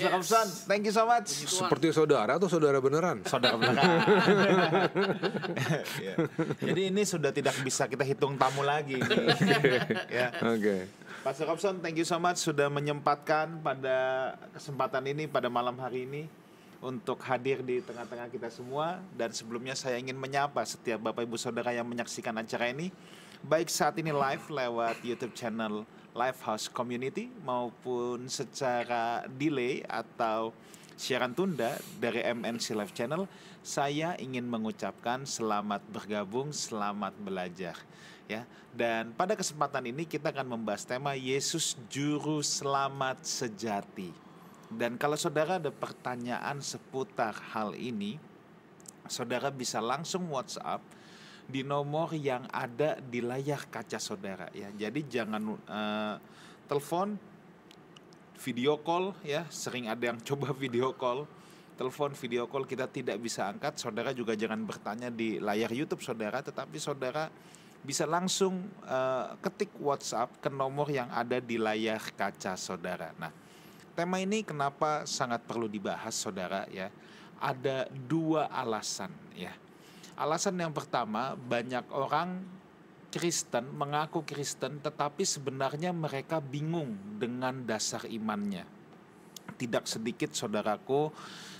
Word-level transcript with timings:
Yes. 0.00 0.12
Robson, 0.16 0.46
thank 0.64 0.82
you 0.88 0.94
so 0.94 1.04
much. 1.04 1.28
Seperti 1.28 1.92
saudara 1.92 2.40
atau 2.40 2.48
saudara 2.48 2.80
beneran? 2.80 3.20
Saudara 3.28 3.56
beneran. 3.60 3.88
Ya. 6.00 6.16
Jadi 6.56 6.88
ini 6.88 7.02
sudah 7.04 7.28
tidak 7.34 7.52
bisa 7.60 7.84
kita 7.84 8.00
hitung 8.00 8.40
tamu 8.40 8.64
lagi. 8.64 8.96
ya. 10.08 10.32
Oke. 10.40 10.56
Okay. 10.56 10.80
Pastor 11.20 11.52
Robson, 11.52 11.76
thank 11.84 12.00
you 12.00 12.08
so 12.08 12.16
much 12.16 12.40
sudah 12.40 12.72
menyempatkan 12.72 13.60
pada 13.60 14.32
kesempatan 14.56 15.04
ini 15.12 15.28
pada 15.28 15.52
malam 15.52 15.76
hari 15.76 16.08
ini 16.08 16.24
untuk 16.80 17.20
hadir 17.28 17.60
di 17.60 17.84
tengah-tengah 17.84 18.32
kita 18.32 18.48
semua 18.48 19.04
dan 19.12 19.28
sebelumnya 19.28 19.76
saya 19.76 20.00
ingin 20.00 20.16
menyapa 20.16 20.64
setiap 20.64 21.12
Bapak 21.12 21.28
Ibu 21.28 21.36
Saudara 21.36 21.76
yang 21.76 21.84
menyaksikan 21.84 22.32
acara 22.40 22.72
ini 22.72 22.88
baik 23.44 23.68
saat 23.68 24.00
ini 24.00 24.12
live 24.12 24.48
lewat 24.48 25.04
YouTube 25.04 25.36
channel 25.36 25.84
Lifehouse 26.14 26.66
Community 26.66 27.30
maupun 27.46 28.26
secara 28.26 29.24
delay 29.30 29.86
atau 29.86 30.50
siaran 31.00 31.32
tunda 31.32 31.80
dari 31.96 32.20
MNC 32.20 32.76
Live 32.76 32.92
Channel, 32.92 33.24
saya 33.64 34.12
ingin 34.20 34.44
mengucapkan 34.44 35.24
selamat 35.24 35.80
bergabung, 35.88 36.52
selamat 36.52 37.16
belajar. 37.24 37.76
Ya, 38.28 38.46
dan 38.70 39.10
pada 39.16 39.34
kesempatan 39.34 39.90
ini 39.90 40.06
kita 40.06 40.30
akan 40.30 40.54
membahas 40.54 40.86
tema 40.86 41.18
Yesus 41.18 41.74
Juru 41.90 42.44
Selamat 42.46 43.26
Sejati. 43.26 44.12
Dan 44.70 44.94
kalau 44.94 45.18
saudara 45.18 45.58
ada 45.58 45.74
pertanyaan 45.74 46.62
seputar 46.62 47.34
hal 47.50 47.74
ini, 47.74 48.22
saudara 49.10 49.50
bisa 49.50 49.82
langsung 49.82 50.30
WhatsApp 50.30 50.78
di 51.50 51.66
nomor 51.66 52.14
yang 52.14 52.46
ada 52.54 53.02
di 53.02 53.18
layar 53.18 53.66
kaca 53.66 53.98
saudara 53.98 54.46
ya. 54.54 54.70
Jadi 54.70 55.02
jangan 55.10 55.42
uh, 55.66 56.16
telepon, 56.70 57.18
video 58.38 58.78
call 58.78 59.12
ya. 59.26 59.44
Sering 59.50 59.90
ada 59.90 60.14
yang 60.14 60.18
coba 60.30 60.54
video 60.54 60.94
call, 60.94 61.26
telepon, 61.74 62.14
video 62.14 62.46
call 62.46 62.64
kita 62.64 62.86
tidak 62.86 63.18
bisa 63.18 63.50
angkat. 63.50 63.76
Saudara 63.82 64.14
juga 64.14 64.38
jangan 64.38 64.62
bertanya 64.62 65.10
di 65.10 65.42
layar 65.42 65.74
YouTube 65.74 66.00
saudara, 66.00 66.38
tetapi 66.38 66.78
saudara 66.78 67.26
bisa 67.82 68.06
langsung 68.06 68.70
uh, 68.86 69.34
ketik 69.42 69.74
WhatsApp 69.82 70.38
ke 70.38 70.48
nomor 70.48 70.86
yang 70.86 71.10
ada 71.10 71.42
di 71.42 71.58
layar 71.58 72.00
kaca 72.14 72.54
saudara. 72.54 73.10
Nah, 73.18 73.34
tema 73.98 74.22
ini 74.22 74.46
kenapa 74.46 75.02
sangat 75.02 75.42
perlu 75.42 75.66
dibahas 75.66 76.14
saudara 76.14 76.70
ya? 76.70 76.86
Ada 77.40 77.88
dua 77.88 78.52
alasan 78.52 79.08
ya 79.32 79.50
Alasan 80.20 80.60
yang 80.60 80.76
pertama, 80.76 81.32
banyak 81.32 81.88
orang 81.96 82.44
Kristen 83.08 83.72
mengaku 83.72 84.20
Kristen, 84.20 84.76
tetapi 84.76 85.24
sebenarnya 85.24 85.96
mereka 85.96 86.44
bingung 86.44 86.92
dengan 87.16 87.64
dasar 87.64 88.04
imannya. 88.04 88.68
Tidak 89.56 89.88
sedikit 89.88 90.36
saudaraku, 90.36 91.08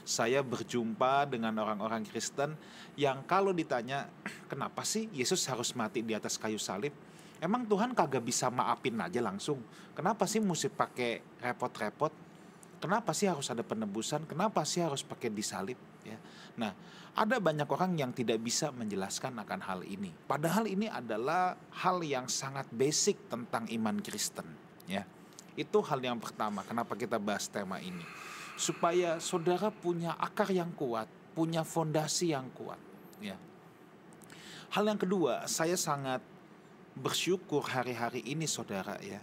saya 0.04 0.44
berjumpa 0.44 1.32
dengan 1.32 1.56
orang-orang 1.56 2.04
Kristen 2.04 2.52
yang 3.00 3.24
kalau 3.24 3.56
ditanya, 3.56 4.12
kenapa 4.44 4.84
sih 4.84 5.08
Yesus 5.08 5.40
harus 5.48 5.72
mati 5.72 6.04
di 6.04 6.12
atas 6.12 6.36
kayu 6.36 6.60
salib? 6.60 6.92
Emang 7.40 7.64
Tuhan 7.64 7.96
kagak 7.96 8.20
bisa 8.20 8.52
maafin 8.52 9.00
aja 9.00 9.24
langsung? 9.24 9.64
Kenapa 9.96 10.28
sih 10.28 10.44
mesti 10.44 10.68
pakai 10.68 11.40
repot-repot? 11.40 12.12
Kenapa 12.76 13.16
sih 13.16 13.24
harus 13.24 13.48
ada 13.48 13.64
penebusan? 13.64 14.28
Kenapa 14.28 14.68
sih 14.68 14.84
harus 14.84 15.00
pakai 15.00 15.32
disalib? 15.32 15.80
Ya. 16.06 16.18
Nah, 16.56 16.72
ada 17.14 17.36
banyak 17.42 17.66
orang 17.66 17.98
yang 17.98 18.10
tidak 18.14 18.40
bisa 18.40 18.70
menjelaskan 18.70 19.36
akan 19.42 19.60
hal 19.60 19.80
ini. 19.84 20.14
Padahal 20.26 20.64
ini 20.70 20.86
adalah 20.86 21.58
hal 21.82 22.00
yang 22.06 22.30
sangat 22.30 22.70
basic 22.70 23.28
tentang 23.28 23.66
iman 23.68 23.98
Kristen, 24.00 24.46
ya. 24.86 25.04
Itu 25.58 25.82
hal 25.84 26.00
yang 26.00 26.16
pertama 26.22 26.62
kenapa 26.62 26.94
kita 26.94 27.18
bahas 27.18 27.50
tema 27.50 27.82
ini. 27.82 28.06
Supaya 28.54 29.18
saudara 29.18 29.68
punya 29.72 30.14
akar 30.16 30.48
yang 30.52 30.70
kuat, 30.76 31.08
punya 31.32 31.66
fondasi 31.66 32.32
yang 32.32 32.48
kuat, 32.54 32.78
ya. 33.20 33.36
Hal 34.70 34.86
yang 34.86 35.00
kedua, 35.00 35.50
saya 35.50 35.74
sangat 35.74 36.22
bersyukur 36.94 37.62
hari-hari 37.64 38.22
ini 38.26 38.46
saudara 38.46 38.98
ya. 39.02 39.18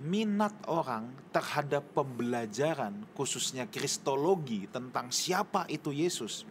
Minat 0.00 0.54
orang 0.68 1.12
terhadap 1.30 1.92
pembelajaran 1.92 3.04
khususnya 3.12 3.68
kristologi 3.68 4.66
tentang 4.70 5.12
siapa 5.12 5.68
itu 5.68 5.92
Yesus 5.92 6.48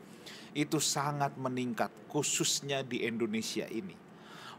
itu 0.53 0.81
sangat 0.81 1.37
meningkat 1.37 1.93
khususnya 2.09 2.81
di 2.81 3.05
Indonesia 3.05 3.69
ini. 3.69 3.93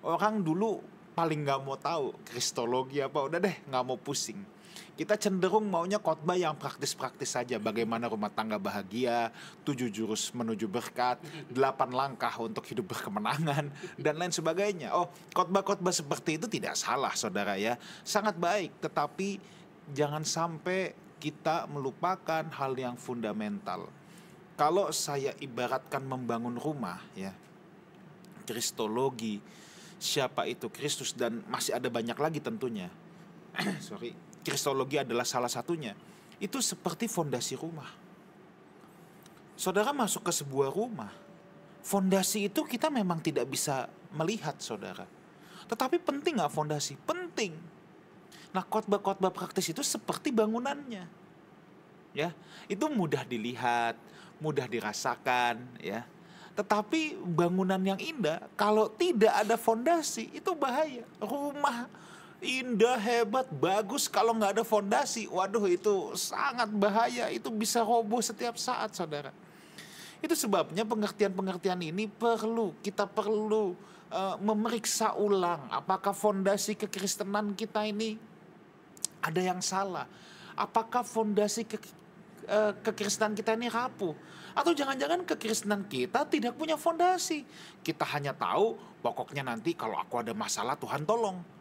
Orang 0.06 0.40
dulu 0.46 0.80
paling 1.12 1.42
nggak 1.44 1.60
mau 1.66 1.76
tahu 1.76 2.14
kristologi 2.24 3.02
apa 3.02 3.20
udah 3.26 3.38
deh 3.42 3.56
nggak 3.66 3.84
mau 3.84 3.98
pusing. 3.98 4.38
Kita 4.94 5.16
cenderung 5.16 5.64
maunya 5.68 5.96
khotbah 5.96 6.36
yang 6.36 6.56
praktis-praktis 6.60 7.32
saja. 7.32 7.56
Bagaimana 7.56 8.06
rumah 8.06 8.28
tangga 8.28 8.60
bahagia, 8.60 9.32
tujuh 9.64 9.88
jurus 9.88 10.28
menuju 10.36 10.68
berkat, 10.68 11.16
delapan 11.48 11.90
langkah 11.92 12.32
untuk 12.40 12.68
hidup 12.68 12.92
berkemenangan, 12.92 13.72
dan 13.96 14.14
lain 14.20 14.32
sebagainya. 14.32 14.92
Oh, 14.92 15.08
khotbah-khotbah 15.32 15.92
seperti 15.92 16.36
itu 16.36 16.46
tidak 16.46 16.76
salah, 16.76 17.16
saudara 17.16 17.56
ya. 17.56 17.80
Sangat 18.04 18.36
baik, 18.36 18.76
tetapi 18.84 19.40
jangan 19.96 20.22
sampai 20.22 20.92
kita 21.20 21.68
melupakan 21.68 22.44
hal 22.48 22.72
yang 22.76 22.96
fundamental 22.96 23.92
kalau 24.60 24.92
saya 24.92 25.32
ibaratkan 25.40 26.04
membangun 26.04 26.60
rumah 26.60 27.00
ya 27.16 27.32
kristologi 28.44 29.40
siapa 29.96 30.44
itu 30.44 30.68
Kristus 30.68 31.16
dan 31.16 31.40
masih 31.48 31.76
ada 31.76 31.88
banyak 31.88 32.16
lagi 32.16 32.40
tentunya 32.44 32.92
sorry 33.88 34.12
kristologi 34.42 35.00
adalah 35.00 35.24
salah 35.24 35.50
satunya. 35.50 35.92
Itu 36.40 36.64
seperti 36.64 37.06
fondasi 37.06 37.56
rumah. 37.56 37.88
Saudara 39.60 39.92
masuk 39.92 40.24
ke 40.24 40.32
sebuah 40.32 40.72
rumah 40.72 41.12
fondasi 41.80 42.48
itu 42.48 42.64
kita 42.64 42.92
memang 42.92 43.20
tidak 43.20 43.48
bisa 43.48 43.88
melihat 44.12 44.56
saudara. 44.60 45.08
Tetapi 45.68 46.00
penting 46.02 46.40
nggak 46.40 46.52
fondasi? 46.52 46.96
Penting. 47.04 47.56
Nah 48.50 48.64
khotbah-khotbah 48.66 49.30
praktis 49.30 49.70
itu 49.70 49.80
seperti 49.84 50.34
bangunannya. 50.34 51.04
Ya 52.10 52.34
itu 52.66 52.84
mudah 52.90 53.22
dilihat 53.22 53.94
mudah 54.42 54.66
dirasakan 54.66 55.62
ya. 55.78 56.02
Tetapi 56.58 57.16
bangunan 57.22 57.78
yang 57.78 58.00
indah 58.00 58.42
kalau 58.58 58.90
tidak 58.90 59.32
ada 59.32 59.54
fondasi 59.54 60.28
itu 60.34 60.50
bahaya. 60.58 61.06
Rumah 61.22 61.86
indah, 62.40 62.96
hebat, 62.96 63.46
bagus 63.52 64.08
kalau 64.08 64.32
nggak 64.36 64.60
ada 64.60 64.64
fondasi, 64.64 65.28
waduh 65.28 65.68
itu 65.68 66.16
sangat 66.16 66.72
bahaya. 66.72 67.28
Itu 67.28 67.52
bisa 67.52 67.84
roboh 67.84 68.24
setiap 68.24 68.56
saat, 68.56 68.96
saudara. 68.96 69.30
Itu 70.20 70.36
sebabnya 70.36 70.84
pengertian-pengertian 70.84 71.80
ini 71.80 72.04
perlu 72.04 72.76
kita 72.84 73.08
perlu 73.08 73.72
uh, 74.12 74.36
memeriksa 74.36 75.16
ulang 75.16 75.64
apakah 75.72 76.12
fondasi 76.12 76.76
kekristenan 76.76 77.56
kita 77.56 77.88
ini 77.88 78.20
ada 79.24 79.40
yang 79.40 79.64
salah. 79.64 80.04
Apakah 80.56 81.04
fondasi 81.08 81.64
ke, 81.64 81.80
uh, 82.52 82.76
kekristenan 82.84 83.32
kita 83.32 83.56
ini 83.56 83.72
rapuh? 83.72 84.12
Atau 84.52 84.76
jangan-jangan 84.76 85.24
kekristenan 85.24 85.88
kita 85.88 86.28
tidak 86.28 86.52
punya 86.52 86.76
fondasi. 86.76 87.46
Kita 87.80 88.04
hanya 88.12 88.36
tahu 88.36 88.76
pokoknya 89.00 89.40
nanti 89.40 89.72
kalau 89.72 89.96
aku 89.96 90.20
ada 90.20 90.36
masalah 90.36 90.76
Tuhan 90.76 91.08
tolong. 91.08 91.59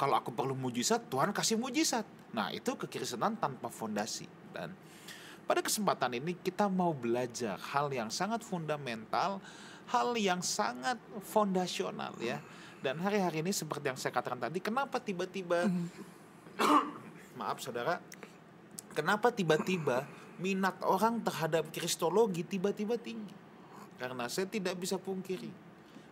Kalau 0.00 0.16
aku 0.16 0.32
perlu 0.32 0.56
mujizat, 0.56 1.12
Tuhan 1.12 1.28
kasih 1.28 1.60
mujizat. 1.60 2.08
Nah, 2.32 2.48
itu 2.48 2.72
kekristenan 2.72 3.36
tanpa 3.36 3.68
fondasi. 3.68 4.24
Dan 4.48 4.72
pada 5.44 5.60
kesempatan 5.60 6.16
ini 6.16 6.40
kita 6.40 6.72
mau 6.72 6.96
belajar 6.96 7.60
hal 7.60 7.92
yang 7.92 8.08
sangat 8.08 8.40
fundamental, 8.40 9.44
hal 9.92 10.16
yang 10.16 10.40
sangat 10.40 10.96
fondasional 11.20 12.16
ya. 12.16 12.40
Dan 12.80 12.96
hari-hari 13.04 13.44
ini 13.44 13.52
seperti 13.52 13.92
yang 13.92 14.00
saya 14.00 14.16
katakan 14.16 14.40
tadi, 14.40 14.56
kenapa 14.64 15.04
tiba-tiba 15.04 15.68
maaf 17.36 17.60
saudara, 17.60 18.00
kenapa 18.96 19.28
tiba-tiba 19.28 20.08
minat 20.40 20.80
orang 20.80 21.20
terhadap 21.20 21.68
kristologi 21.68 22.40
tiba-tiba 22.40 22.96
tinggi. 22.96 23.36
Karena 24.00 24.32
saya 24.32 24.48
tidak 24.48 24.80
bisa 24.80 24.96
pungkiri, 24.96 25.52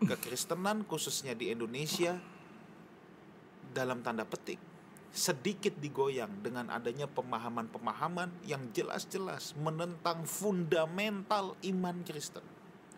kekristenan 0.05 0.85
khususnya 0.85 1.33
di 1.33 1.49
Indonesia 1.57 2.21
dalam 3.79 4.03
tanda 4.03 4.27
petik 4.27 4.59
sedikit 5.09 5.73
digoyang 5.81 6.45
dengan 6.45 6.69
adanya 6.69 7.09
pemahaman-pemahaman 7.09 8.29
yang 8.45 8.61
jelas-jelas 8.77 9.57
menentang 9.57 10.23
fundamental 10.29 11.57
iman 11.65 11.97
Kristen. 12.05 12.45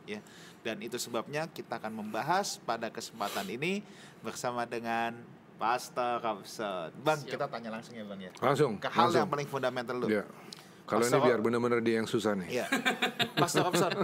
Ya. 0.04 0.18
Dan 0.60 0.82
itu 0.82 0.98
sebabnya 0.98 1.48
kita 1.48 1.80
akan 1.80 2.04
membahas 2.04 2.60
pada 2.60 2.90
kesempatan 2.90 3.46
ini 3.48 3.80
bersama 4.20 4.66
dengan 4.66 5.16
Pastor 5.56 6.20
Robson. 6.20 6.92
Bang, 7.00 7.20
Siap. 7.20 7.36
kita 7.36 7.46
tanya 7.48 7.70
langsung 7.72 7.94
ya, 7.96 8.04
Bang 8.04 8.20
ya. 8.20 8.32
Langsung. 8.40 8.76
Ke 8.80 8.88
hal 8.90 9.08
langsung. 9.08 9.20
yang 9.24 9.30
paling 9.30 9.48
fundamental 9.48 9.96
dulu. 10.00 10.10
Ya. 10.12 10.24
Kalau 10.84 11.06
ini 11.06 11.18
biar 11.22 11.38
benar-benar 11.38 11.80
dia 11.80 12.02
yang 12.02 12.08
susah 12.10 12.34
nih. 12.34 12.48
Iya. 12.60 12.66
Mas 13.38 13.54
Robson, 13.54 13.94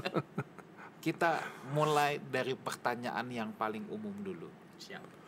kita 1.03 1.43
mulai 1.75 2.23
dari 2.23 2.55
pertanyaan 2.55 3.27
yang 3.27 3.51
paling 3.57 3.83
umum 3.91 4.15
dulu. 4.23 4.47
Siap. 4.79 5.26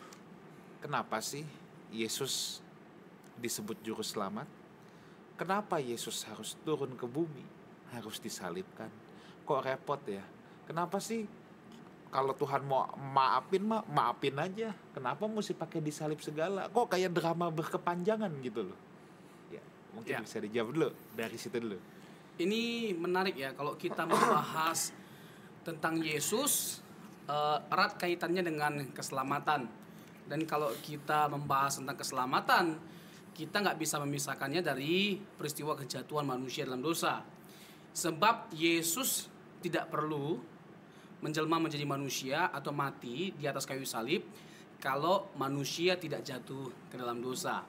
Kenapa 0.78 1.19
sih 1.19 1.42
Yesus 1.90 2.62
disebut 3.38 3.78
juru 3.82 4.02
selamat? 4.02 4.58
kenapa 5.38 5.78
Yesus 5.78 6.26
harus 6.26 6.58
turun 6.66 6.98
ke 6.98 7.06
bumi, 7.06 7.46
harus 7.94 8.19
disalibkan? 8.19 8.90
Kok 9.46 9.62
repot 9.62 10.02
ya? 10.02 10.26
Kenapa 10.66 10.98
sih 10.98 11.25
kalau 12.10 12.34
Tuhan 12.34 12.66
mau 12.66 12.90
maafin 12.98 13.62
mah 13.62 13.86
maafin 13.86 14.34
aja. 14.34 14.75
Kenapa 14.92 15.30
mesti 15.30 15.54
pakai 15.54 15.78
disalib 15.78 16.19
segala? 16.19 16.66
Kok 16.66 16.90
kayak 16.90 17.14
drama 17.14 17.48
berkepanjangan 17.54 18.34
gitu 18.42 18.66
loh. 18.66 18.78
Ya, 19.54 19.62
mungkin 19.94 20.19
Ya. 20.19 20.20
bisa 20.20 20.42
dijawab 20.42 20.69
dulu 20.75 20.90
dari 21.14 21.36
situ 21.38 21.56
dulu. 21.62 21.78
Ini 22.42 22.92
menarik 22.98 23.38
ya 23.38 23.54
kalau 23.54 23.78
kita 23.78 24.04
membahas 24.10 24.90
tentang 25.62 26.02
Yesus 26.02 26.82
eh, 27.30 27.58
erat 27.70 27.94
kaitannya 27.94 28.42
dengan 28.42 28.72
keselamatan. 28.90 29.70
Dan 30.28 30.44
kalau 30.44 30.69
kita 30.84 31.26
membahas 31.32 31.80
tentang 31.80 31.96
keselamatan, 31.96 32.76
kita 33.32 33.64
nggak 33.64 33.78
bisa 33.80 33.96
memisahkannya 34.02 34.60
dari 34.60 35.16
peristiwa 35.16 35.72
kejatuhan 35.72 36.28
manusia 36.28 36.69
dalam 36.69 36.84
dosa. 36.84 37.25
Sebab 37.96 38.52
Yesus 38.52 39.26
tidak 39.64 39.88
perlu 39.88 40.38
menjelma 41.19 41.58
menjadi 41.58 41.82
manusia 41.82 42.52
atau 42.54 42.70
mati 42.70 43.34
di 43.34 43.44
atas 43.48 43.66
kayu 43.66 43.82
salib 43.82 44.22
kalau 44.78 45.34
manusia 45.34 45.98
tidak 45.98 46.22
jatuh 46.22 46.70
ke 46.86 46.94
dalam 46.94 47.19
dosa. 47.19 47.66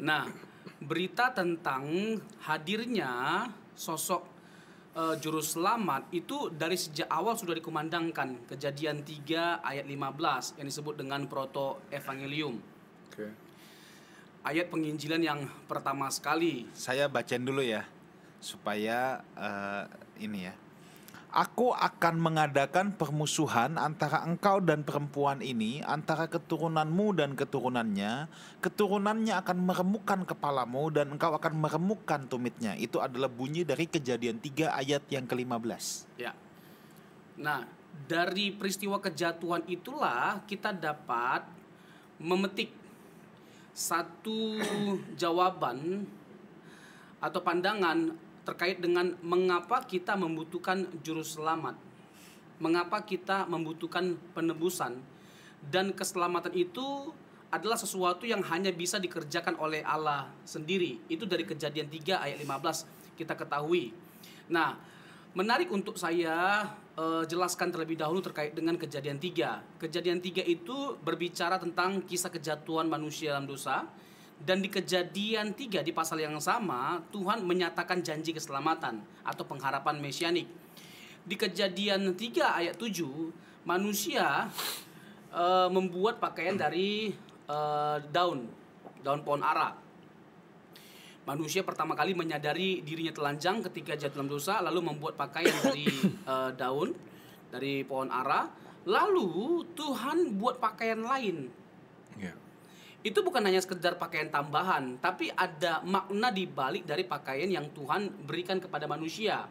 Nah, 0.00 0.24
berita 0.80 1.36
tentang 1.36 2.16
hadirnya 2.48 3.44
sosok 3.76 4.31
eh, 4.94 5.14
juru 5.18 5.40
selamat 5.40 6.12
itu 6.14 6.52
dari 6.52 6.78
sejak 6.78 7.10
awal 7.10 7.34
sudah 7.34 7.56
dikumandangkan. 7.56 8.48
Kejadian 8.48 9.02
3 9.02 9.64
ayat 9.64 9.84
15 9.88 10.58
yang 10.60 10.66
disebut 10.68 10.94
dengan 11.00 11.26
proto 11.26 11.82
evangelium. 11.90 12.60
Oke. 13.10 13.26
Ayat 14.42 14.70
penginjilan 14.70 15.22
yang 15.22 15.40
pertama 15.70 16.10
sekali. 16.10 16.66
Saya 16.74 17.06
bacain 17.06 17.42
dulu 17.42 17.62
ya 17.62 17.86
supaya 18.42 19.22
eh, 19.38 19.84
ini 20.22 20.46
ya. 20.46 20.54
Aku 21.32 21.72
akan 21.72 22.20
mengadakan 22.20 22.92
permusuhan 22.92 23.80
antara 23.80 24.20
engkau 24.20 24.60
dan 24.60 24.84
perempuan 24.84 25.40
ini, 25.40 25.80
antara 25.80 26.28
keturunanmu 26.28 27.16
dan 27.16 27.32
keturunannya. 27.32 28.28
Keturunannya 28.60 29.40
akan 29.40 29.58
meremukkan 29.64 30.28
kepalamu 30.28 30.92
dan 30.92 31.16
engkau 31.16 31.32
akan 31.32 31.56
meremukkan 31.56 32.28
tumitnya. 32.28 32.76
Itu 32.76 33.00
adalah 33.00 33.32
bunyi 33.32 33.64
dari 33.64 33.88
kejadian 33.88 34.44
3 34.44 34.76
ayat 34.76 35.08
yang 35.08 35.24
ke-15. 35.24 36.20
Ya. 36.20 36.36
Nah, 37.40 37.64
dari 38.04 38.52
peristiwa 38.52 39.00
kejatuhan 39.00 39.64
itulah 39.72 40.44
kita 40.44 40.76
dapat 40.76 41.48
memetik 42.20 42.76
satu 43.72 44.60
jawaban 45.16 46.04
atau 47.24 47.40
pandangan 47.40 48.12
terkait 48.42 48.82
dengan 48.82 49.14
mengapa 49.22 49.82
kita 49.86 50.18
membutuhkan 50.18 50.86
juru 51.02 51.22
selamat. 51.22 51.78
Mengapa 52.58 53.02
kita 53.02 53.46
membutuhkan 53.46 54.18
penebusan 54.34 54.98
dan 55.70 55.94
keselamatan 55.94 56.54
itu 56.54 57.14
adalah 57.52 57.76
sesuatu 57.76 58.24
yang 58.24 58.40
hanya 58.48 58.72
bisa 58.72 58.96
dikerjakan 58.96 59.60
oleh 59.60 59.84
Allah 59.84 60.32
sendiri. 60.42 60.98
Itu 61.06 61.28
dari 61.28 61.44
Kejadian 61.44 61.86
3 61.86 62.18
ayat 62.18 62.38
15 62.40 63.14
kita 63.20 63.36
ketahui. 63.36 63.92
Nah, 64.48 64.80
menarik 65.36 65.68
untuk 65.68 66.00
saya 66.00 66.64
eh, 66.96 67.22
jelaskan 67.28 67.68
terlebih 67.68 68.00
dahulu 68.00 68.24
terkait 68.24 68.56
dengan 68.56 68.74
Kejadian 68.80 69.20
3. 69.20 69.78
Kejadian 69.78 70.18
3 70.24 70.42
itu 70.48 70.96
berbicara 71.04 71.60
tentang 71.60 72.02
kisah 72.08 72.32
kejatuhan 72.32 72.88
manusia 72.88 73.36
dalam 73.36 73.44
dosa 73.44 73.84
dan 74.42 74.58
di 74.58 74.66
kejadian 74.66 75.54
3 75.54 75.86
di 75.86 75.92
pasal 75.94 76.18
yang 76.18 76.34
sama 76.42 76.98
Tuhan 77.14 77.46
menyatakan 77.46 78.02
janji 78.02 78.34
keselamatan 78.34 78.98
atau 79.22 79.46
pengharapan 79.46 80.02
mesianik. 80.02 80.50
Di 81.22 81.38
kejadian 81.38 82.18
3 82.18 82.58
ayat 82.58 82.74
7 82.74 83.62
manusia 83.62 84.50
eh, 85.30 85.68
membuat 85.70 86.18
pakaian 86.18 86.58
dari 86.58 87.14
eh, 87.46 87.96
daun 88.10 88.50
daun 89.02 89.20
pohon 89.22 89.42
ara. 89.46 89.78
Manusia 91.22 91.62
pertama 91.62 91.94
kali 91.94 92.18
menyadari 92.18 92.82
dirinya 92.82 93.14
telanjang 93.14 93.62
ketika 93.70 93.94
jatuh 93.94 94.18
dalam 94.18 94.26
dosa 94.26 94.58
lalu 94.58 94.90
membuat 94.90 95.14
pakaian 95.14 95.54
dari 95.62 95.86
eh, 96.34 96.50
daun 96.58 96.90
dari 97.54 97.86
pohon 97.86 98.10
ara. 98.10 98.50
Lalu 98.82 99.62
Tuhan 99.78 100.34
buat 100.42 100.58
pakaian 100.58 100.98
lain. 100.98 101.61
Itu 103.02 103.18
bukan 103.18 103.42
hanya 103.42 103.58
sekedar 103.58 103.98
pakaian 103.98 104.30
tambahan, 104.30 104.94
tapi 105.02 105.26
ada 105.34 105.82
makna 105.82 106.30
di 106.30 106.46
balik 106.46 106.86
dari 106.86 107.02
pakaian 107.02 107.50
yang 107.50 107.66
Tuhan 107.74 108.26
berikan 108.30 108.62
kepada 108.62 108.86
manusia. 108.86 109.50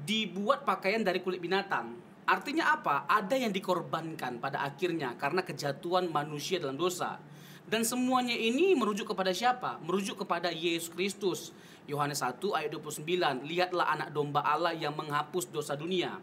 Dibuat 0.00 0.64
pakaian 0.64 1.04
dari 1.04 1.20
kulit 1.20 1.36
binatang. 1.36 1.92
Artinya 2.24 2.72
apa? 2.72 3.04
Ada 3.04 3.36
yang 3.36 3.52
dikorbankan 3.52 4.40
pada 4.40 4.64
akhirnya 4.64 5.12
karena 5.20 5.44
kejatuhan 5.44 6.08
manusia 6.08 6.56
dalam 6.56 6.80
dosa. 6.80 7.20
Dan 7.68 7.84
semuanya 7.84 8.32
ini 8.32 8.72
merujuk 8.72 9.12
kepada 9.12 9.36
siapa? 9.36 9.76
Merujuk 9.84 10.24
kepada 10.24 10.48
Yesus 10.48 10.88
Kristus. 10.88 11.52
Yohanes 11.84 12.24
1 12.24 12.40
ayat 12.56 12.72
29. 12.72 13.44
Lihatlah 13.44 13.86
anak 13.92 14.16
domba 14.16 14.40
Allah 14.46 14.72
yang 14.72 14.96
menghapus 14.96 15.52
dosa 15.52 15.76
dunia. 15.76 16.16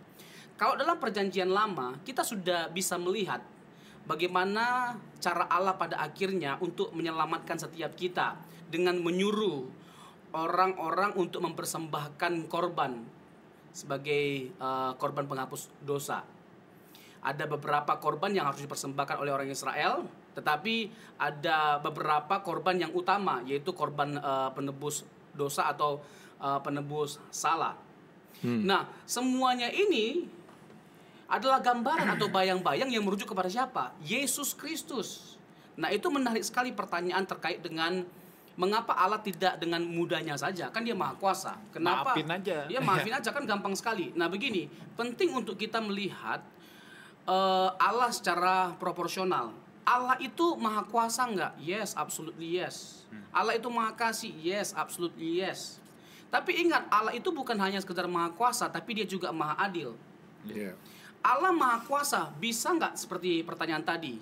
Kalau 0.57 0.73
dalam 0.73 0.97
perjanjian 0.97 1.53
lama, 1.53 2.01
kita 2.01 2.25
sudah 2.25 2.73
bisa 2.73 2.97
melihat 2.97 3.43
bagaimana 4.07 4.95
cara 5.19 5.45
Allah 5.51 5.75
pada 5.75 5.99
akhirnya 5.99 6.55
untuk 6.63 6.95
menyelamatkan 6.95 7.59
setiap 7.59 7.93
kita 7.93 8.39
dengan 8.71 8.97
menyuruh 9.03 9.67
orang-orang 10.31 11.15
untuk 11.19 11.43
mempersembahkan 11.43 12.47
korban 12.47 13.03
sebagai 13.75 14.49
eh, 14.49 14.91
korban 14.97 15.27
penghapus 15.27 15.69
dosa. 15.83 16.23
Ada 17.21 17.43
beberapa 17.45 17.99
korban 17.99 18.31
yang 18.31 18.47
harus 18.47 18.63
dipersembahkan 18.63 19.19
oleh 19.19 19.35
orang 19.35 19.51
Israel, 19.51 20.07
tetapi 20.33 20.87
ada 21.19 21.81
beberapa 21.83 22.39
korban 22.39 22.79
yang 22.79 22.95
utama 22.95 23.43
yaitu 23.43 23.75
korban 23.75 24.15
eh, 24.17 24.49
penebus 24.55 25.03
dosa 25.35 25.69
atau 25.69 25.99
eh, 26.39 26.59
penebus 26.63 27.19
salah. 27.29 27.75
Nah, 28.37 28.85
semuanya 29.09 29.65
ini 29.73 30.29
adalah 31.27 31.59
gambaran 31.59 32.07
atau 32.15 32.31
bayang-bayang 32.31 32.87
yang 32.87 33.03
merujuk 33.03 33.27
kepada 33.27 33.51
siapa? 33.51 33.91
Yesus 33.99 34.55
Kristus. 34.55 35.35
Nah, 35.75 35.91
itu 35.91 36.07
menarik 36.07 36.41
sekali 36.41 36.71
pertanyaan 36.71 37.27
terkait 37.27 37.59
dengan 37.59 38.01
mengapa 38.57 38.97
Allah 38.97 39.21
tidak 39.21 39.61
dengan 39.61 39.83
mudahnya 39.85 40.33
saja? 40.39 40.73
Kan 40.73 40.87
dia 40.87 40.97
Maha 40.97 41.13
Kuasa. 41.19 41.59
Kenapa? 41.69 42.15
Maafin 42.15 42.31
aja. 42.31 42.65
Ya, 42.71 42.79
maafin 42.81 43.13
aja 43.13 43.29
kan 43.29 43.45
gampang 43.45 43.77
sekali. 43.77 44.09
Nah, 44.17 44.31
begini, 44.31 44.65
penting 44.97 45.35
untuk 45.35 45.59
kita 45.59 45.77
melihat 45.83 46.41
eh, 47.27 47.69
Allah 47.77 48.09
secara 48.09 48.73
proporsional. 48.79 49.53
Allah 49.87 50.19
itu 50.19 50.57
Maha 50.57 50.83
Kuasa 50.87 51.27
enggak? 51.27 51.53
Yes, 51.61 51.95
absolutely 51.95 52.59
yes. 52.59 53.07
Allah 53.31 53.55
itu 53.55 53.69
Maha 53.71 53.95
Kasih? 53.95 54.33
Yes, 54.35 54.75
absolutely 54.75 55.39
yes. 55.39 55.79
Tapi 56.27 56.59
ingat, 56.59 56.91
Allah 56.91 57.15
itu 57.15 57.31
bukan 57.31 57.55
hanya 57.55 57.79
sekedar 57.79 58.03
Maha 58.03 58.35
Kuasa, 58.35 58.67
tapi 58.67 58.99
dia 58.99 59.07
juga 59.07 59.31
Maha 59.31 59.55
Adil. 59.63 59.95
Ya. 60.43 60.75
Allah 61.23 61.51
Maha 61.53 61.83
Kuasa 61.85 62.31
bisa 62.37 62.73
nggak 62.73 62.97
seperti 62.97 63.41
pertanyaan 63.41 63.83
tadi? 63.83 64.17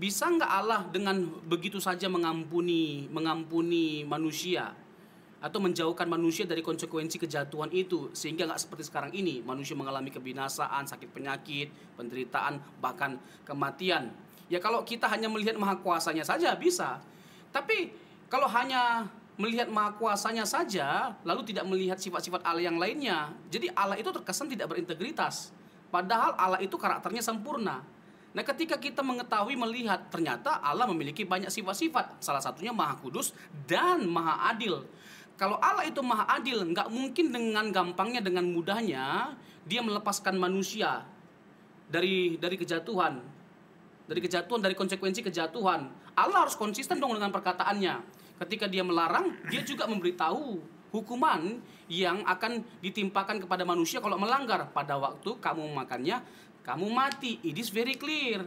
Bisa 0.00 0.30
nggak 0.32 0.50
Allah 0.50 0.80
dengan 0.88 1.28
begitu 1.44 1.76
saja 1.76 2.08
mengampuni 2.08 3.04
mengampuni 3.12 4.02
manusia 4.08 4.72
atau 5.40 5.56
menjauhkan 5.56 6.04
manusia 6.04 6.44
dari 6.44 6.60
konsekuensi 6.60 7.16
kejatuhan 7.16 7.72
itu 7.72 8.12
sehingga 8.12 8.44
nggak 8.44 8.60
seperti 8.60 8.88
sekarang 8.88 9.12
ini 9.16 9.40
manusia 9.40 9.72
mengalami 9.72 10.12
kebinasaan, 10.12 10.84
sakit 10.84 11.08
penyakit, 11.12 11.72
penderitaan 11.96 12.60
bahkan 12.80 13.16
kematian. 13.48 14.12
Ya 14.52 14.60
kalau 14.60 14.84
kita 14.84 15.08
hanya 15.08 15.32
melihat 15.32 15.56
Maha 15.56 15.80
Kuasanya 15.80 16.26
saja 16.26 16.52
bisa. 16.56 17.00
Tapi 17.50 17.92
kalau 18.28 18.46
hanya 18.52 19.08
melihat 19.40 19.72
Maha 19.72 19.96
Kuasanya 19.96 20.44
saja 20.44 21.16
lalu 21.24 21.48
tidak 21.48 21.64
melihat 21.64 21.96
sifat-sifat 21.96 22.44
Allah 22.44 22.68
yang 22.68 22.76
lainnya, 22.76 23.32
jadi 23.48 23.72
Allah 23.72 23.96
itu 23.96 24.12
terkesan 24.12 24.52
tidak 24.52 24.76
berintegritas. 24.76 25.56
Padahal 25.90 26.38
Allah 26.38 26.60
itu 26.62 26.78
karakternya 26.78 27.20
sempurna. 27.20 27.82
Nah, 28.30 28.46
ketika 28.46 28.78
kita 28.78 29.02
mengetahui 29.02 29.58
melihat 29.58 30.06
ternyata 30.06 30.62
Allah 30.62 30.86
memiliki 30.86 31.26
banyak 31.26 31.50
sifat-sifat, 31.50 32.22
salah 32.22 32.38
satunya 32.38 32.70
Maha 32.70 32.94
Kudus 33.02 33.34
dan 33.66 34.06
Maha 34.06 34.54
Adil. 34.54 34.86
Kalau 35.34 35.58
Allah 35.58 35.82
itu 35.82 35.98
Maha 35.98 36.38
Adil, 36.38 36.62
nggak 36.62 36.88
mungkin 36.94 37.34
dengan 37.34 37.74
gampangnya, 37.74 38.22
dengan 38.22 38.46
mudahnya 38.46 39.34
dia 39.66 39.82
melepaskan 39.82 40.38
manusia 40.38 41.02
dari 41.90 42.38
dari 42.38 42.54
kejatuhan, 42.54 43.18
dari 44.06 44.20
kejatuhan, 44.22 44.62
dari 44.62 44.78
konsekuensi 44.78 45.26
kejatuhan. 45.26 45.90
Allah 46.14 46.46
harus 46.46 46.54
konsisten 46.54 47.02
dong 47.02 47.18
dengan 47.18 47.34
perkataannya. 47.34 48.22
Ketika 48.46 48.70
dia 48.70 48.86
melarang, 48.86 49.36
dia 49.50 49.60
juga 49.66 49.90
memberitahu 49.90 50.79
hukuman 50.90 51.58
yang 51.90 52.22
akan 52.22 52.62
ditimpakan 52.82 53.42
kepada 53.42 53.66
manusia 53.66 53.98
kalau 53.98 54.18
melanggar. 54.18 54.70
Pada 54.70 54.98
waktu 54.98 55.38
kamu 55.38 55.74
memakannya, 55.74 56.22
kamu 56.62 56.86
mati. 56.90 57.42
It 57.42 57.58
is 57.58 57.70
very 57.74 57.98
clear. 57.98 58.46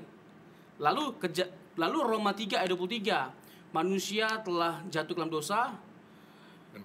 Lalu 0.80 1.18
keja- 1.20 1.52
lalu 1.76 1.98
Roma 2.04 2.32
3 2.32 2.62
ayat 2.62 2.72
23. 2.72 3.32
manusia 3.74 4.30
telah 4.46 4.86
jatuh 4.86 5.18
dalam 5.18 5.34
dosa 5.34 5.74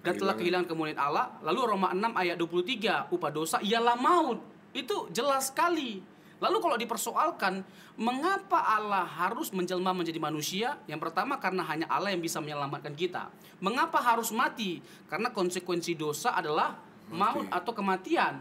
dan 0.01 0.13
telah 0.17 0.33
kehilangan 0.33 0.65
kemuliaan 0.65 0.97
Allah. 0.97 1.37
Lalu 1.45 1.77
Roma 1.77 1.93
6 1.93 2.17
ayat 2.17 2.33
23, 2.33 3.13
upah 3.13 3.29
dosa 3.29 3.61
ialah 3.61 3.93
maut. 3.93 4.41
Itu 4.73 5.05
jelas 5.13 5.53
sekali. 5.53 6.01
Lalu 6.39 6.57
kalau 6.63 6.77
dipersoalkan, 6.79 7.61
mengapa 7.99 8.59
Allah 8.63 9.03
harus 9.03 9.51
menjelma 9.51 9.91
menjadi 9.91 10.19
manusia? 10.23 10.79
Yang 10.87 11.11
pertama 11.11 11.35
karena 11.35 11.67
hanya 11.67 11.85
Allah 11.91 12.15
yang 12.15 12.23
bisa 12.23 12.39
menyelamatkan 12.39 12.95
kita. 12.95 13.27
Mengapa 13.59 13.99
harus 13.99 14.31
mati? 14.31 14.79
Karena 15.11 15.35
konsekuensi 15.35 15.99
dosa 15.99 16.31
adalah 16.31 16.79
maut 17.11 17.47
atau 17.51 17.75
kematian. 17.75 18.39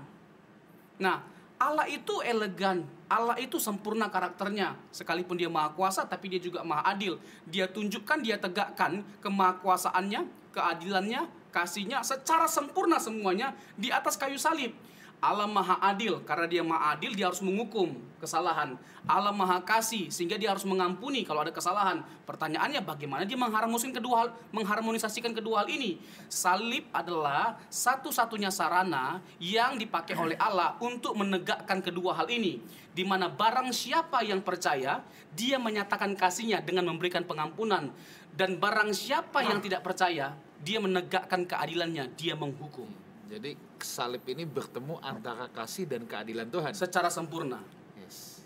Nah, 1.03 1.27
Allah 1.59 1.91
itu 1.91 2.23
elegan, 2.23 2.87
Allah 3.11 3.35
itu 3.43 3.59
sempurna 3.59 4.07
karakternya. 4.07 4.79
Sekalipun 4.95 5.35
dia 5.35 5.51
maha 5.51 5.75
kuasa, 5.75 6.07
tapi 6.07 6.31
dia 6.31 6.39
juga 6.39 6.63
maha 6.63 6.95
adil. 6.95 7.19
Dia 7.51 7.67
tunjukkan, 7.67 8.23
dia 8.23 8.39
tegakkan 8.39 9.03
kemahakuasaannya, 9.19 10.55
keadilannya, 10.55 11.27
kasihnya 11.51 12.07
secara 12.07 12.47
sempurna 12.47 13.03
semuanya 13.03 13.59
di 13.75 13.91
atas 13.91 14.15
kayu 14.15 14.39
salib. 14.39 14.71
Allah 15.19 15.51
maha 15.51 15.83
adil, 15.83 16.23
karena 16.23 16.47
dia 16.47 16.63
maha 16.63 16.95
adil 16.95 17.11
dia 17.11 17.27
harus 17.27 17.43
menghukum 17.43 17.99
kesalahan. 18.23 18.79
Allah 19.03 19.35
maha 19.35 19.59
kasih, 19.59 20.07
sehingga 20.15 20.39
dia 20.39 20.55
harus 20.55 20.63
mengampuni 20.63 21.27
kalau 21.27 21.43
ada 21.43 21.51
kesalahan. 21.51 22.07
Pertanyaannya 22.23 22.87
bagaimana 22.87 23.27
dia 23.27 23.35
mengharmonisasikan 23.35 23.99
kedua 23.99 24.15
hal, 24.23 24.29
mengharmonisasikan 24.55 25.33
kedua 25.35 25.67
hal 25.67 25.69
ini? 25.75 25.99
Salib 26.31 26.87
adalah 26.95 27.59
satu-satunya 27.67 28.55
sarana 28.55 29.19
yang 29.43 29.75
dipakai 29.75 30.15
oleh 30.15 30.39
Allah 30.39 30.79
untuk 30.79 31.19
menegakkan 31.19 31.83
kedua 31.83 32.15
hal 32.15 32.31
ini. 32.31 32.63
Di 32.95 33.03
mana 33.03 33.27
barang 33.27 33.75
siapa 33.75 34.23
yang 34.23 34.43
percaya, 34.43 35.03
dia 35.35 35.59
menyatakan 35.59 36.15
kasihnya 36.15 36.63
dengan 36.63 36.87
memberikan 36.91 37.27
pengampunan. 37.27 37.91
Dan 38.39 38.59
barang 38.63 38.95
siapa 38.95 39.43
yang 39.43 39.59
tidak 39.59 39.83
percaya, 39.83 40.35
dia 40.63 40.79
menegakkan 40.79 41.43
keadilannya, 41.43 42.07
dia 42.15 42.39
menghukum. 42.39 43.08
Jadi 43.29 43.51
salib 43.85 44.25
ini 44.25 44.49
bertemu 44.49 44.97
antara 45.05 45.53
kasih 45.53 45.85
dan 45.85 46.09
keadilan 46.09 46.49
Tuhan. 46.49 46.73
Secara 46.73 47.13
sempurna. 47.13 47.61
Yes. 48.01 48.41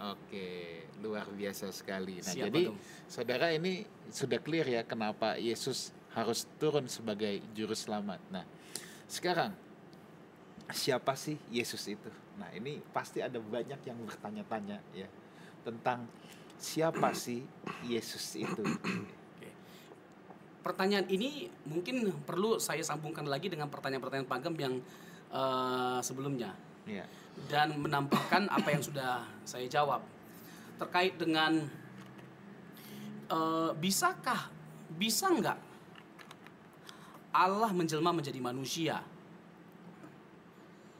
Oke, 0.00 0.82
luar 1.04 1.28
biasa 1.28 1.68
sekali. 1.68 2.18
Nah, 2.24 2.32
Siapa 2.32 2.48
jadi 2.48 2.62
dong? 2.72 2.78
saudara 3.06 3.52
ini 3.52 3.84
sudah 4.08 4.40
clear 4.40 4.66
ya 4.66 4.82
kenapa 4.88 5.36
Yesus 5.36 5.92
harus 6.16 6.48
turun 6.56 6.88
sebagai 6.88 7.44
juru 7.52 7.76
selamat. 7.76 8.20
Nah, 8.32 8.44
sekarang 9.04 9.52
siapa 10.72 11.12
sih 11.12 11.36
Yesus 11.52 11.84
itu? 11.92 12.10
Nah, 12.40 12.48
ini 12.56 12.80
pasti 12.90 13.20
ada 13.20 13.36
banyak 13.36 13.80
yang 13.84 13.98
bertanya-tanya 14.08 14.80
ya 14.96 15.08
tentang 15.62 16.08
siapa 16.56 17.12
sih 17.12 17.44
Yesus 17.84 18.40
itu. 18.40 18.64
Pertanyaan 20.62 21.10
ini 21.10 21.50
mungkin 21.66 22.06
perlu 22.22 22.56
saya 22.62 22.80
sambungkan 22.86 23.26
lagi 23.26 23.50
dengan 23.50 23.66
pertanyaan-pertanyaan 23.66 24.30
pagam 24.30 24.54
yang 24.54 24.74
eh, 25.34 25.98
sebelumnya 26.02 26.54
Ya. 26.82 27.06
dan 27.46 27.78
menampakkan 27.78 28.50
apa 28.50 28.74
yang 28.74 28.82
sudah 28.82 29.22
saya 29.46 29.70
jawab 29.70 30.02
terkait 30.82 31.14
dengan 31.14 31.62
eh, 33.30 33.70
bisakah 33.78 34.50
bisa 34.98 35.30
nggak 35.30 35.58
Allah 37.32 37.72
menjelma 37.72 38.12
menjadi 38.12 38.36
manusia? 38.44 39.00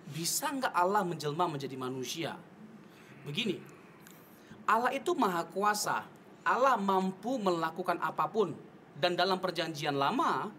Bisa 0.09 0.49
nggak 0.49 0.73
Allah 0.73 1.05
menjelma 1.05 1.45
menjadi 1.45 1.77
manusia? 1.77 2.33
Begini, 3.29 3.61
Allah 4.65 4.97
itu 4.97 5.13
maha 5.13 5.45
kuasa. 5.45 6.09
Allah 6.43 6.75
mampu 6.81 7.39
melakukan 7.39 8.01
apa 8.01 8.27
pun. 8.27 8.57
Dan 8.93 9.17
dalam 9.17 9.41
perjanjian 9.41 9.97
lama, 9.97 10.53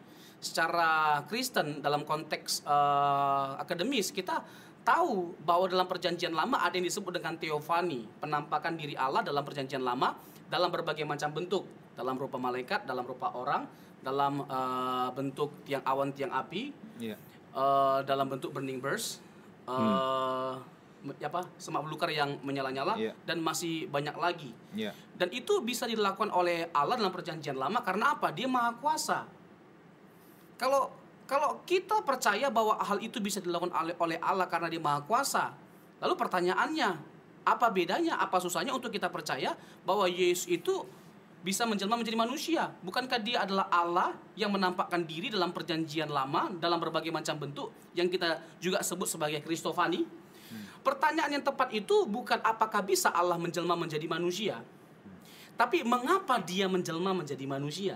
secara 0.43 1.21
Kristen 1.25 1.79
dalam 1.79 2.03
konteks 2.03 2.67
eh, 2.67 3.49
akademis 3.63 4.11
kita 4.11 4.43
tahu 4.83 5.31
bahwa 5.39 5.71
dalam 5.71 5.87
perjanjian 5.87 6.35
lama 6.35 6.59
ada 6.59 6.75
yang 6.75 6.83
disebut 6.83 7.15
dengan 7.15 7.39
teofani, 7.39 8.03
penampakan 8.19 8.75
diri 8.75 8.99
Allah 8.99 9.23
dalam 9.23 9.39
perjanjian 9.41 9.79
lama 9.79 10.11
dalam 10.51 10.69
berbagai 10.69 11.07
macam 11.07 11.31
bentuk, 11.31 11.63
dalam 11.95 12.13
rupa 12.13 12.35
malaikat, 12.37 12.83
dalam 12.83 13.07
rupa 13.07 13.31
orang, 13.33 13.63
dalam 14.03 14.43
eh, 14.43 15.09
bentuk 15.15 15.49
tiang 15.63 15.81
awan, 15.87 16.11
tiang 16.11 16.29
api, 16.29 16.69
Ya. 16.99 17.15
eh, 17.55 17.99
dalam 18.03 18.27
bentuk 18.27 18.51
burning 18.51 18.83
burst, 18.83 19.23
eh, 19.65 19.71
me- 19.71 20.59
apa 21.03 21.43
semak 21.59 21.83
belukar 21.83 22.07
yang 22.07 22.39
menyala-nyala 22.39 22.95
Iya. 22.95 23.11
dan 23.27 23.43
masih 23.43 23.91
banyak 23.91 24.15
lagi. 24.15 24.51
Ya. 24.71 24.95
Dan 25.19 25.29
itu 25.35 25.59
bisa 25.59 25.83
dilakukan 25.83 26.31
oleh 26.31 26.71
Allah 26.71 26.95
dalam 26.95 27.11
perjanjian 27.11 27.59
lama 27.59 27.83
karena 27.83 28.15
apa? 28.15 28.31
Dia 28.31 28.47
maha 28.47 28.71
kuasa. 28.79 29.27
Kalau 30.55 30.95
kalau 31.27 31.59
kita 31.67 32.03
percaya 32.03 32.47
bahwa 32.47 32.79
hal 32.79 32.99
itu 33.03 33.19
bisa 33.19 33.39
dilakukan 33.43 33.71
oleh, 33.75 33.95
oleh 33.99 34.17
Allah 34.19 34.47
karena 34.47 34.67
dia 34.71 34.79
maha 34.79 35.03
kuasa, 35.03 35.55
lalu 35.99 36.13
pertanyaannya, 36.19 36.89
apa 37.43 37.67
bedanya, 37.71 38.19
apa 38.19 38.39
susahnya 38.39 38.71
untuk 38.71 38.91
kita 38.91 39.11
percaya 39.11 39.55
bahwa 39.83 40.07
Yesus 40.07 40.47
itu 40.47 40.83
bisa 41.43 41.67
menjelma 41.67 41.99
menjadi 41.99 42.15
manusia? 42.15 42.71
Bukankah 42.83 43.19
dia 43.19 43.43
adalah 43.43 43.67
Allah 43.67 44.15
yang 44.39 44.51
menampakkan 44.55 45.03
diri 45.03 45.27
dalam 45.27 45.51
perjanjian 45.51 46.07
lama 46.07 46.47
dalam 46.55 46.79
berbagai 46.79 47.11
macam 47.11 47.35
bentuk 47.35 47.75
yang 47.91 48.07
kita 48.07 48.39
juga 48.63 48.79
sebut 48.79 49.07
sebagai 49.11 49.43
Kristofani? 49.43 50.22
Pertanyaan 50.83 51.39
yang 51.39 51.45
tepat 51.45 51.71
itu 51.71 52.03
bukan 52.05 52.43
apakah 52.43 52.83
bisa 52.83 53.09
Allah 53.11 53.39
menjelma 53.39 53.75
menjadi 53.79 54.03
manusia, 54.05 54.59
tapi 55.53 55.85
mengapa 55.85 56.41
dia 56.41 56.65
menjelma 56.65 57.13
menjadi 57.13 57.45
manusia? 57.45 57.95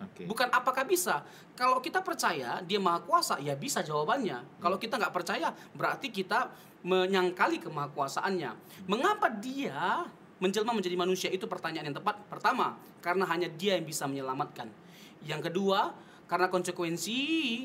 Oke. 0.00 0.24
Bukan 0.24 0.48
apakah 0.48 0.84
bisa. 0.88 1.20
Kalau 1.52 1.80
kita 1.84 2.00
percaya 2.00 2.64
dia 2.64 2.80
maha 2.80 3.04
kuasa, 3.04 3.36
ya 3.40 3.52
bisa 3.52 3.84
jawabannya. 3.84 4.60
Kalau 4.60 4.80
kita 4.80 4.96
nggak 4.96 5.12
percaya, 5.12 5.52
berarti 5.76 6.08
kita 6.08 6.48
menyangkali 6.80 7.60
kemahakuasaannya. 7.60 8.50
Mengapa 8.88 9.28
dia 9.28 10.08
menjelma 10.40 10.72
menjadi 10.72 10.96
manusia 10.96 11.28
itu 11.28 11.44
pertanyaan 11.44 11.92
yang 11.92 11.98
tepat. 12.00 12.16
Pertama, 12.32 12.80
karena 13.04 13.28
hanya 13.28 13.48
dia 13.52 13.76
yang 13.76 13.84
bisa 13.84 14.08
menyelamatkan. 14.08 14.72
Yang 15.20 15.52
kedua, 15.52 15.92
karena 16.30 16.46
konsekuensi 16.46 17.18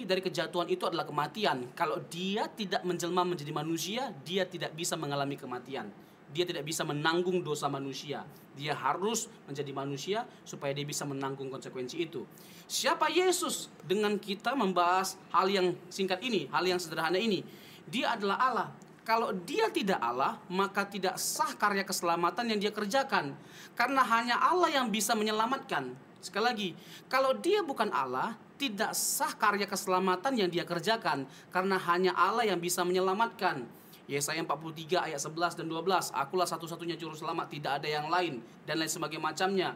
dari 0.09 0.25
kejatuhan 0.25 0.65
itu 0.73 0.89
adalah 0.89 1.05
kematian. 1.05 1.69
Kalau 1.77 2.01
dia 2.09 2.49
tidak 2.49 2.81
menjelma 2.81 3.21
menjadi 3.21 3.53
manusia, 3.53 4.09
dia 4.25 4.41
tidak 4.49 4.73
bisa 4.73 4.97
mengalami 4.97 5.37
kematian. 5.37 5.85
Dia 6.33 6.49
tidak 6.49 6.65
bisa 6.65 6.81
menanggung 6.81 7.45
dosa 7.45 7.69
manusia. 7.69 8.25
Dia 8.57 8.73
harus 8.73 9.29
menjadi 9.45 9.69
manusia 9.69 10.19
supaya 10.41 10.73
dia 10.73 10.81
bisa 10.81 11.05
menanggung 11.05 11.53
konsekuensi 11.53 12.09
itu. 12.09 12.25
Siapa 12.65 13.05
Yesus? 13.13 13.69
Dengan 13.85 14.17
kita 14.17 14.57
membahas 14.57 15.13
hal 15.29 15.45
yang 15.45 15.77
singkat 15.93 16.25
ini, 16.25 16.49
hal 16.49 16.65
yang 16.65 16.81
sederhana 16.81 17.21
ini. 17.21 17.45
Dia 17.85 18.17
adalah 18.17 18.41
Allah. 18.41 18.69
Kalau 19.05 19.29
dia 19.29 19.69
tidak 19.69 20.01
Allah, 20.01 20.41
maka 20.49 20.89
tidak 20.89 21.21
sah 21.21 21.53
karya 21.53 21.85
keselamatan 21.85 22.49
yang 22.49 22.57
dia 22.57 22.73
kerjakan. 22.73 23.37
Karena 23.77 24.01
hanya 24.01 24.41
Allah 24.41 24.73
yang 24.73 24.89
bisa 24.89 25.13
menyelamatkan. 25.13 25.93
Sekali 26.25 26.45
lagi, 26.49 26.69
kalau 27.05 27.37
dia 27.37 27.61
bukan 27.61 27.93
Allah, 27.93 28.33
tidak 28.57 28.97
sah 28.97 29.29
karya 29.37 29.69
keselamatan 29.69 30.33
yang 30.33 30.49
dia 30.49 30.65
kerjakan. 30.65 31.29
Karena 31.53 31.77
hanya 31.77 32.17
Allah 32.17 32.49
yang 32.49 32.57
bisa 32.57 32.81
menyelamatkan. 32.81 33.61
Yesaya 34.05 34.41
43 34.45 35.01
ayat 35.01 35.17
11 35.17 35.57
dan 35.57 35.65
12 35.65 36.13
Akulah 36.13 36.45
satu-satunya 36.45 36.93
juru 36.93 37.17
selamat 37.17 37.49
Tidak 37.49 37.71
ada 37.81 37.89
yang 37.89 38.05
lain 38.05 38.37
Dan 38.61 38.77
lain 38.77 38.85
sebagainya 38.85 39.23
macamnya 39.33 39.69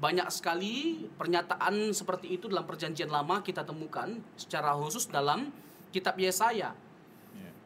Banyak 0.00 0.32
sekali 0.32 1.04
pernyataan 1.20 1.92
seperti 1.92 2.40
itu 2.40 2.48
Dalam 2.48 2.64
perjanjian 2.64 3.12
lama 3.12 3.44
kita 3.44 3.68
temukan 3.68 4.16
Secara 4.40 4.72
khusus 4.80 5.12
dalam 5.12 5.52
kitab 5.92 6.16
Yesaya 6.16 6.72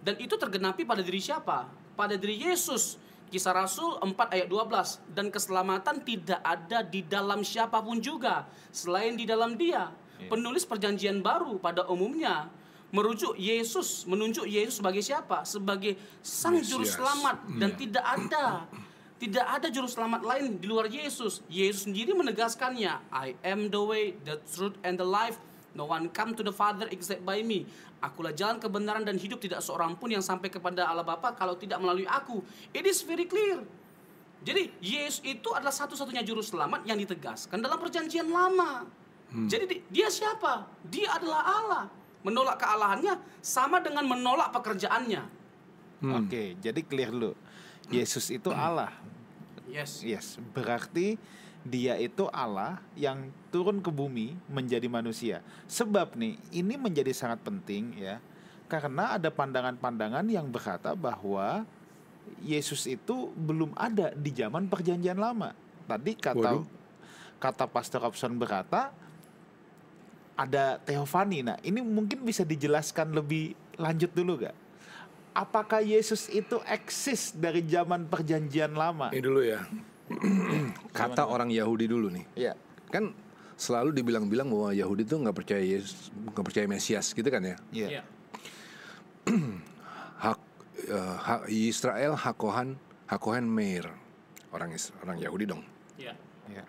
Dan 0.02 0.18
itu 0.18 0.34
tergenapi 0.34 0.82
pada 0.82 0.98
diri 0.98 1.22
siapa? 1.22 1.70
Pada 1.94 2.18
diri 2.18 2.42
Yesus 2.42 2.98
Kisah 3.30 3.54
Rasul 3.54 3.96
4 4.02 4.10
ayat 4.34 4.48
12 4.50 5.14
Dan 5.14 5.30
keselamatan 5.30 6.02
tidak 6.02 6.42
ada 6.42 6.82
di 6.82 7.06
dalam 7.06 7.46
siapa 7.46 7.78
pun 7.78 8.02
juga 8.02 8.50
Selain 8.74 9.14
di 9.14 9.24
dalam 9.24 9.54
dia 9.54 9.88
Penulis 10.26 10.68
perjanjian 10.68 11.24
baru 11.24 11.56
pada 11.56 11.88
umumnya 11.88 12.50
merujuk 12.90 13.38
Yesus, 13.38 14.02
menunjuk 14.06 14.46
Yesus 14.46 14.82
sebagai 14.82 15.02
siapa? 15.02 15.46
Sebagai 15.46 15.94
sang 16.20 16.58
juru 16.58 16.82
Mesias. 16.82 16.98
selamat 16.98 17.36
dan 17.56 17.70
Iya. 17.70 17.78
tidak 17.78 18.04
ada 18.04 18.44
tidak 19.20 19.46
ada 19.46 19.68
juru 19.68 19.84
selamat 19.84 20.24
lain 20.24 20.56
di 20.56 20.64
luar 20.64 20.88
Yesus. 20.88 21.44
Yesus 21.44 21.84
sendiri 21.84 22.16
menegaskannya, 22.16 23.04
I 23.12 23.36
am 23.44 23.68
the 23.68 23.82
way, 23.84 24.16
the 24.24 24.40
truth 24.48 24.80
and 24.80 24.96
the 24.96 25.04
life. 25.04 25.36
No 25.76 25.84
one 25.86 26.08
come 26.08 26.32
to 26.34 26.42
the 26.42 26.50
Father 26.50 26.88
except 26.88 27.22
by 27.22 27.44
me. 27.44 27.68
Akulah 28.00 28.32
jalan 28.32 28.56
kebenaran 28.56 29.04
dan 29.04 29.20
hidup 29.20 29.36
tidak 29.38 29.60
seorang 29.60 29.92
pun 29.92 30.08
yang 30.08 30.24
sampai 30.24 30.48
kepada 30.48 30.88
Allah 30.88 31.04
Bapa 31.04 31.36
kalau 31.36 31.52
tidak 31.52 31.76
melalui 31.78 32.08
aku. 32.08 32.40
It 32.72 32.88
is 32.88 33.04
very 33.04 33.28
clear. 33.28 33.60
Jadi 34.40 34.72
Yesus 34.80 35.20
itu 35.20 35.52
adalah 35.52 35.68
satu-satunya 35.70 36.24
juru 36.24 36.40
selamat 36.40 36.88
yang 36.88 36.96
ditegaskan 36.96 37.60
dalam 37.60 37.76
perjanjian 37.76 38.24
lama. 38.24 38.88
Jadi 39.30 39.64
di- 39.68 39.82
dia 39.92 40.08
siapa? 40.08 40.64
Dia 40.82 41.20
adalah 41.20 41.42
Allah. 41.44 41.84
Menolak 42.24 42.56
kealahannya 42.58 43.20
sama 43.38 43.84
dengan 43.84 44.08
menolak 44.08 44.48
pekerjaannya. 44.50 45.22
Oke, 46.00 46.56
jadi 46.56 46.80
clear 46.80 47.12
dulu. 47.12 47.36
Yesus 47.92 48.32
itu 48.32 48.48
Allah. 48.48 48.90
Yes. 49.68 50.00
Yes, 50.00 50.40
berarti 50.50 51.20
Dia 51.60 52.00
itu 52.00 52.24
Allah 52.32 52.80
yang 52.96 53.28
turun 53.52 53.84
ke 53.84 53.92
bumi 53.92 54.32
menjadi 54.48 54.88
manusia. 54.88 55.44
Sebab 55.68 56.16
nih, 56.16 56.40
ini 56.56 56.74
menjadi 56.80 57.12
sangat 57.12 57.44
penting 57.44 58.00
ya. 58.00 58.16
Karena 58.70 59.18
ada 59.18 59.28
pandangan-pandangan 59.28 60.24
yang 60.30 60.48
berkata 60.48 60.96
bahwa 60.96 61.68
Yesus 62.40 62.86
itu 62.86 63.34
belum 63.34 63.74
ada 63.76 64.14
di 64.14 64.30
zaman 64.32 64.70
perjanjian 64.70 65.18
lama. 65.18 65.52
Tadi 65.84 66.12
kata 66.14 66.62
Waduh. 66.62 66.64
kata 67.42 67.64
Pastor 67.66 68.00
Robson 68.06 68.38
berkata 68.38 68.94
ada 70.38 70.80
teofani. 70.80 71.44
Nah, 71.44 71.58
ini 71.60 71.84
mungkin 71.84 72.24
bisa 72.24 72.46
dijelaskan 72.46 73.12
lebih 73.12 73.52
lanjut 73.76 74.08
dulu 74.16 74.46
gak? 74.46 74.56
Apakah 75.36 75.84
Yesus 75.84 76.26
itu 76.32 76.58
eksis 76.64 77.36
dari 77.36 77.60
zaman 77.68 78.08
perjanjian 78.08 78.72
lama? 78.72 79.12
Ini 79.12 79.20
dulu 79.22 79.40
ya. 79.44 79.60
Kata 80.98 81.26
orang 81.26 81.50
Yahudi 81.50 81.86
dulu 81.86 82.10
nih. 82.10 82.24
Iya. 82.34 82.52
Kan 82.90 83.14
selalu 83.54 83.92
dibilang-bilang 83.94 84.48
bahwa 84.48 84.72
Yahudi 84.72 85.04
tuh 85.04 85.20
nggak 85.22 85.36
percaya 85.36 85.62
Yesus, 85.62 86.10
nggak 86.10 86.44
percaya 86.46 86.66
Mesias 86.66 87.12
gitu 87.12 87.28
kan 87.28 87.42
ya. 87.44 87.56
Iya. 87.70 87.88
Iya. 87.98 88.02
Hak 90.24 90.38
eh, 90.84 91.16
hak 91.16 91.42
Israel 91.48 92.12
Hakohan 92.12 92.76
Hakohen 93.08 93.48
Meir 93.48 93.88
orang 94.52 94.74
Is- 94.74 94.92
orang 95.00 95.16
Yahudi 95.20 95.44
dong. 95.48 95.62
Iya. 95.96 96.12
Iya. 96.50 96.64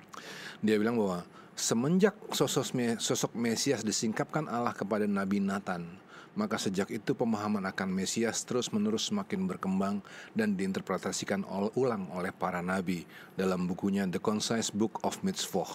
Dia 0.62 0.76
bilang 0.78 0.96
bahwa 1.00 1.26
semenjak 1.58 2.16
sosok 2.32 2.66
sosok 3.02 3.32
Mesias 3.36 3.82
disingkapkan 3.84 4.48
Allah 4.48 4.74
kepada 4.74 5.06
Nabi 5.06 5.42
Nathan, 5.44 5.86
maka 6.32 6.56
sejak 6.56 6.88
itu 6.90 7.12
pemahaman 7.12 7.68
akan 7.68 7.92
Mesias 7.92 8.48
terus-menerus 8.48 9.12
semakin 9.12 9.44
berkembang 9.46 10.00
dan 10.32 10.56
diinterpretasikan 10.56 11.44
ol- 11.44 11.76
ulang 11.76 12.08
oleh 12.16 12.32
para 12.32 12.64
nabi 12.64 13.04
dalam 13.36 13.68
bukunya 13.68 14.08
The 14.08 14.24
Concise 14.24 14.72
Book 14.72 15.04
of 15.04 15.20
Mitzvot 15.28 15.68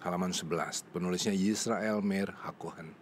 halaman 0.00 0.32
11 0.36 0.84
penulisnya 0.92 1.32
Yisrael 1.32 2.04
Meir 2.04 2.28
Hakohen. 2.44 2.92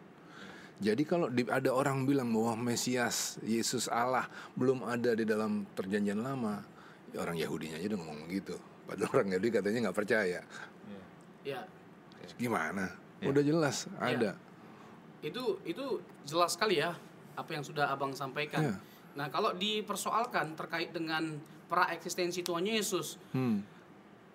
Jadi 0.78 1.02
kalau 1.02 1.26
di- 1.30 1.46
ada 1.46 1.70
orang 1.70 2.06
bilang 2.06 2.30
bahwa 2.30 2.70
Mesias 2.70 3.38
Yesus 3.42 3.86
Allah 3.86 4.26
belum 4.54 4.86
ada 4.86 5.14
di 5.14 5.22
dalam 5.22 5.66
perjanjian 5.66 6.22
lama 6.22 6.62
ya 7.10 7.22
orang 7.22 7.38
Yahudinya 7.38 7.78
aja 7.78 7.86
udah 7.90 8.00
ngomong 8.02 8.26
gitu. 8.30 8.54
Padahal 8.86 9.10
orang 9.18 9.28
Yahudi 9.34 9.50
katanya 9.50 9.78
nggak 9.90 9.98
percaya. 9.98 10.40
Iya. 11.42 11.66
gimana? 12.38 12.86
Ya. 13.18 13.30
udah 13.34 13.42
jelas 13.42 13.90
ada 13.98 14.38
Itu 15.22 15.62
itu 15.62 16.02
jelas 16.26 16.58
sekali 16.58 16.82
ya 16.82 16.92
apa 17.32 17.50
yang 17.54 17.64
sudah 17.64 17.88
Abang 17.88 18.12
sampaikan. 18.12 18.60
Iya. 18.60 18.74
Nah, 19.12 19.26
kalau 19.28 19.52
dipersoalkan 19.56 20.56
terkait 20.56 20.92
dengan 20.92 21.36
pra 21.68 21.88
eksistensi 21.92 22.44
Tuhan 22.44 22.64
Yesus, 22.64 23.16
Hmm. 23.32 23.64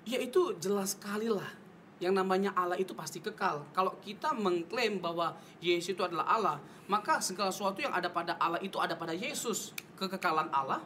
ya 0.06 0.17
itu 0.17 0.58
jelas 0.58 0.98
sekali 0.98 1.29
lah. 1.29 1.50
Yang 1.98 2.13
namanya 2.13 2.53
Allah 2.53 2.77
itu 2.77 2.94
pasti 2.94 3.17
kekal. 3.17 3.65
Kalau 3.74 3.98
kita 4.06 4.29
mengklaim 4.38 5.01
bahwa 5.01 5.34
Yesus 5.58 5.98
itu 5.98 6.01
adalah 6.06 6.29
Allah, 6.29 6.58
maka 6.86 7.17
segala 7.17 7.50
sesuatu 7.50 7.82
yang 7.82 7.89
ada 7.89 8.06
pada 8.06 8.38
Allah 8.38 8.62
itu 8.62 8.77
ada 8.77 8.94
pada 8.94 9.17
Yesus. 9.17 9.74
Kekekalan 9.98 10.53
Allah, 10.53 10.82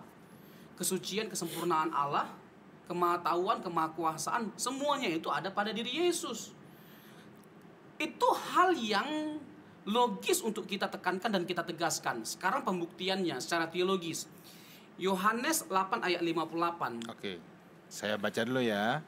kesucian, 0.79 1.27
kesempurnaan 1.27 1.91
Allah, 1.91 2.31
kemahatauan, 2.88 3.60
kemahakuasaan, 3.60 4.55
semuanya 4.55 5.12
itu 5.12 5.27
ada 5.27 5.51
pada 5.51 5.75
diri 5.75 6.08
Yesus. 6.08 6.55
Itu 8.00 8.27
hal 8.31 8.72
yang 8.79 9.36
logis 9.85 10.46
untuk 10.46 10.70
kita 10.70 10.85
tekankan 10.91 11.31
dan 11.33 11.44
kita 11.46 11.65
tegaskan. 11.65 12.22
Sekarang 12.22 12.61
pembuktiannya 12.61 13.41
secara 13.41 13.65
teologis. 13.65 14.29
Yohanes 15.01 15.65
8 15.65 16.05
ayat 16.05 16.22
58. 16.22 17.09
Oke. 17.09 17.41
Saya 17.89 18.15
baca 18.22 18.41
dulu 18.46 18.61
ya. 18.61 19.01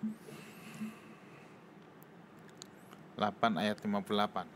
8 3.15 3.61
ayat 3.61 3.77
58. 3.77 4.49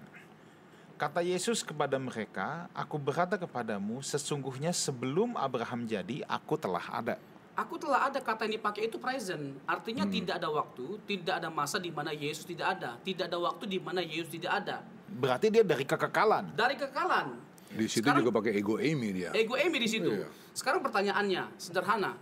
Kata 0.98 1.22
Yesus 1.22 1.62
kepada 1.62 2.02
mereka, 2.02 2.66
"Aku 2.74 2.98
berkata 2.98 3.38
kepadamu, 3.38 4.02
sesungguhnya 4.02 4.74
sebelum 4.74 5.38
Abraham 5.38 5.86
jadi, 5.86 6.26
aku 6.26 6.58
telah 6.58 6.82
ada." 6.90 7.22
Aku 7.54 7.78
telah 7.78 8.10
ada 8.10 8.18
kata 8.22 8.46
yang 8.50 8.58
dipakai 8.58 8.90
itu 8.90 8.98
present. 8.98 9.58
Artinya 9.66 10.06
tidak 10.10 10.42
ada 10.42 10.50
waktu, 10.50 10.98
tidak 11.06 11.42
ada 11.42 11.50
masa 11.50 11.78
di 11.82 11.90
mana 11.90 12.14
Yesus 12.14 12.46
tidak 12.46 12.78
ada. 12.78 12.98
Tidak 13.02 13.30
ada 13.30 13.38
waktu 13.38 13.66
di 13.66 13.78
mana 13.82 14.02
Yesus 14.02 14.30
tidak 14.30 14.62
ada. 14.62 14.86
Berarti 15.18 15.50
dia 15.50 15.66
dari 15.66 15.84
kekekalan. 15.84 16.54
Dari 16.54 16.76
kekalan. 16.78 17.28
di 17.68 17.84
situ 17.84 18.00
Sekarang- 18.00 18.24
juga 18.24 18.40
pakai 18.40 18.56
ego 18.56 18.80
Amy 18.80 19.12
dia 19.12 19.30
Ego 19.36 19.60
Emi 19.60 19.76
di 19.84 19.92
situ. 19.92 20.08
Iya. 20.08 20.32
Sekarang 20.56 20.80
pertanyaannya 20.80 21.60
sederhana. 21.60 22.16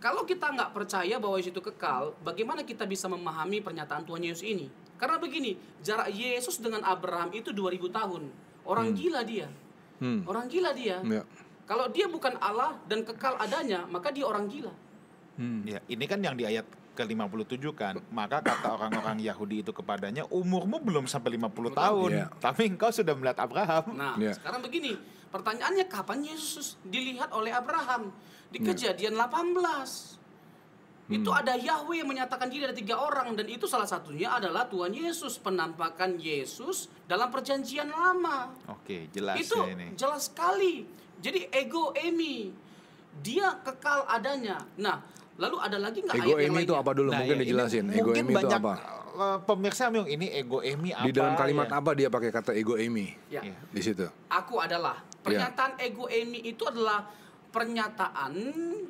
Kalau 0.00 0.24
kita 0.24 0.48
nggak 0.56 0.72
percaya 0.72 1.20
bahwa 1.20 1.36
Yesus 1.36 1.52
itu 1.52 1.60
kekal, 1.60 2.16
bagaimana 2.24 2.64
kita 2.64 2.88
bisa 2.88 3.04
memahami 3.04 3.60
pernyataan 3.60 4.08
Tuhan 4.08 4.24
Yesus 4.24 4.48
ini? 4.48 4.72
Karena 4.96 5.20
begini, 5.20 5.52
jarak 5.84 6.08
Yesus 6.08 6.64
dengan 6.64 6.80
Abraham 6.80 7.28
itu 7.36 7.52
2000 7.52 7.92
tahun. 7.92 8.32
Orang 8.64 8.96
gila 8.96 9.20
dia. 9.20 9.52
Hmm. 10.00 10.24
Orang 10.24 10.48
gila 10.48 10.72
dia. 10.72 11.04
ya 11.04 11.22
Kalau 11.68 11.92
dia 11.92 12.08
bukan 12.08 12.32
Allah 12.40 12.80
dan 12.88 13.04
kekal 13.04 13.36
adanya, 13.36 13.84
maka 13.92 14.08
dia 14.08 14.24
orang 14.24 14.48
gila. 14.48 14.72
Hmm. 15.36 15.60
Ya, 15.68 15.84
ini 15.92 16.04
kan 16.08 16.24
yang 16.24 16.40
di 16.40 16.48
ayat 16.48 16.64
ke-57 16.96 17.60
kan. 17.76 18.00
Maka 18.08 18.40
kata 18.40 18.72
orang-orang 18.72 19.20
Yahudi 19.20 19.60
itu 19.60 19.70
kepadanya, 19.70 20.24
"Umurmu 20.32 20.80
belum 20.80 21.04
sampai 21.04 21.36
50 21.36 21.70
tahun, 21.70 22.10
Iya. 22.10 22.26
tapi 22.40 22.72
engkau 22.72 22.88
sudah 22.88 23.12
melihat 23.12 23.44
Abraham." 23.44 23.84
Nah, 23.92 24.16
Ya. 24.16 24.32
sekarang 24.32 24.64
begini, 24.64 24.96
pertanyaannya 25.28 25.84
kapan 25.86 26.24
Yesus 26.24 26.80
dilihat 26.82 27.28
oleh 27.36 27.52
Abraham? 27.52 28.08
Di 28.48 28.58
Ya. 28.58 28.72
kejadian 28.72 29.20
18. 29.20 30.16
Itu 31.06 31.30
Hmm. 31.30 31.38
ada 31.38 31.54
Yahweh 31.54 32.02
yang 32.02 32.10
menyatakan 32.10 32.50
diri 32.50 32.66
ada 32.66 32.74
tiga 32.74 32.98
orang 32.98 33.38
dan 33.38 33.46
itu 33.46 33.70
salah 33.70 33.86
satunya 33.86 34.26
adalah 34.34 34.66
Tuhan 34.66 34.90
Yesus, 34.90 35.38
penampakan 35.38 36.18
Yesus 36.18 36.90
dalam 37.06 37.30
perjanjian 37.30 37.86
lama. 37.86 38.50
Oke, 38.66 39.06
jelas 39.14 39.38
itu 39.38 39.54
ya 39.54 39.70
ini. 39.70 39.94
jelas 39.94 40.26
sekali. 40.26 40.82
Jadi 41.22 41.46
ego 41.54 41.94
Emi 41.94 42.50
dia 43.22 43.54
kekal 43.62 44.02
adanya. 44.10 44.66
Nah, 44.82 44.98
lalu 45.36 45.56
ada 45.60 45.76
lagi 45.76 45.98
nggak 46.00 46.16
ego 46.16 46.24
ayat 46.32 46.44
yang 46.44 46.54
Amy 46.56 46.62
itu 46.64 46.74
apa 46.74 46.90
dulu 46.92 47.08
Nah, 47.12 47.18
mungkin 47.20 47.32
ya, 47.32 47.36
ini 47.36 47.44
dijelasin 47.44 47.84
ego 47.90 48.00
mungkin 48.08 48.22
Amy 48.24 48.32
itu 48.32 48.38
banyak, 48.40 48.58
apa 48.58 48.72
eh, 49.16 49.38
pemirsa 49.44 49.84
bingung 49.88 50.08
ini 50.08 50.26
ego 50.32 50.58
Emi 50.60 50.90
apa? 50.92 51.04
di 51.04 51.10
dalam 51.12 51.34
kalimat 51.34 51.68
ya? 51.68 51.74
apa 51.76 51.90
dia 51.92 52.08
pakai 52.08 52.30
kata 52.32 52.50
ego 52.52 52.74
Amy 52.74 53.06
Ya. 53.28 53.40
Iya. 53.44 53.56
di 53.68 53.80
situ 53.80 54.06
Aku 54.26 54.56
adalah. 54.58 55.00
Pernyataan 55.20 55.74
ego 55.82 56.06
Emi 56.06 56.38
itu 56.40 56.62
adalah 56.62 57.02
pernyataan 57.50 58.32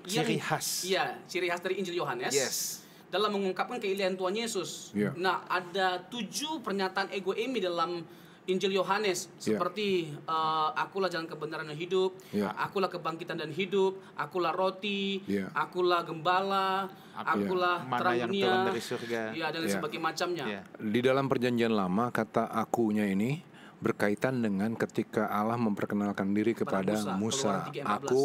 yang 0.04 0.26
Ciri 0.26 0.36
khas. 0.36 0.84
Iya, 0.84 1.16
ciri 1.24 1.46
khas 1.48 1.62
dari 1.62 1.78
Injil 1.78 1.96
Yohanes. 1.96 2.34
Yes. 2.34 2.84
Dalam 3.08 3.32
mengungkapkan 3.32 3.78
keilihan 3.78 4.18
Tuhan 4.18 4.34
Yesus. 4.34 4.90
Iya. 4.92 5.14
Nah, 5.16 5.46
ada 5.46 6.02
tujuh 6.10 6.60
pernyataan 6.60 7.08
ego 7.08 7.32
Emi 7.32 7.62
dalam 7.62 8.02
Injil 8.46 8.72
Yohanes 8.72 9.26
Iya. 9.36 9.58
seperti 9.58 10.10
eh, 10.14 10.68
akulah 10.74 11.06
jalan 11.06 11.26
kebenaran 11.26 11.66
dan 11.66 11.74
hidup, 11.74 12.14
Iya. 12.30 12.54
akulah 12.54 12.86
kebangkitan 12.86 13.36
dan 13.36 13.50
hidup, 13.50 13.98
akulah 14.14 14.50
roti, 14.50 15.22
Iya. 15.26 15.50
akulah 15.52 16.02
gembala, 16.02 16.86
Aku- 17.16 17.42
akulah 17.48 17.82
Mana 17.82 17.98
terang 17.98 18.30
dunia, 18.30 18.54
dari 18.66 18.78
surga. 18.80 19.20
Iya, 19.32 19.46
dan 19.50 19.62
Iya. 19.62 19.72
sebagainya 19.74 20.04
macamnya. 20.04 20.44
Iya. 20.46 20.60
di 20.78 21.00
dalam 21.00 21.26
perjanjian 21.26 21.72
lama 21.72 22.08
kata 22.08 22.46
akunya 22.46 23.04
ini 23.04 23.42
berkaitan 23.76 24.40
dengan 24.40 24.72
ketika 24.72 25.28
Allah 25.28 25.58
memperkenalkan 25.58 26.32
diri 26.32 26.56
Kepada 26.56 26.80
kepada 26.80 26.92
Musa, 26.96 27.12
Musa, 27.18 27.54
Keluaran 27.68 27.72
3:14. 27.76 28.08
aku 28.08 28.22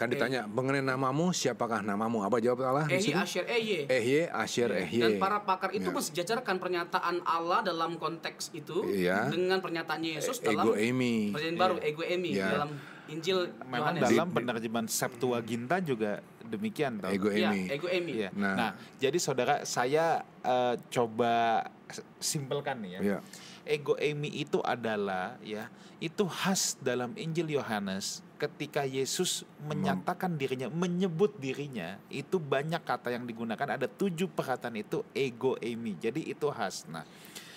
kan 0.00 0.08
ditanya 0.08 0.48
mengenai 0.48 0.80
namamu 0.80 1.28
siapakah 1.28 1.84
namamu 1.84 2.24
apa 2.24 2.40
jawab 2.40 2.64
Allah 2.64 2.88
situ? 2.88 3.12
Asher 3.12 3.44
Eye. 3.44 3.84
Ehye 3.84 4.32
Asher 4.32 4.72
Ehye 4.72 4.96
Dan 4.98 5.12
para 5.20 5.44
pakar 5.44 5.68
itu 5.70 5.84
Ya. 5.84 5.92
mensejajarkan 5.92 6.56
pernyataan 6.56 7.20
Allah 7.20 7.60
dalam 7.60 7.94
konteks 7.94 8.48
itu 8.50 8.88
Iya. 8.88 9.28
dengan 9.28 9.60
pernyataan 9.60 10.00
Yesus 10.00 10.40
E- 10.40 10.48
dalam 10.48 10.64
ego 10.64 10.72
Amy 10.72 11.28
perjanjian 11.30 11.60
baru 11.60 11.76
ego 11.78 12.00
Emi 12.00 12.32
Iya. 12.32 12.48
dalam 12.50 12.70
Injil 13.06 13.38
Memang 13.60 13.76
Yohanes. 13.92 14.02
dalam 14.08 14.28
penerjemahan 14.30 14.86
Septuaginta 14.86 15.76
juga 15.78 16.24
demikian 16.42 16.96
toh. 16.96 17.12
ego 17.12 17.28
Iya, 17.28 17.52
Amy 17.52 17.62
ego 17.68 17.86
Emi. 17.86 18.12
Iya. 18.16 18.30
Nah. 18.32 18.54
Nah, 18.56 18.70
jadi 18.96 19.18
saudara 19.18 19.54
saya 19.64 20.24
eh, 20.40 20.74
coba 20.88 21.68
simpelkan 22.18 22.80
nih 22.80 22.90
ya. 22.90 23.00
Iya. 23.02 23.18
Ego 23.62 23.94
Emi 23.94 24.32
itu 24.32 24.58
adalah 24.58 25.36
ya, 25.40 25.68
itu 25.98 26.24
khas 26.24 26.80
dalam 26.80 27.12
Injil 27.14 27.52
Yohanes 27.52 28.24
ketika 28.40 28.88
Yesus 28.88 29.44
menyatakan 29.60 30.32
dirinya, 30.40 30.72
menyebut 30.72 31.36
dirinya, 31.36 32.00
itu 32.08 32.40
banyak 32.40 32.80
kata 32.80 33.12
yang 33.12 33.28
digunakan, 33.28 33.76
ada 33.76 33.84
tujuh 33.84 34.32
perkataan 34.32 34.80
itu 34.80 35.04
ego 35.12 35.60
Emi. 35.60 35.92
Jadi 36.00 36.24
itu 36.24 36.48
khas. 36.48 36.88
Nah, 36.88 37.04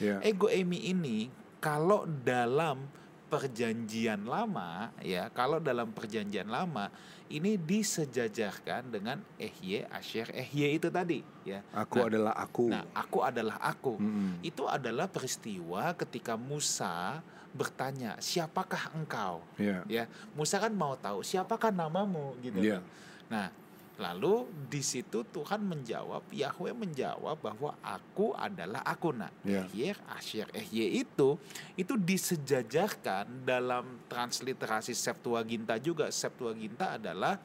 Iya. 0.04 0.20
ego 0.20 0.52
Emi 0.52 0.92
ini 0.92 1.32
kalau 1.64 2.04
dalam 2.04 2.84
perjanjian 3.32 4.28
lama 4.28 4.94
ya, 5.02 5.32
kalau 5.34 5.58
dalam 5.58 5.90
perjanjian 5.90 6.46
lama 6.46 6.92
ini 7.34 7.58
disejajarkan 7.58 8.94
dengan 8.94 9.18
ehye, 9.42 9.90
asher, 9.90 10.30
ehye 10.36 10.78
itu 10.78 10.94
tadi 10.94 11.26
ya. 11.42 11.66
aku 11.74 11.98
Nah, 11.98 12.06
adalah 12.12 12.34
aku 12.38 12.66
Nah, 12.70 12.84
aku 12.94 13.18
adalah 13.26 13.58
aku. 13.58 13.94
Mm-mm. 13.98 14.44
Itu 14.46 14.70
adalah 14.70 15.10
peristiwa 15.10 15.98
ketika 15.98 16.38
Musa 16.38 17.26
bertanya, 17.54 18.18
"Siapakah 18.20 18.92
engkau?" 18.98 19.46
Iya. 19.56 19.86
Ya, 19.86 20.04
Musa 20.34 20.58
kan 20.60 20.74
mau 20.74 20.98
tahu 20.98 21.24
siapakah 21.24 21.72
namamu 21.72 22.36
gitu. 22.42 22.60
Iya. 22.60 22.82
Nah, 23.30 23.54
Lalu 23.94 24.50
di 24.74 24.82
situ 24.82 25.22
Tuhan 25.22 25.62
menjawab, 25.62 26.26
Yahweh 26.34 26.74
menjawab 26.74 27.38
bahwa 27.38 27.78
aku 27.86 28.34
adalah 28.34 28.82
aku 28.82 29.14
nak. 29.14 29.30
Ya. 29.46 29.70
Ehyeh, 29.70 29.94
Asyir, 30.18 30.50
Ehye 30.50 31.06
itu 31.06 31.38
itu 31.78 31.94
disejajarkan 31.94 33.46
dalam 33.46 34.02
transliterasi 34.10 34.98
Septuaginta 34.98 35.78
juga. 35.78 36.10
Septuaginta 36.10 36.98
adalah 36.98 37.38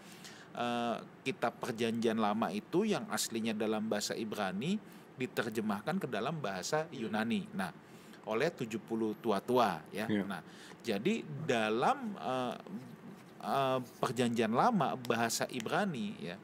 eh, 0.57 0.97
kitab 1.21 1.61
perjanjian 1.61 2.17
lama 2.17 2.49
itu 2.49 2.89
yang 2.89 3.05
aslinya 3.13 3.53
dalam 3.53 3.85
bahasa 3.85 4.17
Ibrani 4.17 4.81
diterjemahkan 5.21 6.01
ke 6.01 6.09
dalam 6.09 6.41
bahasa 6.41 6.89
Yunani. 6.89 7.45
Nah, 7.53 7.69
oleh 8.29 8.53
70 8.53 8.77
tua-tua 9.25 9.81
ya. 9.89 10.05
Ya. 10.05 10.23
Nah, 10.29 10.45
jadi 10.85 11.25
dalam 11.49 12.13
eh, 12.21 12.57
eh, 13.41 13.79
perjanjian 13.99 14.53
lama 14.53 14.95
bahasa 15.01 15.49
Ibrani 15.49 16.15
ya 16.21 16.37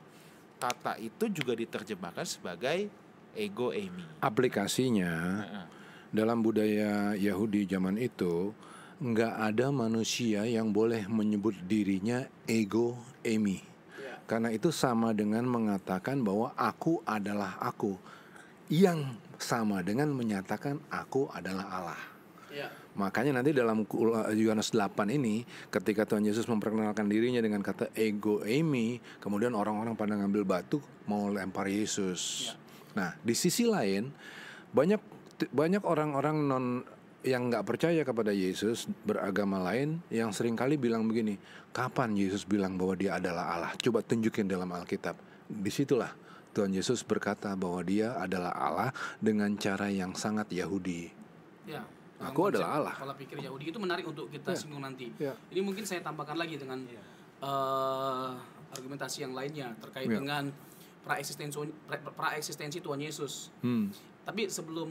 kata 0.64 0.96
itu 0.96 1.28
juga 1.28 1.52
diterjemahkan 1.52 2.24
sebagai 2.24 2.88
ego 3.36 3.74
emi. 3.74 4.06
Aplikasinya 4.24 5.12
Heeh. 5.44 5.66
dalam 6.14 6.40
budaya 6.40 7.12
Yahudi 7.18 7.68
zaman 7.68 8.00
itu 8.00 8.54
nggak 9.02 9.34
ada 9.52 9.68
manusia 9.74 10.46
yang 10.46 10.70
boleh 10.70 11.04
menyebut 11.10 11.52
dirinya 11.66 12.24
ego 12.48 12.96
emi. 13.26 13.60
Ya. 14.00 14.16
Karena 14.24 14.54
itu 14.54 14.70
sama 14.70 15.12
dengan 15.12 15.44
mengatakan 15.44 16.22
bahwa 16.22 16.54
aku 16.56 17.02
adalah 17.04 17.58
aku. 17.60 17.98
Yang 18.72 19.20
sama 19.42 19.80
dengan 19.80 20.10
menyatakan 20.12 20.78
aku 20.90 21.30
adalah 21.32 21.66
Allah. 21.70 22.00
Ya. 22.54 22.68
Makanya 22.94 23.42
nanti 23.42 23.50
dalam 23.50 23.82
kul- 23.82 24.14
Yohanes 24.38 24.70
8 24.70 25.10
ini 25.10 25.42
ketika 25.74 26.06
Tuhan 26.06 26.22
Yesus 26.22 26.46
memperkenalkan 26.46 27.10
dirinya 27.10 27.42
dengan 27.42 27.58
kata 27.58 27.90
ego 27.98 28.46
eimi, 28.46 29.02
kemudian 29.18 29.58
orang-orang 29.58 29.98
pada 29.98 30.14
ngambil 30.14 30.46
batu 30.46 30.78
mau 31.10 31.26
lempar 31.26 31.66
Yesus. 31.66 32.50
Ya. 32.50 32.54
Nah, 32.94 33.10
di 33.18 33.34
sisi 33.34 33.66
lain 33.66 34.14
banyak 34.70 35.02
banyak 35.50 35.82
orang-orang 35.82 36.36
non 36.46 36.66
yang 37.26 37.50
nggak 37.50 37.64
percaya 37.66 38.04
kepada 38.06 38.30
Yesus 38.30 38.86
beragama 39.02 39.58
lain 39.58 39.98
yang 40.12 40.30
sering 40.30 40.54
kali 40.54 40.78
bilang 40.78 41.08
begini, 41.08 41.40
kapan 41.74 42.14
Yesus 42.14 42.46
bilang 42.46 42.78
bahwa 42.78 42.94
dia 42.94 43.18
adalah 43.18 43.58
Allah? 43.58 43.72
Coba 43.80 44.04
tunjukin 44.04 44.46
dalam 44.46 44.70
Alkitab. 44.70 45.16
Di 45.48 45.72
situlah 45.72 46.23
Tuhan 46.54 46.70
Yesus 46.70 47.02
berkata 47.02 47.50
bahwa 47.52 47.82
dia 47.82 48.14
adalah 48.14 48.54
Allah 48.54 48.90
dengan 49.18 49.50
cara 49.58 49.90
yang 49.90 50.14
sangat 50.14 50.46
Yahudi. 50.48 51.10
Ya. 51.66 51.82
Aku 52.22 52.48
adalah 52.48 52.78
Allah. 52.78 52.94
Pola 52.94 53.12
pikir 53.12 53.36
Yahudi 53.36 53.68
itu 53.68 53.76
menarik 53.76 54.06
untuk 54.06 54.30
kita 54.30 54.54
Ya. 54.54 54.56
singgung 54.56 54.80
nanti. 54.80 55.10
Ya. 55.18 55.34
Ini 55.50 55.60
mungkin 55.60 55.82
saya 55.82 56.00
tambahkan 56.00 56.38
lagi 56.38 56.54
dengan 56.56 56.78
eh, 57.44 58.30
argumentasi 58.72 59.20
yang 59.20 59.34
lainnya 59.36 59.76
terkait 59.76 60.08
Ya. 60.08 60.16
dengan 60.16 60.48
praeksistensi 61.04 61.58
pra, 61.84 62.00
praeksistensi 62.00 62.80
Tuhan 62.80 62.96
Yesus. 62.96 63.52
Hmm. 63.60 63.92
Tapi 64.24 64.48
sebelum 64.48 64.88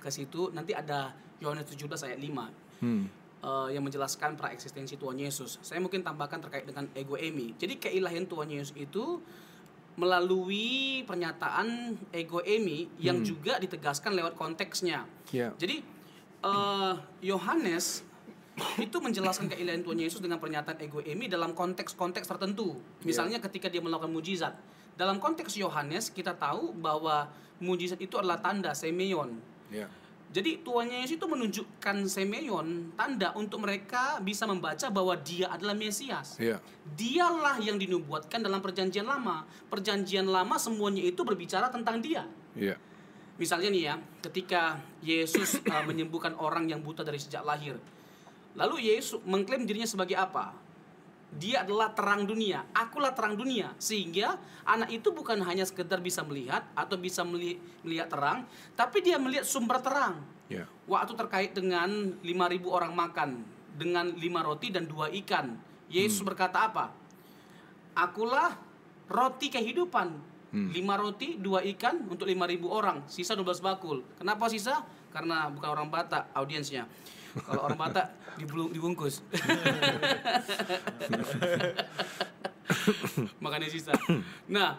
ke 0.00 0.08
situ 0.08 0.48
nanti 0.50 0.72
ada 0.72 1.12
Yohanes 1.36 1.68
17 1.68 2.00
ayat 2.00 2.16
5 2.16 2.48
Hmm. 2.80 3.04
eh, 3.44 3.68
yang 3.76 3.84
menjelaskan 3.84 4.32
praeksistensi 4.34 4.96
Tuhan 4.96 5.20
Yesus. 5.20 5.60
Saya 5.60 5.76
mungkin 5.78 6.00
tambahkan 6.00 6.40
terkait 6.40 6.64
dengan 6.64 6.88
ego 6.94 7.20
emi. 7.20 7.52
Jadi 7.54 7.76
keilahian 7.76 8.24
Tuhan 8.24 8.48
Yesus 8.48 8.72
itu 8.72 9.20
melalui 9.94 11.02
pernyataan 11.06 11.94
ego 12.10 12.42
emi 12.42 12.90
yang 12.98 13.22
juga 13.22 13.62
ditegaskan 13.62 14.18
lewat 14.18 14.34
konteksnya. 14.34 15.06
Ya. 15.30 15.54
Jadi 15.54 15.86
eh, 16.42 16.94
Yohanes 17.22 18.02
itu 18.78 18.96
menjelaskan 18.98 19.50
keilahian 19.50 19.82
Tuhan 19.82 19.98
Yesus 19.98 20.20
dengan 20.22 20.38
pernyataan 20.38 20.78
ego 20.82 21.02
emi 21.02 21.30
dalam 21.30 21.54
konteks-konteks 21.54 22.26
tertentu. 22.26 22.78
Misalnya 23.06 23.38
ketika 23.42 23.70
dia 23.70 23.82
melakukan 23.82 24.10
mujizat. 24.10 24.54
Dalam 24.94 25.18
konteks 25.18 25.58
Yohanes 25.58 26.14
kita 26.14 26.38
tahu 26.38 26.70
bahwa 26.78 27.26
mujizat 27.58 27.98
itu 27.98 28.14
adalah 28.14 28.38
tanda 28.38 28.70
semeion. 28.74 29.34
Ya. 29.74 29.90
Jadi 30.34 30.66
Tuhan 30.66 30.90
Yesus 30.90 31.14
itu 31.14 31.26
menunjukkan 31.30 32.10
semeion 32.10 32.90
tanda 32.98 33.30
untuk 33.38 33.62
mereka 33.62 34.18
bisa 34.18 34.50
membaca 34.50 34.90
bahwa 34.90 35.14
dia 35.14 35.46
adalah 35.46 35.78
Mesias. 35.78 36.42
Ya. 36.42 36.58
Dialah 36.82 37.62
yang 37.62 37.78
dinubuatkan 37.78 38.42
dalam 38.42 38.58
perjanjian 38.58 39.06
lama. 39.06 39.46
Perjanjian 39.70 40.26
lama 40.26 40.58
semuanya 40.58 41.06
itu 41.06 41.22
berbicara 41.22 41.70
tentang 41.70 42.02
dia. 42.02 42.26
Ya. 42.58 42.74
Misalnya 43.38 43.70
nih 43.70 43.82
ya, 43.86 43.94
ketika 44.26 44.82
Yesus 45.06 45.62
uh, 45.70 45.86
menyembuhkan 45.86 46.34
orang 46.34 46.66
yang 46.66 46.82
buta 46.82 47.06
dari 47.06 47.22
sejak 47.22 47.46
lahir. 47.46 47.78
Lalu 48.58 48.90
Yesus 48.90 49.22
mengklaim 49.22 49.70
dirinya 49.70 49.86
sebagai 49.86 50.18
apa? 50.18 50.50
Dia 51.34 51.66
adalah 51.66 51.90
terang 51.90 52.24
dunia. 52.24 52.62
Akulah 52.70 53.10
terang 53.10 53.34
dunia. 53.34 53.74
Sehingga 53.76 54.38
anak 54.62 54.94
itu 54.94 55.10
bukan 55.10 55.42
hanya 55.42 55.66
sekedar 55.66 55.98
bisa 55.98 56.22
melihat 56.22 56.62
atau 56.78 56.94
bisa 56.94 57.26
meli- 57.26 57.58
melihat 57.82 58.08
terang, 58.10 58.46
tapi 58.78 59.02
dia 59.02 59.18
melihat 59.18 59.42
sumber 59.42 59.82
terang. 59.82 60.22
Ya. 60.46 60.68
Waktu 60.86 61.18
terkait 61.18 61.50
dengan 61.56 62.14
5000 62.22 62.70
orang 62.70 62.92
makan 62.94 63.30
dengan 63.74 64.14
lima 64.14 64.46
roti 64.46 64.70
dan 64.70 64.86
dua 64.86 65.10
ikan. 65.10 65.58
Yesus 65.90 66.22
berkata 66.22 66.70
apa? 66.70 66.94
Akulah 67.94 68.54
roti 69.10 69.50
kehidupan. 69.50 70.34
Lima 70.54 70.94
roti, 70.94 71.34
dua 71.34 71.66
ikan 71.66 72.06
untuk 72.06 72.30
5000 72.30 72.62
orang. 72.70 73.02
Sisa 73.10 73.34
12 73.34 73.58
bakul. 73.58 74.06
Kenapa 74.14 74.46
sisa? 74.46 74.86
Karena 75.10 75.50
bukan 75.50 75.66
orang 75.66 75.90
Batak 75.90 76.30
audiensnya. 76.30 76.86
Kalau 77.42 77.66
orang 77.66 77.78
Batak 77.78 78.06
dibungkus. 78.38 79.22
Makanya 83.44 83.68
sisa. 83.70 83.92
Nah, 84.46 84.78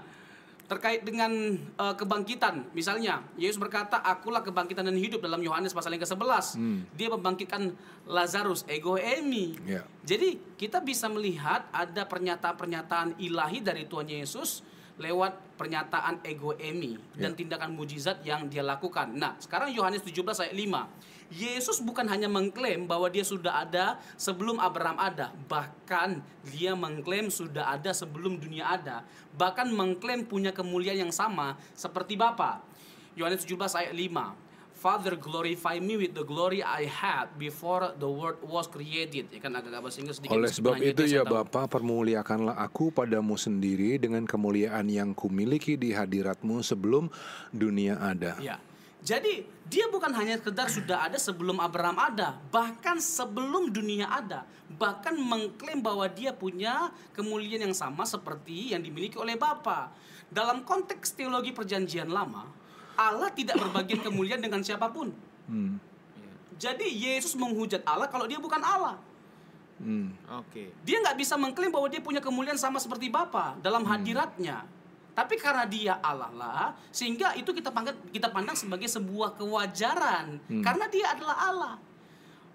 terkait 0.66 1.06
dengan 1.06 1.32
eh, 1.60 1.96
kebangkitan, 1.96 2.74
misalnya 2.74 3.22
Yesus 3.38 3.62
berkata, 3.62 4.02
"Akulah 4.02 4.42
kebangkitan 4.42 4.86
dan 4.88 4.98
hidup" 4.98 5.22
dalam 5.22 5.44
Yohanes 5.44 5.74
pasal 5.76 5.94
yang 5.94 6.04
ke-11. 6.04 6.58
Dia 6.98 7.10
membangkitkan 7.14 7.72
Lazarus, 8.10 8.66
ego 8.72 8.98
emi. 8.98 9.56
Ya. 9.68 9.84
Jadi, 10.08 10.40
kita 10.58 10.82
bisa 10.82 11.10
melihat 11.12 11.68
ada 11.70 12.08
pernyataan-pernyataan 12.08 13.22
ilahi 13.22 13.62
dari 13.62 13.86
Tuhan 13.86 14.10
Yesus 14.10 14.64
lewat 14.96 15.60
pernyataan 15.60 16.24
ego 16.24 16.56
emi 16.56 16.96
dan 17.20 17.36
tindakan 17.36 17.76
mujizat 17.76 18.24
yang 18.24 18.48
dia 18.48 18.64
lakukan. 18.64 19.12
Nah, 19.12 19.36
sekarang 19.44 19.76
Yohanes 19.76 20.08
17 20.08 20.40
ayat 20.40 20.56
5. 20.56 20.88
Yesus 21.34 21.82
bukan 21.82 22.06
hanya 22.06 22.30
mengklaim 22.30 22.86
bahwa 22.86 23.10
dia 23.10 23.26
sudah 23.26 23.66
ada 23.66 23.98
sebelum 24.14 24.62
Abraham 24.62 25.02
ada, 25.02 25.34
bahkan 25.50 26.22
dia 26.54 26.78
mengklaim 26.78 27.34
sudah 27.34 27.74
ada 27.74 27.92
sebelum 27.98 28.38
dunia 28.38 28.78
ada, 28.78 29.02
bahkan 29.34 29.66
mengklaim 29.74 30.22
punya 30.22 30.54
kemuliaan 30.54 31.10
yang 31.10 31.14
sama 31.14 31.58
seperti 31.74 32.14
Bapa. 32.14 32.62
Yohanes 33.18 33.42
17 33.48 33.58
ayat 33.74 33.94
5. 33.96 34.46
Father 34.76 35.18
glorify 35.18 35.80
me 35.82 35.98
with 35.98 36.14
the 36.14 36.22
glory 36.22 36.62
I 36.62 36.86
had 36.86 37.32
before 37.42 37.96
the 37.98 38.06
world 38.06 38.38
was 38.46 38.70
created. 38.70 39.32
Ya 39.34 39.42
kan 39.42 39.56
agak-agak 39.56 39.82
bahasa 39.82 39.98
Inggris 40.04 40.20
sedikit. 40.22 40.36
Oleh 40.36 40.52
sebab 40.52 40.78
itu 40.78 41.04
ya 41.10 41.24
tahu. 41.26 41.42
Bapa 41.42 41.66
permuliakanlah 41.66 42.60
aku 42.60 42.94
padamu 42.94 43.34
sendiri 43.40 43.98
dengan 43.98 44.28
kemuliaan 44.30 44.86
yang 44.92 45.18
kumiliki 45.18 45.80
di 45.80 45.96
hadiratmu 45.96 46.62
sebelum 46.62 47.10
dunia 47.50 47.98
ada. 47.98 48.38
Ya. 48.38 48.62
Jadi 49.06 49.46
dia 49.70 49.86
bukan 49.86 50.10
hanya 50.18 50.42
sekedar 50.42 50.66
sudah 50.66 51.06
ada 51.06 51.22
sebelum 51.22 51.62
Abraham 51.62 52.02
ada, 52.02 52.42
bahkan 52.50 52.98
sebelum 52.98 53.70
dunia 53.70 54.10
ada, 54.10 54.50
bahkan 54.82 55.14
mengklaim 55.14 55.78
bahwa 55.78 56.10
dia 56.10 56.34
punya 56.34 56.90
kemuliaan 57.14 57.70
yang 57.70 57.78
sama 57.78 58.02
seperti 58.02 58.74
yang 58.74 58.82
dimiliki 58.82 59.22
oleh 59.22 59.38
Bapa. 59.38 59.94
Dalam 60.34 60.66
konteks 60.66 61.14
teologi 61.14 61.54
perjanjian 61.54 62.10
lama, 62.10 62.50
Allah 62.98 63.30
tidak 63.30 63.62
berbagian 63.62 64.02
kemuliaan 64.02 64.42
dengan 64.42 64.66
siapa 64.66 64.90
pun. 64.90 65.14
Hmm. 65.46 65.78
Jadi 66.58 66.90
Yesus 66.90 67.38
menghujat 67.38 67.86
Allah 67.86 68.10
kalau 68.10 68.26
dia 68.26 68.42
bukan 68.42 68.64
Allah. 68.66 68.98
Hmm. 69.78 70.18
Oke. 70.42 70.74
Dia 70.82 70.98
nggak 71.06 71.20
bisa 71.22 71.38
mengklaim 71.38 71.70
bahwa 71.70 71.86
dia 71.94 72.02
punya 72.02 72.24
kemuliaan 72.26 72.58
sama 72.58 72.82
seperti 72.82 73.14
Bapa 73.14 73.54
dalam 73.62 73.86
hadiratnya. 73.86 74.66
Tapi 75.16 75.40
karena 75.40 75.64
dia 75.64 75.96
Allah 76.04 76.28
lah, 76.36 76.66
sehingga 76.92 77.32
itu 77.40 77.56
kita 77.56 77.72
pandang 77.72 77.96
kita 78.12 78.28
pandang 78.36 78.52
sebagai 78.52 78.92
sebuah 78.92 79.40
kewajaran 79.40 80.44
karena 80.60 80.86
dia 80.92 81.16
adalah 81.16 81.36
Allah. 81.40 81.74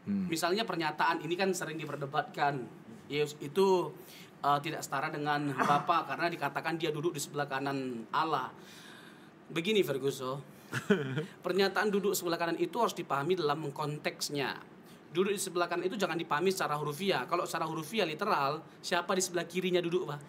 Misalnya 0.05 0.69
pernyataan 0.69 1.25
ini 1.25 1.35
kan 1.41 1.57
sering 1.57 1.81
diperdebatkan. 1.81 2.61
Yesus 3.11 3.35
itu 3.43 3.91
uh, 4.45 4.59
tidak 4.63 4.85
setara 4.85 5.11
dengan 5.11 5.51
Bapa 5.69 6.05
karena 6.07 6.29
dikatakan 6.31 6.77
dia 6.77 6.93
duduk 6.93 7.17
di 7.17 7.21
sebelah 7.21 7.49
kanan 7.49 8.07
Allah. 8.13 8.53
Begini 9.51 9.83
Ferguson, 9.83 10.39
pernyataan 11.45 11.91
duduk 11.91 12.15
sebelah 12.15 12.39
kanan 12.39 12.61
itu 12.61 12.77
harus 12.79 12.95
dipahami 12.95 13.41
dalam 13.41 13.73
konteksnya. 13.75 14.55
Duduk 15.11 15.35
di 15.35 15.41
sebelah 15.43 15.67
kanan 15.67 15.91
itu 15.91 15.99
jangan 15.99 16.15
dipahami 16.15 16.55
secara 16.55 16.79
hurufiah. 16.79 17.27
Kalau 17.27 17.43
secara 17.43 17.67
hurufiah 17.67 18.07
literal, 18.07 18.63
siapa 18.79 19.11
di 19.19 19.23
sebelah 19.25 19.43
kirinya 19.43 19.83
duduk, 19.83 20.07
Pak? 20.07 20.21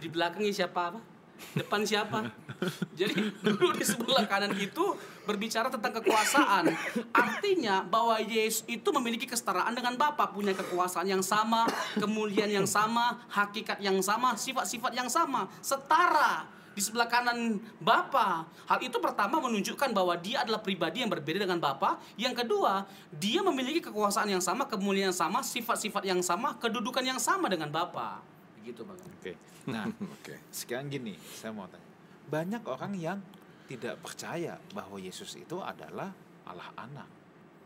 Di 0.00 0.08
belakangnya 0.08 0.52
siapa, 0.56 0.96
Pak? 0.96 1.11
Depan 1.52 1.84
siapa? 1.84 2.30
Jadi 2.98 3.32
duduk 3.44 3.76
di 3.76 3.84
sebelah 3.84 4.24
kanan 4.24 4.56
itu 4.56 4.96
berbicara 5.28 5.68
tentang 5.68 6.00
kekuasaan. 6.00 6.72
Artinya 7.12 7.84
bahwa 7.86 8.18
Yesus 8.18 8.64
itu 8.66 8.88
memiliki 8.94 9.28
kesetaraan 9.28 9.76
dengan 9.76 9.94
Bapa, 10.00 10.30
punya 10.30 10.56
kekuasaan 10.56 11.06
yang 11.06 11.22
sama, 11.22 11.68
kemuliaan 11.98 12.50
yang 12.50 12.68
sama, 12.68 13.20
hakikat 13.28 13.78
yang 13.84 14.00
sama, 14.00 14.34
sifat-sifat 14.34 14.96
yang 14.96 15.10
sama, 15.12 15.46
setara 15.60 16.48
di 16.72 16.80
sebelah 16.80 17.08
kanan 17.08 17.60
Bapa. 17.78 18.48
Hal 18.64 18.80
itu 18.80 18.96
pertama 18.98 19.38
menunjukkan 19.44 19.92
bahwa 19.92 20.16
dia 20.16 20.42
adalah 20.44 20.60
pribadi 20.60 21.04
yang 21.04 21.12
berbeda 21.12 21.44
dengan 21.44 21.60
Bapa. 21.60 22.00
Yang 22.16 22.44
kedua, 22.44 22.88
dia 23.12 23.44
memiliki 23.44 23.84
kekuasaan 23.84 24.32
yang 24.32 24.42
sama, 24.42 24.64
kemuliaan 24.64 25.12
yang 25.12 25.16
sama, 25.16 25.44
sifat-sifat 25.44 26.08
yang 26.08 26.20
sama, 26.24 26.56
kedudukan 26.56 27.04
yang 27.04 27.20
sama 27.20 27.52
dengan 27.52 27.68
Bapa. 27.68 28.31
Begitu, 28.62 28.86
Bang. 28.86 28.94
Oke. 29.02 29.32
Nah, 29.66 29.90
Oke. 30.14 30.38
sekarang 30.54 30.86
gini, 30.86 31.18
saya 31.18 31.50
mau 31.50 31.66
tanya. 31.66 31.82
Banyak 32.30 32.62
orang 32.70 32.94
yang 32.94 33.18
tidak 33.66 33.98
percaya 33.98 34.54
bahwa 34.70 35.02
Yesus 35.02 35.34
itu 35.34 35.58
adalah 35.58 36.14
Allah 36.46 36.70
anak. 36.78 37.10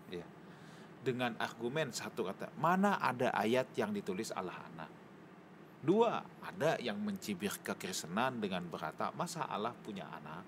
Ya. 0.08 0.24
Dengan 1.04 1.36
argumen 1.36 1.92
satu 1.92 2.24
kata, 2.24 2.48
mana 2.56 2.96
ada 2.96 3.28
ayat 3.36 3.68
yang 3.76 3.92
ditulis 3.92 4.32
Allah 4.32 4.56
anak? 4.72 4.90
Dua, 5.84 6.24
ada 6.40 6.80
yang 6.80 6.96
mencibir 6.96 7.52
kekristenan 7.60 8.40
dengan 8.40 8.64
berkata, 8.64 9.12
masa 9.12 9.44
Allah 9.44 9.76
punya 9.84 10.08
anak? 10.08 10.42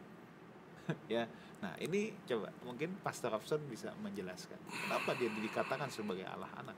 ya. 1.12 1.28
Nah, 1.60 1.76
ini 1.82 2.14
coba 2.24 2.48
mungkin 2.64 2.96
Pastor 3.04 3.34
Robson 3.34 3.60
bisa 3.68 3.90
menjelaskan 4.00 4.56
kenapa 4.70 5.12
dia 5.18 5.28
dikatakan 5.28 5.92
sebagai 5.92 6.24
Allah 6.24 6.48
anak. 6.56 6.76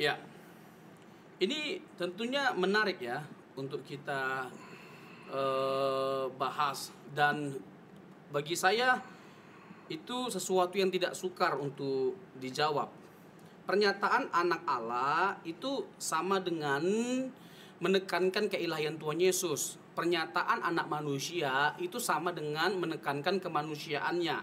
Ya. 0.00 0.16
Ini 1.42 1.82
tentunya 1.98 2.54
menarik 2.54 3.02
ya 3.02 3.18
untuk 3.58 3.82
kita 3.82 4.46
eh, 5.26 6.24
bahas 6.38 6.94
dan 7.18 7.58
bagi 8.30 8.54
saya 8.54 9.02
itu 9.90 10.30
sesuatu 10.30 10.78
yang 10.78 10.94
tidak 10.94 11.18
sukar 11.18 11.58
untuk 11.58 12.14
dijawab. 12.38 12.86
Pernyataan 13.66 14.30
anak 14.30 14.62
Allah 14.70 15.34
itu 15.42 15.82
sama 15.98 16.38
dengan 16.38 16.82
menekankan 17.82 18.46
keilahian 18.46 18.94
Tuhan 18.94 19.18
Yesus. 19.18 19.82
Pernyataan 19.98 20.62
anak 20.62 20.86
manusia 20.86 21.74
itu 21.82 21.98
sama 21.98 22.30
dengan 22.30 22.78
menekankan 22.78 23.42
kemanusiaannya. 23.42 24.38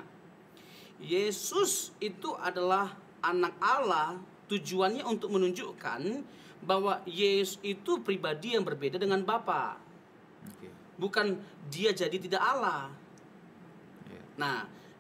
Yesus 1.00 1.96
itu 2.04 2.36
adalah 2.36 2.92
anak 3.24 3.56
Allah 3.64 4.20
tujuannya 4.52 5.08
untuk 5.08 5.32
menunjukkan 5.32 6.02
bahwa 6.60 7.00
Yesus 7.08 7.58
itu 7.64 8.04
pribadi 8.04 8.56
yang 8.56 8.64
berbeda 8.68 9.00
dengan 9.00 9.24
Bapa. 9.24 9.80
Bukan 11.00 11.40
dia 11.72 11.96
jadi 11.96 12.16
tidak 12.20 12.44
Allah. 12.44 12.92
Ya. 14.12 14.24
Nah, 14.36 14.58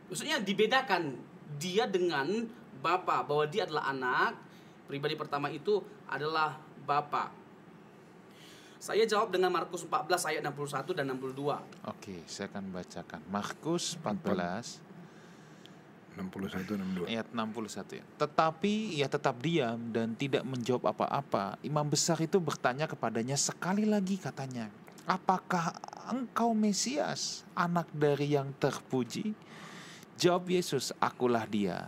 maksudnya 0.07 0.39
dibedakan 0.39 1.19
dia 1.59 1.83
dengan 1.83 2.47
Bapa 2.79 3.19
bahwa 3.27 3.43
dia 3.51 3.67
adalah 3.67 3.91
anak, 3.91 4.39
pribadi 4.87 5.19
pertama 5.19 5.51
itu 5.51 5.83
adalah 6.07 6.55
Bapa. 6.87 7.35
Saya 8.79 9.03
jawab 9.03 9.35
dengan 9.35 9.51
Markus 9.51 9.83
14 9.83 10.07
ayat 10.31 10.41
61 10.47 10.95
dan 10.95 11.11
62. 11.11 11.59
Oke, 11.83 12.23
saya 12.23 12.47
akan 12.47 12.71
bacakan. 12.71 13.19
Markus 13.27 13.99
14 13.99 14.88
61 16.19 17.07
62. 17.07 17.07
ayat 17.07 17.27
61 17.31 17.99
ya. 17.99 18.03
Tetapi 18.19 18.73
ia 18.99 19.07
tetap 19.07 19.39
diam 19.39 19.79
dan 19.95 20.11
tidak 20.13 20.43
menjawab 20.43 20.91
apa-apa. 20.91 21.55
Imam 21.63 21.87
besar 21.87 22.19
itu 22.19 22.37
bertanya 22.37 22.85
kepadanya 22.85 23.39
sekali 23.39 23.87
lagi 23.87 24.19
katanya, 24.19 24.67
"Apakah 25.07 25.79
engkau 26.11 26.51
Mesias, 26.51 27.47
anak 27.55 27.87
dari 27.95 28.35
yang 28.35 28.51
terpuji?" 28.59 29.31
Jawab 30.19 30.51
Yesus, 30.51 30.91
"Akulah 30.99 31.47
dia." 31.47 31.87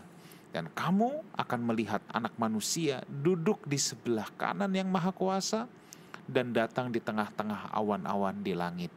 Dan 0.51 0.67
kamu 0.71 1.23
akan 1.35 1.59
melihat 1.63 2.03
anak 2.11 2.35
manusia 2.35 3.03
duduk 3.07 3.63
di 3.63 3.79
sebelah 3.79 4.27
kanan 4.35 4.71
yang 4.75 4.91
maha 4.91 5.15
kuasa 5.15 5.63
dan 6.27 6.51
datang 6.51 6.91
di 6.91 6.99
tengah-tengah 6.99 7.71
awan-awan 7.71 8.35
di 8.43 8.51
langit. 8.51 8.91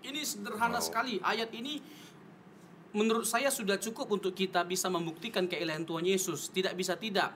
Ini 0.00 0.22
sederhana 0.24 0.80
sekali. 0.80 1.18
Ayat 1.20 1.52
ini 1.52 1.82
menurut 2.96 3.26
saya 3.26 3.48
sudah 3.52 3.78
cukup 3.78 4.10
untuk 4.10 4.34
kita 4.34 4.66
bisa 4.66 4.90
membuktikan 4.90 5.46
keilahian 5.46 5.86
Tuhan 5.86 6.06
Yesus. 6.06 6.50
Tidak 6.50 6.74
bisa 6.74 6.98
tidak. 6.98 7.34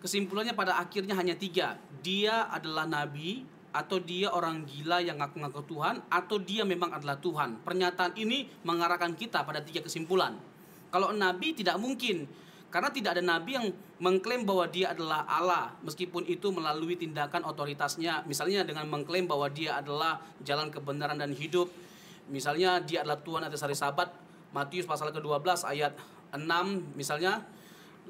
Kesimpulannya 0.00 0.56
pada 0.56 0.80
akhirnya 0.80 1.12
hanya 1.18 1.36
tiga. 1.36 1.76
Dia 2.00 2.48
adalah 2.48 2.88
nabi, 2.88 3.44
atau 3.70 4.02
dia 4.02 4.34
orang 4.34 4.66
gila 4.66 4.98
yang 4.98 5.22
ngaku-ngaku 5.22 5.62
Tuhan, 5.70 6.02
atau 6.10 6.36
dia 6.42 6.66
memang 6.66 6.90
adalah 6.90 7.18
Tuhan. 7.22 7.62
Pernyataan 7.62 8.18
ini 8.18 8.50
mengarahkan 8.66 9.14
kita 9.14 9.46
pada 9.46 9.62
tiga 9.62 9.82
kesimpulan. 9.82 10.34
Kalau 10.90 11.14
nabi 11.14 11.54
tidak 11.54 11.78
mungkin, 11.78 12.26
karena 12.70 12.90
tidak 12.90 13.18
ada 13.18 13.22
nabi 13.22 13.58
yang 13.58 13.66
mengklaim 14.02 14.42
bahwa 14.42 14.66
dia 14.66 14.90
adalah 14.90 15.22
Allah, 15.26 15.74
meskipun 15.86 16.26
itu 16.26 16.50
melalui 16.50 16.98
tindakan 16.98 17.46
otoritasnya. 17.46 18.26
Misalnya 18.26 18.66
dengan 18.66 18.90
mengklaim 18.90 19.30
bahwa 19.30 19.46
dia 19.50 19.78
adalah 19.78 20.18
jalan 20.42 20.70
kebenaran 20.70 21.18
dan 21.18 21.30
hidup. 21.34 21.70
Misalnya 22.30 22.78
dia 22.82 23.02
adalah 23.02 23.22
Tuhan 23.22 23.42
atas 23.46 23.62
hari 23.62 23.74
Sabat, 23.74 24.10
Matius 24.50 24.86
pasal 24.86 25.14
ke-12 25.14 25.66
ayat 25.66 25.94
6 26.34 26.98
misalnya. 26.98 27.42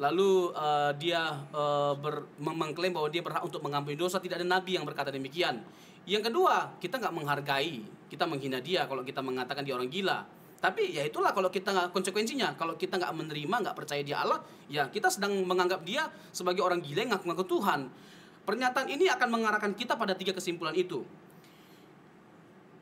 Lalu 0.00 0.56
eh, 0.56 0.92
dia 0.96 1.36
eh, 1.52 1.92
ber- 2.00 2.28
mengklaim 2.40 2.96
bahwa 2.96 3.08
dia 3.12 3.20
berhak 3.20 3.44
untuk 3.44 3.60
mengampuni 3.60 3.96
dosa. 3.96 4.16
Tidak 4.16 4.40
ada 4.40 4.46
nabi 4.46 4.80
yang 4.80 4.84
berkata 4.88 5.12
demikian. 5.12 5.60
Yang 6.08 6.32
kedua, 6.32 6.80
kita 6.80 6.96
nggak 6.96 7.12
menghargai, 7.12 7.84
kita 8.08 8.24
menghina 8.24 8.58
dia 8.64 8.88
kalau 8.88 9.04
kita 9.04 9.20
mengatakan 9.20 9.60
dia 9.60 9.76
orang 9.76 9.92
gila. 9.92 10.24
Tapi 10.60 10.92
ya 10.96 11.04
itulah 11.04 11.32
kalau 11.32 11.52
kita 11.52 11.72
nggak 11.72 11.88
konsekuensinya. 11.92 12.56
Kalau 12.56 12.76
kita 12.76 12.96
nggak 12.96 13.12
menerima, 13.12 13.56
nggak 13.68 13.76
percaya 13.76 14.00
dia 14.00 14.24
Allah, 14.24 14.40
ya 14.68 14.88
kita 14.88 15.12
sedang 15.12 15.36
menganggap 15.44 15.84
dia 15.84 16.08
sebagai 16.32 16.64
orang 16.64 16.80
gila 16.80 17.04
yang 17.04 17.12
ngaku-ngaku 17.16 17.44
Tuhan. 17.48 17.80
Pernyataan 18.48 18.88
ini 18.88 19.08
akan 19.12 19.28
mengarahkan 19.28 19.72
kita 19.76 20.00
pada 20.00 20.16
tiga 20.16 20.32
kesimpulan 20.32 20.72
itu. 20.72 21.04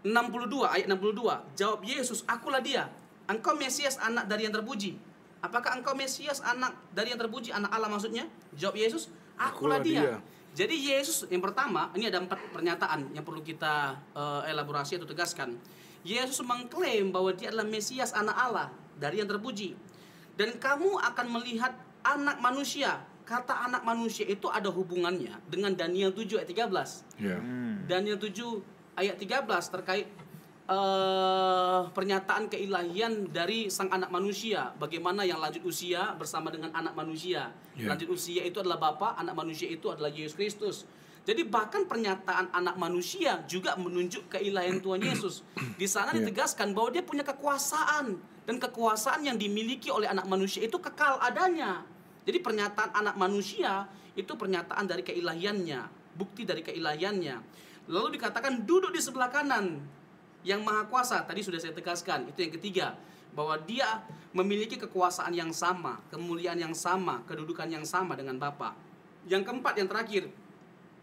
62 0.06 0.62
ayat 0.62 0.86
62 0.86 1.58
jawab 1.58 1.80
Yesus 1.82 2.22
akulah 2.30 2.62
dia 2.62 2.86
engkau 3.28 3.54
Mesias 3.54 4.00
anak 4.00 4.26
dari 4.26 4.48
yang 4.48 4.54
terpuji. 4.56 4.96
Apakah 5.38 5.78
engkau 5.78 5.94
Mesias 5.94 6.42
anak 6.42 6.74
dari 6.90 7.14
yang 7.14 7.20
terpuji? 7.20 7.54
Anak 7.54 7.70
Allah 7.70 7.86
maksudnya? 7.86 8.26
Jawab 8.58 8.74
Yesus 8.74 9.06
akulah, 9.38 9.78
Akulah 9.78 9.80
dia. 9.84 10.02
dia. 10.02 10.16
jadi 10.50 10.74
Yesus 10.74 11.28
yang 11.30 11.38
pertama 11.38 11.94
ini 11.94 12.10
ada 12.10 12.18
empat 12.18 12.40
pernyataan 12.50 13.14
yang 13.14 13.22
perlu 13.22 13.44
kita 13.44 13.94
eh, 14.16 14.50
elaborasi 14.50 14.98
atau 14.98 15.06
tegaskan. 15.06 15.54
Yesus 16.02 16.42
mengklaim 16.42 17.12
bahwa 17.14 17.30
dia 17.36 17.52
adalah 17.54 17.68
Mesias 17.68 18.10
anak 18.16 18.34
Allah 18.34 18.66
dari 18.98 19.22
yang 19.22 19.28
terpuji. 19.30 19.78
Dan 20.34 20.58
kamu 20.58 20.98
akan 21.02 21.26
melihat 21.38 21.74
anak 22.02 22.38
manusia. 22.38 23.02
Kata 23.28 23.68
anak 23.68 23.84
manusia 23.84 24.24
itu 24.24 24.48
ada 24.48 24.72
hubungannya 24.72 25.36
dengan 25.52 25.76
Daniel 25.76 26.08
7 26.16 26.40
ayat 26.40 26.48
13 26.48 27.20
Ya. 27.20 27.36
Daniel 27.84 28.16
7 28.16 28.32
ayat 28.96 29.20
13 29.20 29.44
terkait 29.68 30.08
eh, 30.68 31.80
pernyataan 31.90 32.52
keilahian 32.52 33.32
dari 33.32 33.72
sang 33.72 33.88
anak 33.88 34.12
manusia. 34.12 34.76
Bagaimana 34.76 35.24
yang 35.24 35.40
lanjut 35.40 35.64
usia 35.64 36.12
bersama 36.14 36.52
dengan 36.52 36.70
anak 36.76 36.92
manusia. 36.92 37.50
Ya. 37.74 37.88
Lanjut 37.88 38.12
usia 38.12 38.44
itu 38.44 38.60
adalah 38.60 38.76
Bapa, 38.76 39.16
anak 39.16 39.34
manusia 39.34 39.66
itu 39.66 39.88
adalah 39.88 40.12
Yesus 40.12 40.36
Kristus. 40.36 40.76
Jadi 41.28 41.44
bahkan 41.44 41.84
pernyataan 41.84 42.56
anak 42.56 42.80
manusia 42.80 43.44
juga 43.44 43.76
menunjuk 43.76 44.32
keilahian 44.32 44.80
Tuhan 44.80 45.00
Yesus. 45.04 45.44
Di 45.76 45.84
sana 45.84 46.16
Ya. 46.16 46.24
ditegaskan 46.24 46.72
bahwa 46.72 46.88
dia 46.88 47.04
punya 47.04 47.20
kekuasaan 47.20 48.16
dan 48.48 48.56
kekuasaan 48.56 49.28
yang 49.28 49.36
dimiliki 49.36 49.92
oleh 49.92 50.08
anak 50.08 50.24
manusia 50.24 50.64
itu 50.64 50.80
kekal 50.80 51.20
adanya. 51.20 51.84
Jadi 52.24 52.40
pernyataan 52.40 52.96
anak 52.96 53.16
manusia 53.20 53.88
itu 54.16 54.32
pernyataan 54.40 54.88
dari 54.88 55.04
keilahiannya, 55.04 55.80
bukti 56.16 56.48
dari 56.48 56.64
keilahiannya. 56.64 57.36
Lalu 57.92 58.16
dikatakan 58.16 58.64
duduk 58.64 58.92
di 58.92 59.00
sebelah 59.00 59.28
kanan 59.28 59.80
yang 60.48 60.64
maha 60.64 60.88
kuasa. 60.88 61.20
Tadi 61.28 61.44
sudah 61.44 61.60
saya 61.60 61.76
tegaskan, 61.76 62.32
itu 62.32 62.40
yang 62.40 62.52
ketiga. 62.56 62.86
Bahwa 63.36 63.60
dia 63.60 64.00
memiliki 64.32 64.80
kekuasaan 64.80 65.36
yang 65.36 65.52
sama, 65.52 66.00
kemuliaan 66.08 66.56
yang 66.56 66.72
sama, 66.72 67.20
kedudukan 67.28 67.68
yang 67.68 67.84
sama 67.84 68.16
dengan 68.16 68.40
Bapa. 68.40 68.72
Yang 69.28 69.44
keempat, 69.52 69.76
yang 69.76 69.88
terakhir, 69.92 70.32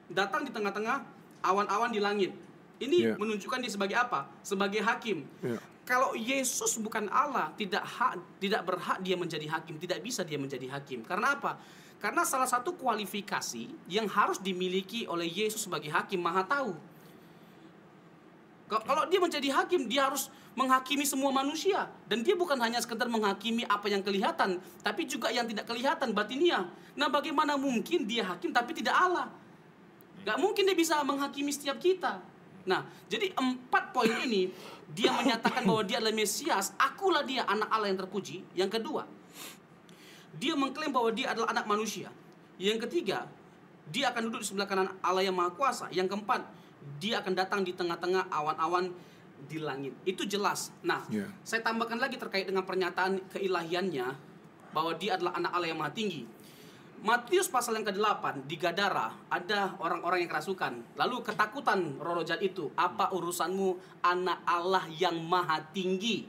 datang 0.10 0.42
di 0.42 0.50
tengah-tengah 0.50 1.06
awan-awan 1.46 1.94
di 1.94 2.02
langit. 2.02 2.34
Ini 2.82 2.98
Ya. 2.98 3.16
menunjukkan 3.16 3.62
dia 3.62 3.72
sebagai 3.72 3.96
apa? 3.96 4.26
Sebagai 4.42 4.82
hakim. 4.82 5.30
Ya. 5.46 5.62
Kalau 5.86 6.18
Yesus 6.18 6.82
bukan 6.82 7.06
Allah, 7.14 7.54
tidak 7.54 7.86
hak, 7.86 8.18
tidak 8.42 8.66
berhak 8.66 8.98
dia 9.06 9.14
menjadi 9.14 9.46
hakim, 9.46 9.78
tidak 9.78 10.02
bisa 10.02 10.26
dia 10.26 10.42
menjadi 10.42 10.66
hakim. 10.74 11.06
Karena 11.06 11.38
apa? 11.38 11.62
Karena 12.02 12.26
salah 12.26 12.50
satu 12.50 12.74
kualifikasi 12.74 13.70
yang 13.86 14.10
harus 14.10 14.42
dimiliki 14.42 15.06
oleh 15.06 15.30
Yesus 15.30 15.70
sebagai 15.70 15.94
hakim 15.94 16.20
maha 16.20 16.42
tahu. 16.42 16.74
Ka- 18.66 18.82
Kalau 18.82 19.06
dia 19.06 19.20
menjadi 19.22 19.50
hakim, 19.62 19.86
dia 19.86 20.10
harus 20.10 20.34
menghakimi 20.56 21.04
semua 21.04 21.30
manusia 21.36 21.92
dan 22.08 22.24
dia 22.24 22.34
bukan 22.34 22.56
hanya 22.64 22.80
sekedar 22.80 23.06
menghakimi 23.12 23.68
apa 23.68 23.92
yang 23.92 24.00
kelihatan, 24.02 24.58
tapi 24.82 25.04
juga 25.06 25.28
yang 25.30 25.46
tidak 25.46 25.68
kelihatan 25.68 26.16
batinia. 26.16 26.66
Nah, 26.96 27.12
bagaimana 27.12 27.60
mungkin 27.60 28.08
dia 28.08 28.24
hakim 28.24 28.56
tapi 28.56 28.72
tidak 28.72 28.96
Allah? 28.96 29.28
Gak 30.26 30.40
mungkin 30.42 30.66
dia 30.66 30.74
bisa 30.74 30.98
menghakimi 31.06 31.52
setiap 31.54 31.78
kita. 31.78 32.18
Nah, 32.66 32.82
jadi 33.06 33.30
empat 33.38 33.94
poin 33.94 34.10
ini 34.26 34.50
dia 34.90 35.14
menyatakan 35.14 35.62
bahwa 35.62 35.86
dia 35.86 36.02
adalah 36.02 36.16
Mesias, 36.18 36.74
akulah 36.82 37.22
dia 37.22 37.46
anak 37.46 37.70
Allah 37.70 37.94
yang 37.94 38.00
terpuji. 38.02 38.42
Yang 38.58 38.82
kedua, 38.82 39.06
dia 40.36 40.58
mengklaim 40.58 40.90
bahwa 40.90 41.14
dia 41.14 41.30
adalah 41.30 41.54
anak 41.54 41.70
manusia. 41.70 42.10
Yang 42.58 42.90
ketiga, 42.90 43.30
dia 43.94 44.10
akan 44.10 44.34
duduk 44.34 44.42
di 44.42 44.48
sebelah 44.50 44.66
kanan 44.66 44.90
Allah 45.06 45.22
yang 45.22 45.38
Maha 45.38 45.54
Kuasa. 45.54 45.94
Yang 45.94 46.18
keempat, 46.18 46.42
dia 47.02 47.22
akan 47.22 47.34
datang 47.36 47.62
di 47.62 47.72
tengah-tengah 47.76 48.30
awan-awan 48.32 48.92
di 49.46 49.62
langit. 49.62 49.94
Itu 50.08 50.26
jelas. 50.26 50.74
Nah, 50.82 51.06
Ya. 51.12 51.30
saya 51.46 51.62
tambahkan 51.62 52.00
lagi 52.02 52.18
terkait 52.18 52.50
dengan 52.50 52.66
pernyataan 52.66 53.22
keilahiannya 53.30 54.08
bahwa 54.74 54.92
dia 54.98 55.16
adalah 55.16 55.38
anak 55.38 55.52
Allah 55.54 55.70
yang 55.70 55.80
Maha 55.80 55.94
Tinggi. 55.94 56.24
Matius 57.06 57.46
pasal 57.46 57.78
yang 57.78 57.86
ke-8 57.86 58.50
di 58.50 58.58
Gadara 58.58 59.14
ada 59.30 59.78
orang-orang 59.78 60.26
yang 60.26 60.32
kerasukan. 60.32 60.98
Lalu 60.98 61.22
ketakutan 61.22 62.02
jahat 62.26 62.42
itu, 62.42 62.74
apa 62.74 63.14
urusanmu 63.14 64.02
anak 64.02 64.42
Allah 64.42 64.90
yang 64.90 65.14
maha 65.22 65.62
tinggi? 65.70 66.26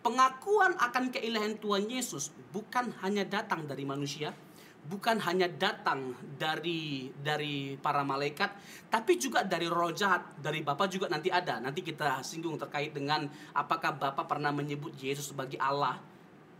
Pengakuan 0.00 0.80
akan 0.80 1.12
keilahian 1.12 1.60
Tuhan 1.60 1.92
Yesus 1.92 2.32
bukan 2.56 2.96
hanya 3.04 3.28
datang 3.28 3.68
dari 3.68 3.84
manusia, 3.84 4.32
bukan 4.84 5.16
hanya 5.24 5.48
datang 5.48 6.12
dari 6.36 7.08
dari 7.16 7.76
para 7.80 8.04
malaikat, 8.04 8.52
tapi 8.92 9.16
juga 9.16 9.40
dari 9.40 9.64
roh 9.64 9.92
jahat, 9.96 10.36
dari 10.36 10.60
Bapa 10.60 10.84
juga 10.88 11.08
nanti 11.08 11.32
ada. 11.32 11.60
Nanti 11.60 11.80
kita 11.80 12.20
singgung 12.20 12.60
terkait 12.60 12.92
dengan 12.92 13.24
apakah 13.56 13.96
Bapa 13.96 14.28
pernah 14.28 14.52
menyebut 14.52 14.92
Yesus 15.00 15.32
sebagai 15.32 15.56
Allah. 15.56 15.96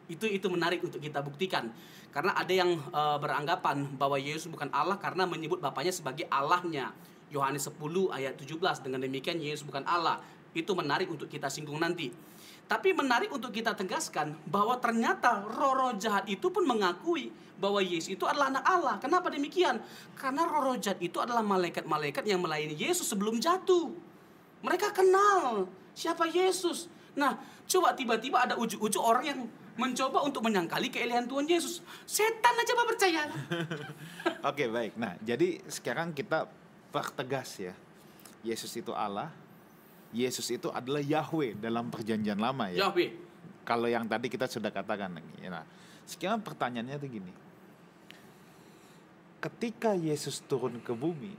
Itu 0.09 0.29
itu 0.29 0.49
menarik 0.49 0.81
untuk 0.81 1.01
kita 1.01 1.21
buktikan. 1.21 1.69
Karena 2.13 2.33
ada 2.37 2.53
yang 2.53 2.77
eh, 2.77 3.17
beranggapan 3.21 3.97
bahwa 4.01 4.17
Yesus 4.17 4.49
bukan 4.49 4.73
Allah 4.73 4.97
karena 4.97 5.29
menyebut 5.29 5.61
bapaknya 5.61 5.93
sebagai 5.93 6.25
Allahnya. 6.33 6.93
Yohanes 7.35 7.67
10 7.67 8.15
ayat 8.15 8.39
17 8.39 8.85
dengan 8.87 9.03
demikian 9.03 9.43
Yesus 9.43 9.67
bukan 9.67 9.83
Allah. 9.85 10.23
Itu 10.55 10.73
menarik 10.79 11.11
untuk 11.11 11.27
kita 11.27 11.51
singgung 11.51 11.83
nanti 11.83 12.15
tapi 12.65 12.97
menarik 12.97 13.29
untuk 13.29 13.53
kita 13.53 13.77
tegaskan 13.77 14.33
bahwa 14.49 14.81
ternyata 14.81 15.45
roh-roh 15.45 15.93
jahat 16.01 16.25
itu 16.25 16.49
pun 16.49 16.65
mengakui 16.65 17.29
bahwa 17.61 17.79
Yesus 17.85 18.17
itu 18.17 18.25
adalah 18.25 18.51
anak 18.51 18.65
Allah. 18.65 18.97
Kenapa 18.99 19.29
demikian? 19.29 19.79
Karena 20.17 20.49
roh-roh 20.49 20.81
jahat 20.81 20.99
itu 20.99 21.21
adalah 21.21 21.45
malaikat-malaikat 21.45 22.25
yang 22.25 22.41
melayani 22.41 22.75
Yesus 22.75 23.07
sebelum 23.07 23.37
jatuh. 23.39 23.93
Mereka 24.65 24.97
kenal 24.97 25.69
siapa 25.93 26.25
Yesus. 26.25 26.89
Nah, 27.15 27.37
coba 27.69 27.93
tiba-tiba 27.93 28.43
ada 28.43 28.55
ujuk-ujuk 28.57 29.03
orang 29.03 29.25
yang 29.25 29.41
mencoba 29.75 30.23
untuk 30.23 30.43
menyangkali 30.47 30.91
keilahian 30.91 31.27
Tuhan 31.27 31.47
Yesus. 31.51 31.83
Setan 32.07 32.55
aja 32.55 32.73
pak 32.75 32.87
percaya. 32.87 33.23
Oke 34.51 34.71
baik. 34.71 34.95
Nah 34.95 35.19
jadi 35.19 35.59
sekarang 35.67 36.15
kita 36.15 36.47
pertegas 36.95 37.59
ya. 37.59 37.75
Yesus 38.47 38.71
itu 38.79 38.95
Allah. 38.95 39.33
Yesus 40.15 40.47
itu 40.55 40.71
adalah 40.71 41.03
Yahweh 41.03 41.59
dalam 41.59 41.91
perjanjian 41.91 42.39
lama 42.39 42.71
ya. 42.71 42.87
Yahweh. 42.87 43.11
Kalau 43.67 43.91
yang 43.91 44.07
tadi 44.07 44.31
kita 44.31 44.47
sudah 44.47 44.71
katakan. 44.71 45.19
ya. 45.43 45.51
Nah 45.51 45.67
sekarang 46.07 46.41
pertanyaannya 46.41 46.97
tuh 47.01 47.11
gini. 47.11 47.33
Ketika 49.43 49.93
Yesus 49.93 50.41
turun 50.41 50.81
ke 50.81 50.95
bumi, 50.97 51.37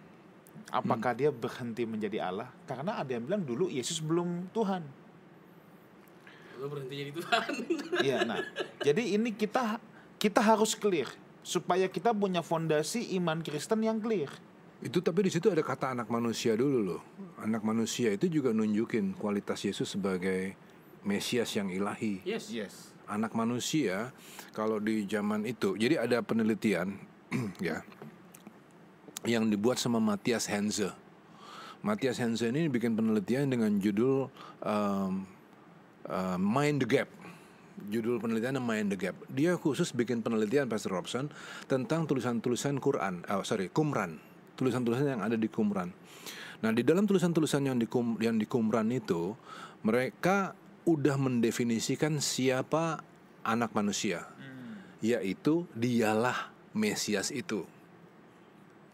apakah 0.69 1.17
dia 1.17 1.33
berhenti 1.33 1.87
menjadi 1.87 2.29
Allah? 2.29 2.51
Karena 2.69 3.01
ada 3.01 3.09
yang 3.09 3.25
bilang 3.25 3.41
dulu 3.41 3.65
Yesus 3.71 3.97
belum 3.97 4.51
Tuhan. 4.53 4.83
Lu 6.61 6.69
berhenti 6.69 6.93
jadi 6.93 7.11
Tuhan. 7.15 7.49
Iya, 8.05 8.17
nah, 8.27 8.43
jadi 8.83 9.17
ini 9.17 9.33
kita 9.33 9.81
kita 10.21 10.41
harus 10.43 10.77
clear 10.77 11.09
supaya 11.41 11.89
kita 11.89 12.13
punya 12.13 12.45
fondasi 12.45 13.15
iman 13.17 13.41
Kristen 13.41 13.81
yang 13.81 13.97
clear. 13.97 14.29
Itu 14.83 14.99
tapi 14.99 15.27
di 15.27 15.31
situ 15.31 15.47
ada 15.47 15.63
kata 15.63 15.95
anak 15.95 16.11
manusia 16.11 16.57
dulu 16.57 16.79
loh. 16.83 17.01
Anak 17.39 17.63
manusia 17.63 18.11
itu 18.11 18.27
juga 18.27 18.51
nunjukin 18.51 19.15
kualitas 19.15 19.63
Yesus 19.63 19.95
sebagai 19.95 20.55
Mesias 21.05 21.53
yang 21.53 21.69
ilahi. 21.69 22.25
yes. 22.25 22.49
Yes. 22.49 22.73
Anak 23.05 23.37
manusia 23.37 24.09
kalau 24.57 24.81
di 24.81 25.05
zaman 25.05 25.45
itu, 25.45 25.77
jadi 25.77 26.01
ada 26.01 26.25
penelitian 26.25 26.97
ya 27.61 27.85
yang 29.25 29.49
dibuat 29.49 29.77
sama 29.77 30.01
Matthias 30.01 30.49
Henze. 30.49 30.93
Matthias 31.85 32.17
Henze 32.17 32.49
ini 32.49 32.65
bikin 32.65 32.97
penelitian 32.97 33.45
dengan 33.45 33.77
judul 33.77 34.29
um, 34.65 35.25
uh, 36.09 36.37
Mind 36.41 36.81
the 36.81 36.89
Gap. 36.89 37.09
Judul 37.93 38.17
penelitiannya 38.17 38.63
Mind 38.63 38.89
the 38.89 38.97
Gap. 38.97 39.13
Dia 39.29 39.53
khusus 39.53 39.93
bikin 39.93 40.25
penelitian 40.25 40.65
Pastor 40.65 40.97
Robson 40.97 41.29
tentang 41.69 42.09
tulisan-tulisan 42.09 42.81
Quran, 42.81 43.21
oh, 43.29 43.45
sorry 43.45 43.69
Qumran, 43.69 44.17
tulisan-tulisan 44.55 45.19
yang 45.19 45.23
ada 45.23 45.35
di 45.35 45.47
Qumran. 45.47 45.91
Nah 46.63 46.71
di 46.71 46.81
dalam 46.81 47.05
tulisan-tulisan 47.05 47.61
yang 47.67 47.77
di 47.77 47.85
Qum- 47.85 48.17
yang 48.17 48.39
di 48.39 48.47
Qumran 48.47 48.87
itu 48.89 49.35
mereka 49.85 50.55
udah 50.87 51.17
mendefinisikan 51.19 52.17
siapa 52.17 53.03
anak 53.45 53.75
manusia, 53.77 54.25
yaitu 55.03 55.69
dialah 55.77 56.49
Mesias 56.73 57.29
itu. 57.29 57.67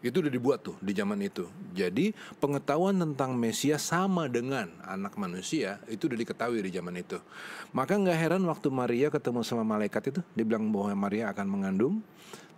Itu 0.02 0.18
udah 0.18 0.34
dibuat 0.34 0.66
tuh 0.66 0.74
di 0.82 0.90
zaman 0.98 1.22
itu. 1.22 1.46
Jadi 1.72 2.10
pengetahuan 2.42 2.98
tentang 2.98 3.38
Mesias 3.38 3.86
sama 3.86 4.26
dengan 4.26 4.66
anak 4.82 5.14
manusia 5.14 5.78
itu 5.86 6.10
udah 6.10 6.18
diketahui 6.18 6.58
di 6.58 6.74
zaman 6.74 6.98
itu. 6.98 7.22
Maka 7.70 7.94
nggak 7.94 8.18
heran 8.18 8.42
waktu 8.50 8.68
Maria 8.68 9.08
ketemu 9.14 9.46
sama 9.46 9.62
malaikat 9.62 10.10
itu, 10.10 10.20
dia 10.34 10.44
bilang 10.44 10.74
bahwa 10.74 11.06
Maria 11.06 11.30
akan 11.30 11.46
mengandung, 11.46 12.02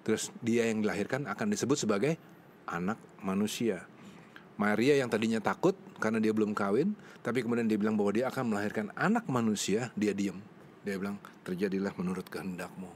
terus 0.03 0.33
dia 0.41 0.67
yang 0.73 0.81
dilahirkan 0.81 1.29
akan 1.29 1.47
disebut 1.53 1.77
sebagai 1.85 2.17
anak 2.69 2.99
manusia. 3.21 3.85
Maria 4.55 4.95
yang 4.99 5.11
tadinya 5.11 5.43
takut 5.43 5.75
karena 5.99 6.23
dia 6.23 6.31
belum 6.31 6.55
kawin, 6.55 6.95
tapi 7.27 7.43
kemudian 7.43 7.67
dia 7.67 7.79
bilang 7.81 7.99
bahwa 7.99 8.15
dia 8.15 8.31
akan 8.31 8.55
melahirkan 8.55 8.87
anak 8.95 9.27
manusia, 9.27 9.91
dia 9.99 10.15
diem. 10.15 10.39
Dia 10.85 11.01
bilang, 11.01 11.19
terjadilah 11.43 11.91
menurut 11.97 12.29
kehendakmu. 12.29 12.87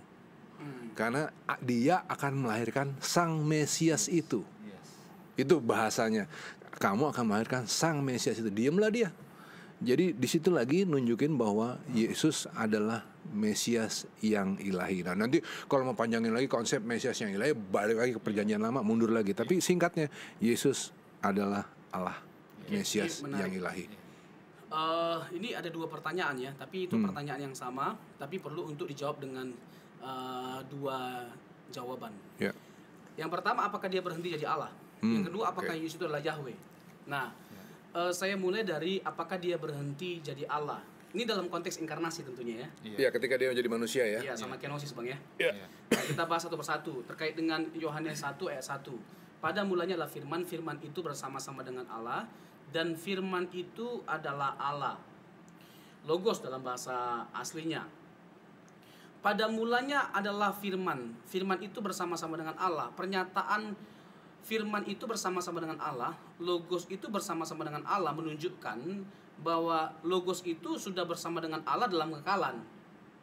Karena 0.94 1.30
a- 1.46 1.62
dia 1.62 2.02
akan 2.10 2.46
melahirkan 2.46 2.92
sang 2.98 3.42
Mesias 3.46 4.10
itu. 4.10 4.42
Itu 5.38 5.62
bahasanya. 5.62 6.26
Kamu 6.82 7.14
akan 7.14 7.24
melahirkan 7.30 7.62
sang 7.70 8.02
Mesias 8.02 8.38
itu. 8.42 8.50
Diamlah 8.50 8.90
dia. 8.90 9.08
Jadi 9.78 10.10
di 10.10 10.26
situ 10.26 10.50
lagi 10.50 10.82
nunjukin 10.82 11.38
bahwa 11.38 11.78
Yesus 11.94 12.50
adalah 12.58 13.06
Mesias 13.28 14.08
yang 14.18 14.56
ilahi. 14.56 15.04
Nah 15.04 15.14
nanti 15.14 15.38
kalau 15.66 15.84
mau 15.84 15.96
panjangin 15.96 16.32
lagi 16.32 16.48
konsep 16.48 16.80
Mesias 16.80 17.16
yang 17.20 17.32
ilahi 17.32 17.52
balik 17.52 17.96
lagi 17.96 18.12
ke 18.16 18.20
perjanjian 18.20 18.60
lama 18.60 18.80
mundur 18.80 19.12
lagi. 19.12 19.32
Tapi 19.32 19.60
singkatnya 19.60 20.08
Yesus 20.38 20.90
adalah 21.20 21.68
Allah 21.92 22.16
Mesias 22.68 23.20
yang 23.24 23.52
ilahi. 23.52 23.86
Eh, 24.68 25.20
ini 25.32 25.56
ada 25.56 25.72
dua 25.72 25.88
pertanyaan 25.88 26.36
ya, 26.36 26.52
tapi 26.52 26.84
itu 26.84 26.92
Hmm. 26.92 27.08
pertanyaan 27.08 27.48
yang 27.48 27.56
sama, 27.56 27.96
tapi 28.20 28.36
perlu 28.36 28.68
untuk 28.68 28.84
dijawab 28.84 29.16
dengan 29.18 29.48
eh, 29.98 30.58
dua 30.70 31.26
jawaban. 31.74 32.12
Ya. 32.38 32.54
Yang 33.18 33.30
pertama, 33.34 33.66
apakah 33.66 33.90
dia 33.90 33.98
berhenti 33.98 34.30
jadi 34.30 34.46
Allah? 34.46 34.70
Hmm, 35.02 35.10
Yang 35.18 35.24
kedua, 35.32 35.44
apakah. 35.50 35.74
Yesus 35.74 35.98
itu 35.98 36.06
adalah 36.06 36.22
Yahweh? 36.22 36.54
Nah, 37.10 37.34
eh, 37.96 38.12
saya 38.14 38.38
mulai 38.38 38.62
dari 38.62 39.02
apakah 39.02 39.40
dia 39.42 39.58
berhenti 39.58 40.22
jadi 40.22 40.46
Allah. 40.46 40.78
Ini 41.16 41.24
dalam 41.24 41.48
konteks 41.48 41.80
inkarnasi 41.80 42.20
tentunya 42.20 42.68
ya. 42.68 42.68
Ya 43.06 43.08
ketika 43.08 43.40
dia 43.40 43.48
menjadi 43.48 43.70
manusia 43.72 44.04
ya. 44.04 44.20
Iya, 44.20 44.34
sama 44.36 44.60
kenosis 44.60 44.92
bang 44.92 45.16
ya. 45.16 45.18
Ya. 45.40 45.52
Nah, 45.88 46.04
kita 46.04 46.28
bahas 46.28 46.44
satu 46.44 46.60
persatu 46.60 47.00
terkait 47.08 47.32
dengan 47.32 47.64
Yohanes 47.72 48.20
1 48.20 48.36
ayat 48.52 48.64
1. 48.64 48.92
Pada 49.40 49.64
mulanya 49.64 49.96
adalah 49.96 50.10
firman, 50.10 50.44
firman 50.44 50.76
itu 50.84 51.00
bersama-sama 51.00 51.64
dengan 51.64 51.88
Allah 51.88 52.28
dan 52.74 52.92
firman 52.92 53.48
itu 53.56 54.04
adalah 54.04 54.58
Allah. 54.60 55.00
Logos 56.04 56.44
dalam 56.44 56.60
bahasa 56.60 57.24
aslinya. 57.32 57.88
Pada 59.24 59.48
mulanya 59.48 60.12
adalah 60.12 60.52
firman. 60.52 61.16
Firman 61.26 61.58
itu 61.64 61.80
bersama-sama 61.80 62.36
dengan 62.36 62.54
Allah. 62.60 62.92
Pernyataan 62.94 63.74
firman 64.48 64.84
itu 64.86 65.04
bersama-sama 65.04 65.60
dengan 65.60 65.76
Allah, 65.82 66.16
logos 66.40 66.86
itu 66.88 67.04
bersama-sama 67.10 67.68
dengan 67.68 67.84
Allah 67.84 68.16
menunjukkan 68.16 68.78
bahwa 69.42 69.94
logos 70.02 70.42
itu 70.42 70.76
sudah 70.78 71.06
bersama 71.06 71.38
dengan 71.38 71.62
Allah 71.62 71.86
dalam 71.86 72.10
kekalan. 72.18 72.58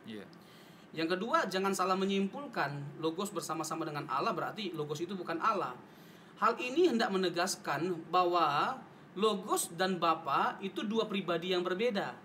Iya. 0.08 0.24
Yang 0.96 1.20
kedua, 1.20 1.44
jangan 1.52 1.76
salah 1.76 2.00
menyimpulkan 2.00 3.04
logos 3.04 3.28
bersama-sama 3.36 3.84
dengan 3.84 4.08
Allah 4.08 4.32
berarti 4.32 4.72
logos 4.72 5.04
itu 5.04 5.12
bukan 5.12 5.36
Allah. 5.44 5.76
Hal 6.40 6.56
ini 6.56 6.88
hendak 6.88 7.12
menegaskan 7.12 8.00
bahwa 8.08 8.80
logos 9.16 9.72
dan 9.76 10.00
Bapa 10.00 10.56
itu 10.64 10.84
dua 10.88 11.08
pribadi 11.08 11.52
yang 11.52 11.64
berbeda. 11.64 12.16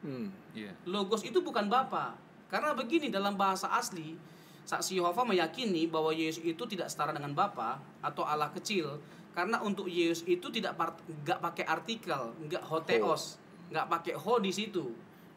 Hmm. 0.00 0.32
Iya. 0.56 0.72
Logos 0.88 1.24
itu 1.28 1.44
bukan 1.44 1.68
Bapa. 1.68 2.16
Karena 2.48 2.72
begini 2.72 3.12
dalam 3.12 3.36
bahasa 3.36 3.68
asli, 3.74 4.16
saksi 4.64 4.96
Yehova 4.96 5.26
meyakini 5.28 5.84
bahwa 5.84 6.14
Yesus 6.14 6.40
itu 6.40 6.62
tidak 6.64 6.88
setara 6.88 7.12
dengan 7.12 7.36
Bapa 7.36 7.80
atau 8.00 8.24
Allah 8.24 8.48
kecil. 8.54 8.96
Karena 9.36 9.60
untuk 9.60 9.84
Yesus 9.84 10.24
itu 10.24 10.48
tidak 10.48 10.80
nggak 11.04 11.44
pakai 11.44 11.68
artikel, 11.68 12.32
nggak 12.48 12.64
hoteos, 12.64 13.36
nggak 13.68 13.84
pakai 13.84 14.16
ho 14.16 14.40
di 14.40 14.48
situ. 14.48 14.88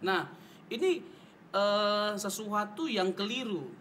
Nah, 0.08 0.24
ini 0.72 1.04
eh, 1.52 2.12
sesuatu 2.16 2.88
yang 2.88 3.12
keliru. 3.12 3.76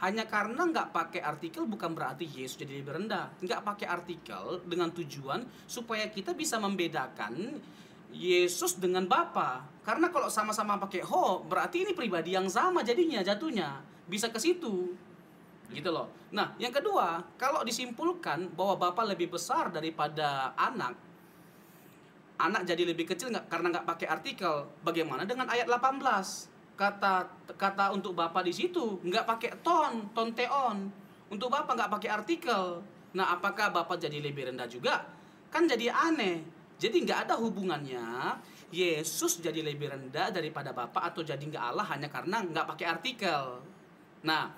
hanya 0.00 0.24
karena 0.24 0.64
nggak 0.64 0.96
pakai 0.96 1.20
artikel 1.20 1.68
bukan 1.68 1.92
berarti 1.92 2.24
Yesus 2.24 2.56
jadi 2.56 2.80
lebih 2.80 3.04
rendah. 3.04 3.36
Nggak 3.36 3.60
pakai 3.60 3.84
artikel 3.84 4.64
dengan 4.64 4.88
tujuan 4.96 5.44
supaya 5.68 6.08
kita 6.08 6.32
bisa 6.32 6.56
membedakan 6.56 7.60
Yesus 8.08 8.80
dengan 8.80 9.04
Bapa. 9.04 9.60
Karena 9.84 10.08
kalau 10.08 10.32
sama-sama 10.32 10.80
pakai 10.80 11.04
ho, 11.04 11.44
berarti 11.44 11.84
ini 11.84 11.92
pribadi 11.92 12.32
yang 12.32 12.48
sama 12.48 12.80
jadinya 12.80 13.20
jatuhnya. 13.20 13.84
Bisa 14.08 14.32
ke 14.32 14.40
situ. 14.40 14.96
Gitu 15.70 15.90
loh. 15.90 16.10
Nah, 16.34 16.54
yang 16.58 16.74
kedua, 16.74 17.22
kalau 17.38 17.62
disimpulkan 17.62 18.50
bahwa 18.54 18.90
Bapa 18.90 19.06
lebih 19.06 19.30
besar 19.30 19.70
daripada 19.70 20.50
anak, 20.58 20.98
anak 22.42 22.62
jadi 22.66 22.82
lebih 22.90 23.06
kecil 23.06 23.30
nggak 23.30 23.46
karena 23.46 23.70
nggak 23.78 23.86
pakai 23.86 24.06
artikel. 24.10 24.66
Bagaimana 24.82 25.22
dengan 25.22 25.46
ayat 25.46 25.70
18? 25.70 26.50
Kata 26.74 27.28
kata 27.54 27.92
untuk 27.92 28.16
Bapak 28.16 28.42
di 28.42 28.56
situ 28.56 28.98
nggak 29.04 29.24
pakai 29.28 29.50
ton, 29.60 30.10
ton 30.16 30.34
teon. 30.34 30.90
Untuk 31.30 31.52
Bapak 31.52 31.78
nggak 31.78 31.92
pakai 32.00 32.10
artikel. 32.10 32.82
Nah, 33.14 33.38
apakah 33.38 33.70
Bapak 33.70 34.00
jadi 34.00 34.18
lebih 34.18 34.50
rendah 34.50 34.66
juga? 34.66 35.06
Kan 35.50 35.70
jadi 35.70 35.94
aneh. 35.94 36.42
Jadi 36.80 37.04
nggak 37.04 37.28
ada 37.28 37.34
hubungannya 37.36 38.40
Yesus 38.70 39.42
jadi 39.42 39.60
lebih 39.66 39.90
rendah 39.90 40.30
daripada 40.30 40.70
Bapak 40.70 41.12
atau 41.12 41.26
jadi 41.26 41.42
nggak 41.42 41.64
Allah 41.74 41.86
hanya 41.90 42.08
karena 42.08 42.40
nggak 42.46 42.66
pakai 42.70 42.86
artikel. 42.86 43.60
Nah, 44.22 44.54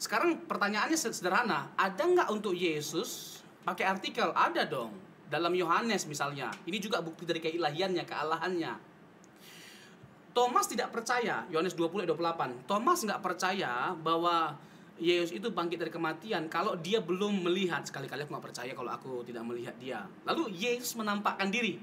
sekarang 0.00 0.48
pertanyaannya 0.48 0.96
sederhana, 0.96 1.76
ada 1.76 2.00
nggak 2.00 2.32
untuk 2.32 2.56
Yesus 2.56 3.44
pakai 3.68 3.84
artikel? 3.84 4.32
Ada 4.32 4.64
dong. 4.64 4.96
Dalam 5.28 5.52
Yohanes 5.52 6.08
misalnya, 6.08 6.48
ini 6.64 6.80
juga 6.80 7.04
bukti 7.04 7.28
dari 7.28 7.38
keilahiannya, 7.38 8.02
kealahannya. 8.08 8.72
Thomas 10.32 10.66
tidak 10.72 10.88
percaya, 10.88 11.44
Yohanes 11.52 11.76
20 11.76 12.08
ayat 12.08 12.10
28. 12.16 12.64
Thomas 12.64 12.98
nggak 13.04 13.20
percaya 13.20 13.92
bahwa 13.92 14.56
Yesus 14.96 15.36
itu 15.36 15.52
bangkit 15.52 15.76
dari 15.76 15.92
kematian 15.92 16.48
kalau 16.48 16.80
dia 16.80 17.04
belum 17.04 17.44
melihat. 17.44 17.84
Sekali-kali 17.84 18.24
aku 18.24 18.32
nggak 18.32 18.46
percaya 18.52 18.72
kalau 18.72 18.90
aku 18.96 19.20
tidak 19.28 19.44
melihat 19.44 19.76
dia. 19.76 20.08
Lalu 20.24 20.48
Yesus 20.56 20.96
menampakkan 20.96 21.52
diri 21.52 21.76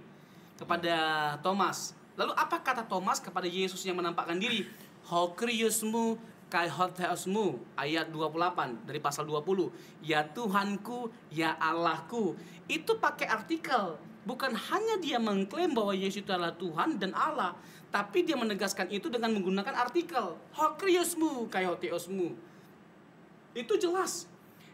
kepada 0.58 0.98
Thomas. 1.46 1.94
Lalu 2.18 2.34
apa 2.34 2.66
kata 2.66 2.82
Thomas 2.90 3.22
kepada 3.22 3.46
Yesus 3.46 3.86
yang 3.86 4.02
menampakkan 4.02 4.42
diri? 4.42 4.66
Hokriusmu 5.06 6.18
kai 6.48 6.72
hotheosmu 6.72 7.60
ayat 7.76 8.08
28 8.08 8.88
dari 8.88 9.00
pasal 9.04 9.28
20 9.28 10.04
ya 10.04 10.24
Tuhanku 10.24 11.12
ya 11.32 11.56
Allahku. 11.60 12.36
Itu 12.72 13.00
pakai 13.00 13.28
artikel. 13.28 14.00
Bukan 14.28 14.52
hanya 14.52 15.00
dia 15.00 15.20
mengklaim 15.20 15.72
bahwa 15.72 15.96
Yesus 15.96 16.24
itu 16.24 16.32
adalah 16.32 16.56
Tuhan 16.56 17.00
dan 17.00 17.16
Allah 17.16 17.56
tapi 17.88 18.28
dia 18.28 18.36
menegaskan 18.36 18.92
itu 18.92 19.08
dengan 19.08 19.32
menggunakan 19.32 19.76
artikel. 19.76 20.36
Hokriosmu 20.56 21.48
kai 21.48 21.68
hotheosmu. 21.68 22.36
Itu 23.56 23.74
jelas. 23.80 24.28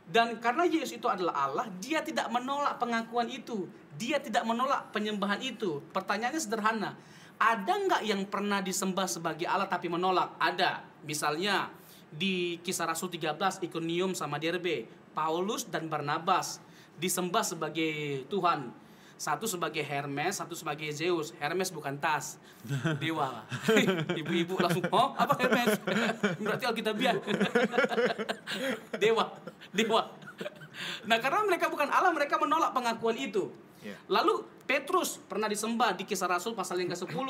Dan 0.04 0.42
karena 0.44 0.68
Yesus 0.68 1.00
itu 1.00 1.08
adalah 1.08 1.48
Allah 1.48 1.66
dia 1.82 2.02
tidak 2.06 2.30
menolak 2.30 2.78
pengakuan 2.78 3.30
itu. 3.30 3.70
Dia 3.98 4.18
tidak 4.22 4.46
menolak 4.46 4.90
penyembahan 4.94 5.42
itu. 5.42 5.82
Pertanyaannya 5.94 6.42
sederhana 6.42 6.98
ada 7.38 7.74
nggak 7.76 8.02
yang 8.08 8.22
pernah 8.30 8.64
disembah 8.64 9.10
sebagai 9.10 9.46
Allah 9.50 9.68
tapi 9.68 9.92
menolak 9.92 10.38
ada 10.40 10.94
Misalnya 11.04 11.68
di 12.08 12.58
kisah 12.64 12.88
Rasul 12.88 13.12
13 13.12 13.68
Ikonium 13.68 14.16
sama 14.16 14.40
Derbe, 14.40 14.88
Paulus 15.12 15.68
dan 15.68 15.92
Barnabas 15.92 16.64
disembah 16.98 17.44
sebagai 17.44 18.24
Tuhan. 18.32 18.72
Satu 19.14 19.48
sebagai 19.48 19.80
Hermes, 19.86 20.42
satu 20.42 20.52
sebagai 20.52 20.90
Zeus. 20.92 21.32
Hermes 21.40 21.72
bukan 21.72 21.96
tas, 21.96 22.40
dewa. 23.04 23.46
Ibu-ibu 24.20 24.60
langsung, 24.60 24.84
oh 24.92 25.16
apa 25.16 25.36
Hermes? 25.40 25.80
Berarti 26.44 26.64
Alkitabiah. 26.68 27.16
dewa, 29.00 29.32
dewa. 29.72 30.02
Nah 31.08 31.18
karena 31.20 31.40
mereka 31.46 31.72
bukan 31.72 31.88
Allah, 31.88 32.12
mereka 32.12 32.36
menolak 32.40 32.72
pengakuan 32.76 33.16
itu. 33.20 33.52
Yeah. 33.84 34.00
Lalu 34.08 34.48
Petrus 34.64 35.20
pernah 35.20 35.52
disembah 35.52 35.92
di 35.94 36.08
kisah 36.08 36.32
Rasul 36.32 36.56
pasal 36.56 36.80
yang 36.80 36.96
ke-10 36.96 37.30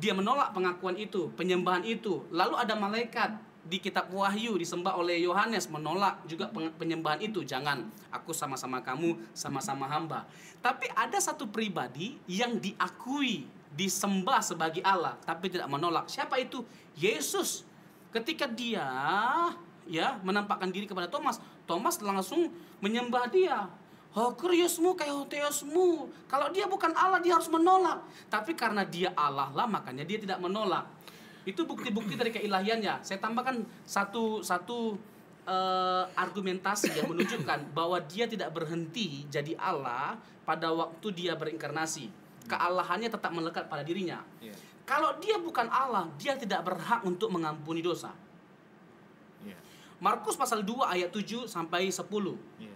dia 0.00 0.16
menolak 0.16 0.56
pengakuan 0.56 0.96
itu, 0.96 1.28
penyembahan 1.36 1.84
itu. 1.84 2.24
Lalu 2.32 2.56
ada 2.56 2.72
malaikat 2.72 3.36
di 3.60 3.76
kitab 3.76 4.08
Wahyu 4.08 4.56
disembah 4.56 4.96
oleh 4.96 5.20
Yohanes 5.20 5.68
menolak 5.68 6.24
juga 6.24 6.48
penyembahan 6.80 7.20
itu. 7.20 7.44
Jangan, 7.44 7.84
aku 8.08 8.32
sama-sama 8.32 8.80
kamu, 8.80 9.20
sama-sama 9.36 9.84
hamba. 9.84 10.24
Tapi 10.64 10.88
ada 10.96 11.20
satu 11.20 11.44
pribadi 11.44 12.16
yang 12.24 12.56
diakui, 12.56 13.44
disembah 13.76 14.40
sebagai 14.40 14.80
Allah, 14.80 15.20
tapi 15.28 15.52
tidak 15.52 15.68
menolak. 15.68 16.08
Siapa 16.08 16.40
itu? 16.40 16.64
Yesus. 16.96 17.68
Ketika 18.10 18.48
dia 18.48 18.88
ya 19.84 20.16
menampakkan 20.24 20.72
diri 20.72 20.88
kepada 20.88 21.12
Thomas, 21.12 21.38
Thomas 21.68 22.00
langsung 22.00 22.48
menyembah 22.80 23.28
dia. 23.28 23.68
Hokriusmu 24.10 24.98
kayak 24.98 25.14
hoteosmu. 25.14 26.10
Kalau 26.26 26.50
dia 26.50 26.66
bukan 26.66 26.90
Allah 26.98 27.22
dia 27.22 27.38
harus 27.38 27.46
menolak. 27.46 28.02
Tapi 28.26 28.58
karena 28.58 28.82
dia 28.82 29.14
Allah 29.14 29.54
lah 29.54 29.70
makanya 29.70 30.02
dia 30.02 30.18
tidak 30.18 30.42
menolak. 30.42 30.82
Itu 31.46 31.62
bukti-bukti 31.62 32.18
dari 32.18 32.34
keilahiannya. 32.34 33.06
Saya 33.06 33.22
tambahkan 33.22 33.62
satu 33.86 34.42
satu 34.42 34.98
uh, 35.46 36.04
argumentasi 36.18 36.90
yang 36.98 37.06
menunjukkan 37.06 37.70
bahwa 37.70 38.02
dia 38.02 38.26
tidak 38.26 38.50
berhenti 38.50 39.30
jadi 39.30 39.54
Allah 39.54 40.18
pada 40.42 40.74
waktu 40.74 41.06
dia 41.14 41.38
berinkarnasi. 41.38 42.10
Kealahannya 42.50 43.14
tetap 43.14 43.30
melekat 43.30 43.70
pada 43.70 43.86
dirinya. 43.86 44.26
Yeah. 44.42 44.58
Kalau 44.82 45.22
dia 45.22 45.38
bukan 45.38 45.70
Allah, 45.70 46.10
dia 46.18 46.34
tidak 46.34 46.66
berhak 46.66 47.06
untuk 47.06 47.30
mengampuni 47.30 47.78
dosa. 47.78 48.10
Yeah. 49.46 49.54
Markus 50.02 50.34
pasal 50.34 50.66
2 50.66 50.82
ayat 50.82 51.14
7 51.14 51.46
sampai 51.46 51.94
10. 51.94 52.10
Yeah 52.58 52.69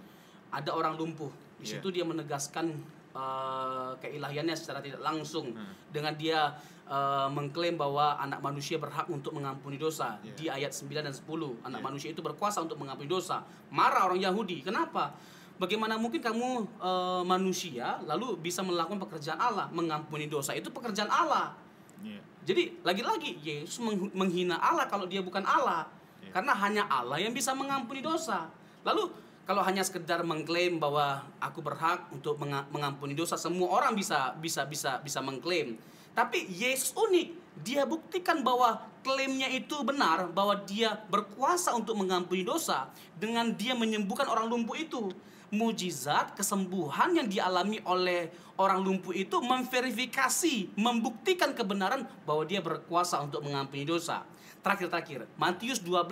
ada 0.54 0.70
orang 0.70 0.94
lumpuh. 0.94 1.30
Di 1.58 1.66
yeah. 1.66 1.78
situ 1.78 1.90
dia 1.90 2.04
menegaskan 2.06 2.70
uh, 3.14 3.98
keilahiannya 3.98 4.54
secara 4.54 4.78
tidak 4.78 5.02
langsung 5.02 5.54
hmm. 5.54 5.90
dengan 5.90 6.14
dia 6.14 6.54
uh, 6.86 7.28
mengklaim 7.30 7.74
bahwa 7.74 8.18
anak 8.20 8.40
manusia 8.42 8.76
berhak 8.76 9.08
untuk 9.10 9.34
mengampuni 9.34 9.80
dosa. 9.80 10.20
Yeah. 10.22 10.36
Di 10.36 10.44
ayat 10.62 10.72
9 10.76 10.90
dan 10.94 11.14
10, 11.14 11.24
anak 11.64 11.80
yeah. 11.80 11.80
manusia 11.80 12.08
itu 12.14 12.20
berkuasa 12.20 12.62
untuk 12.62 12.78
mengampuni 12.78 13.10
dosa. 13.10 13.42
Marah 13.74 14.06
orang 14.06 14.20
Yahudi. 14.20 14.62
Kenapa? 14.62 15.16
Bagaimana 15.54 15.94
mungkin 15.94 16.18
kamu 16.18 16.66
uh, 16.82 17.22
manusia 17.22 18.02
lalu 18.02 18.34
bisa 18.42 18.58
melakukan 18.66 18.98
pekerjaan 19.06 19.38
Allah, 19.38 19.70
mengampuni 19.70 20.26
dosa? 20.26 20.50
Itu 20.50 20.74
pekerjaan 20.74 21.10
Allah. 21.10 21.54
Yeah. 22.02 22.22
Jadi 22.44 22.84
lagi-lagi 22.84 23.40
Yesus 23.40 23.80
menghina 24.12 24.60
Allah 24.60 24.90
kalau 24.90 25.06
dia 25.06 25.22
bukan 25.22 25.46
Allah. 25.46 25.88
Yeah. 26.20 26.34
Karena 26.34 26.52
hanya 26.58 26.82
Allah 26.90 27.22
yang 27.22 27.32
bisa 27.32 27.54
mengampuni 27.54 28.02
dosa. 28.02 28.50
Lalu 28.84 29.08
kalau 29.44 29.60
hanya 29.60 29.84
sekedar 29.84 30.24
mengklaim 30.24 30.80
bahwa 30.80 31.20
aku 31.36 31.60
berhak 31.60 32.08
untuk 32.08 32.40
mengampuni 32.72 33.12
dosa 33.12 33.36
semua 33.36 33.76
orang 33.76 33.92
bisa 33.92 34.32
bisa 34.40 34.64
bisa 34.64 35.00
bisa 35.04 35.20
mengklaim. 35.20 35.76
Tapi 36.16 36.48
Yesus 36.48 36.96
unik. 36.96 37.44
Dia 37.54 37.86
buktikan 37.86 38.42
bahwa 38.42 38.82
klaimnya 39.06 39.46
itu 39.46 39.78
benar 39.86 40.26
bahwa 40.34 40.58
dia 40.66 40.98
berkuasa 41.06 41.70
untuk 41.70 41.94
mengampuni 41.94 42.42
dosa 42.42 42.90
dengan 43.14 43.54
dia 43.54 43.78
menyembuhkan 43.78 44.26
orang 44.26 44.50
lumpuh 44.50 44.74
itu. 44.74 45.14
Mujizat 45.54 46.34
kesembuhan 46.34 47.14
yang 47.14 47.30
dialami 47.30 47.78
oleh 47.86 48.26
orang 48.58 48.82
lumpuh 48.82 49.14
itu 49.14 49.38
memverifikasi 49.38 50.74
membuktikan 50.74 51.54
kebenaran 51.54 52.02
bahwa 52.26 52.42
dia 52.42 52.58
berkuasa 52.58 53.22
untuk 53.22 53.46
mengampuni 53.46 53.86
dosa. 53.86 54.26
Terakhir-terakhir 54.66 55.30
Matius 55.38 55.78
12 55.78 56.10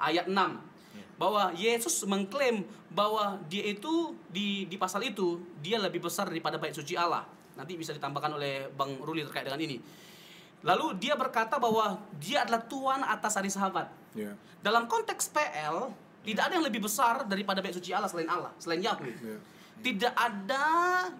ayat 0.00 0.24
6 0.24 0.32
bahwa 1.18 1.50
Yesus 1.52 2.06
mengklaim 2.06 2.62
bahwa 2.94 3.36
dia 3.50 3.66
itu 3.66 4.14
di 4.30 4.64
di 4.70 4.76
pasal 4.78 5.02
itu 5.02 5.42
dia 5.58 5.76
lebih 5.76 6.06
besar 6.06 6.30
daripada 6.30 6.56
bait 6.56 6.72
suci 6.72 6.94
Allah. 6.94 7.26
Nanti 7.58 7.74
bisa 7.74 7.90
ditambahkan 7.90 8.38
oleh 8.38 8.70
Bang 8.70 9.02
Ruli 9.02 9.26
terkait 9.26 9.42
dengan 9.42 9.58
ini. 9.58 9.82
Lalu 10.62 10.94
dia 11.02 11.18
berkata 11.18 11.58
bahwa 11.58 11.98
dia 12.22 12.46
adalah 12.46 12.62
tuan 12.62 13.02
atas 13.02 13.34
hari 13.34 13.50
sahabat. 13.50 13.90
Yeah. 14.14 14.38
Dalam 14.62 14.86
konteks 14.86 15.30
PL 15.34 15.90
tidak 16.22 16.42
ada 16.50 16.52
yang 16.54 16.66
lebih 16.66 16.86
besar 16.86 17.26
daripada 17.26 17.58
bait 17.58 17.74
suci 17.74 17.90
Allah 17.90 18.06
selain 18.06 18.30
Allah, 18.30 18.54
selain 18.62 18.78
Yahweh. 18.78 19.14
Yeah. 19.18 19.40
Tidak 19.78 20.14
ada 20.14 20.66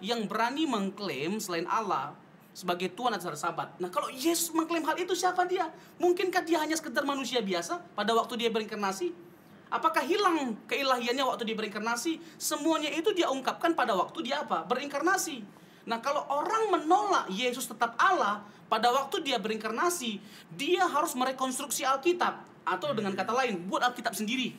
yang 0.03 0.27
berani 0.27 0.67
mengklaim 0.67 1.39
selain 1.39 1.67
Allah 1.67 2.15
sebagai 2.55 2.91
Tuhan 2.91 3.15
atas 3.15 3.27
hari 3.27 3.39
sahabat. 3.39 3.79
Nah 3.79 3.87
kalau 3.87 4.11
Yesus 4.11 4.51
mengklaim 4.51 4.83
hal 4.83 4.99
itu 4.99 5.15
siapa 5.15 5.47
dia? 5.47 5.71
Mungkinkah 5.99 6.43
dia 6.43 6.59
hanya 6.59 6.75
sekedar 6.75 7.07
manusia 7.07 7.39
biasa 7.39 7.79
pada 7.95 8.11
waktu 8.11 8.35
dia 8.35 8.49
berinkarnasi? 8.51 9.28
Apakah 9.69 10.01
hilang 10.01 10.57
keilahiannya 10.65 11.21
waktu 11.21 11.45
dia 11.45 11.57
berinkarnasi? 11.57 12.17
Semuanya 12.41 12.89
itu 12.89 13.13
dia 13.13 13.29
ungkapkan 13.29 13.77
pada 13.77 13.93
waktu 13.93 14.25
dia 14.25 14.41
apa? 14.41 14.65
Berinkarnasi. 14.65 15.45
Nah, 15.85 16.01
kalau 16.01 16.25
orang 16.29 16.73
menolak 16.73 17.29
Yesus 17.29 17.69
tetap 17.69 17.93
Allah 18.01 18.41
pada 18.65 18.89
waktu 18.89 19.21
dia 19.25 19.37
berinkarnasi, 19.37 20.21
dia 20.53 20.85
harus 20.85 21.13
merekonstruksi 21.13 21.85
Alkitab 21.85 22.45
atau 22.65 22.93
dengan 22.93 23.13
kata 23.17 23.33
lain, 23.33 23.65
buat 23.65 23.81
Alkitab 23.81 24.13
sendiri. 24.13 24.53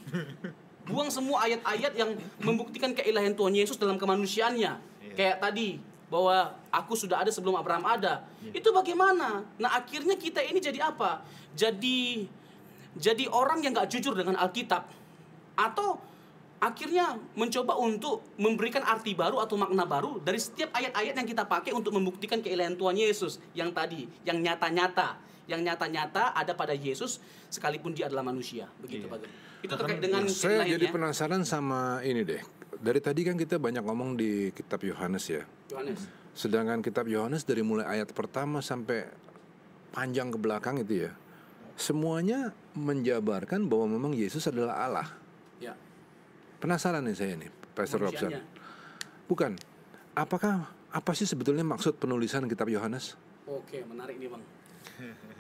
Buang 0.91 1.07
semua 1.11 1.47
ayat-ayat 1.47 1.93
yang 1.95 2.19
membuktikan 2.43 2.91
keilahian 2.91 3.39
Tuhan 3.39 3.55
Yesus 3.55 3.79
dalam 3.79 3.95
kemanusiaannya. 3.95 4.73
Iya. 4.75 5.15
Kayak 5.15 5.37
tadi 5.39 5.79
bahwa 6.11 6.51
aku 6.75 6.99
sudah 6.99 7.23
ada 7.23 7.31
sebelum 7.31 7.55
Abraham 7.55 7.87
ada. 7.87 8.27
Iya. 8.43 8.59
Itu 8.59 8.75
bagaimana? 8.75 9.47
Nah, 9.59 9.71
akhirnya 9.79 10.19
kita 10.19 10.43
ini 10.43 10.59
jadi 10.59 10.83
apa? 10.91 11.23
Jadi 11.55 12.27
jadi 12.99 13.31
orang 13.31 13.63
yang 13.63 13.71
nggak 13.71 13.87
jujur 13.87 14.19
dengan 14.19 14.35
Alkitab 14.35 14.83
atau 15.61 16.01
akhirnya 16.61 17.17
mencoba 17.37 17.77
untuk 17.81 18.21
memberikan 18.37 18.85
arti 18.85 19.17
baru 19.17 19.41
atau 19.41 19.57
makna 19.57 19.89
baru 19.89 20.21
dari 20.21 20.37
setiap 20.37 20.73
ayat-ayat 20.77 21.17
yang 21.17 21.29
kita 21.29 21.45
pakai 21.49 21.73
untuk 21.73 21.97
membuktikan 21.97 22.45
keilahian 22.45 22.77
Tuhan 22.77 22.97
Yesus 22.97 23.41
yang 23.57 23.73
tadi, 23.73 24.05
yang 24.29 24.41
nyata-nyata, 24.41 25.17
yang 25.49 25.65
nyata-nyata 25.65 26.37
ada 26.37 26.53
pada 26.53 26.77
Yesus 26.77 27.21
sekalipun 27.49 27.97
dia 27.97 28.07
adalah 28.07 28.23
manusia, 28.25 28.69
begitu 28.81 29.09
Iya. 29.09 29.13
Pak. 29.17 29.21
Itu 29.61 29.75
terkait 29.77 30.01
dengan 30.01 30.25
Saya 30.29 30.65
jadi 30.65 30.89
penasaran 30.89 31.45
sama 31.45 32.01
ini 32.05 32.25
deh. 32.25 32.41
Dari 32.81 33.01
tadi 33.01 33.29
kan 33.29 33.37
kita 33.37 33.61
banyak 33.61 33.85
ngomong 33.85 34.17
di 34.17 34.53
kitab 34.57 34.81
Yohanes 34.81 35.29
ya. 35.29 35.45
Yohanes. 35.69 36.09
Sedangkan 36.33 36.81
kitab 36.81 37.05
Yohanes 37.11 37.45
dari 37.45 37.61
mulai 37.61 37.85
ayat 37.85 38.09
pertama 38.17 38.65
sampai 38.65 39.05
panjang 39.93 40.33
ke 40.33 40.39
belakang 40.41 40.81
itu 40.81 41.09
ya. 41.09 41.13
Semuanya 41.77 42.53
menjabarkan 42.73 43.69
bahwa 43.69 43.97
memang 43.97 44.13
Yesus 44.17 44.49
adalah 44.49 44.81
Allah. 44.81 45.09
Penasaran 46.61 47.01
nih 47.09 47.17
saya 47.17 47.35
nih, 47.41 47.49
Pastor 47.73 48.05
Robson. 48.05 48.37
Bukan. 49.25 49.57
Apakah 50.13 50.69
apa 50.93 51.13
sih 51.17 51.25
sebetulnya 51.25 51.65
maksud 51.65 51.97
penulisan 51.97 52.45
kitab 52.45 52.69
Yohanes? 52.69 53.17
Oke, 53.49 53.81
menarik 53.89 54.21
nih 54.21 54.29
bang. 54.29 54.43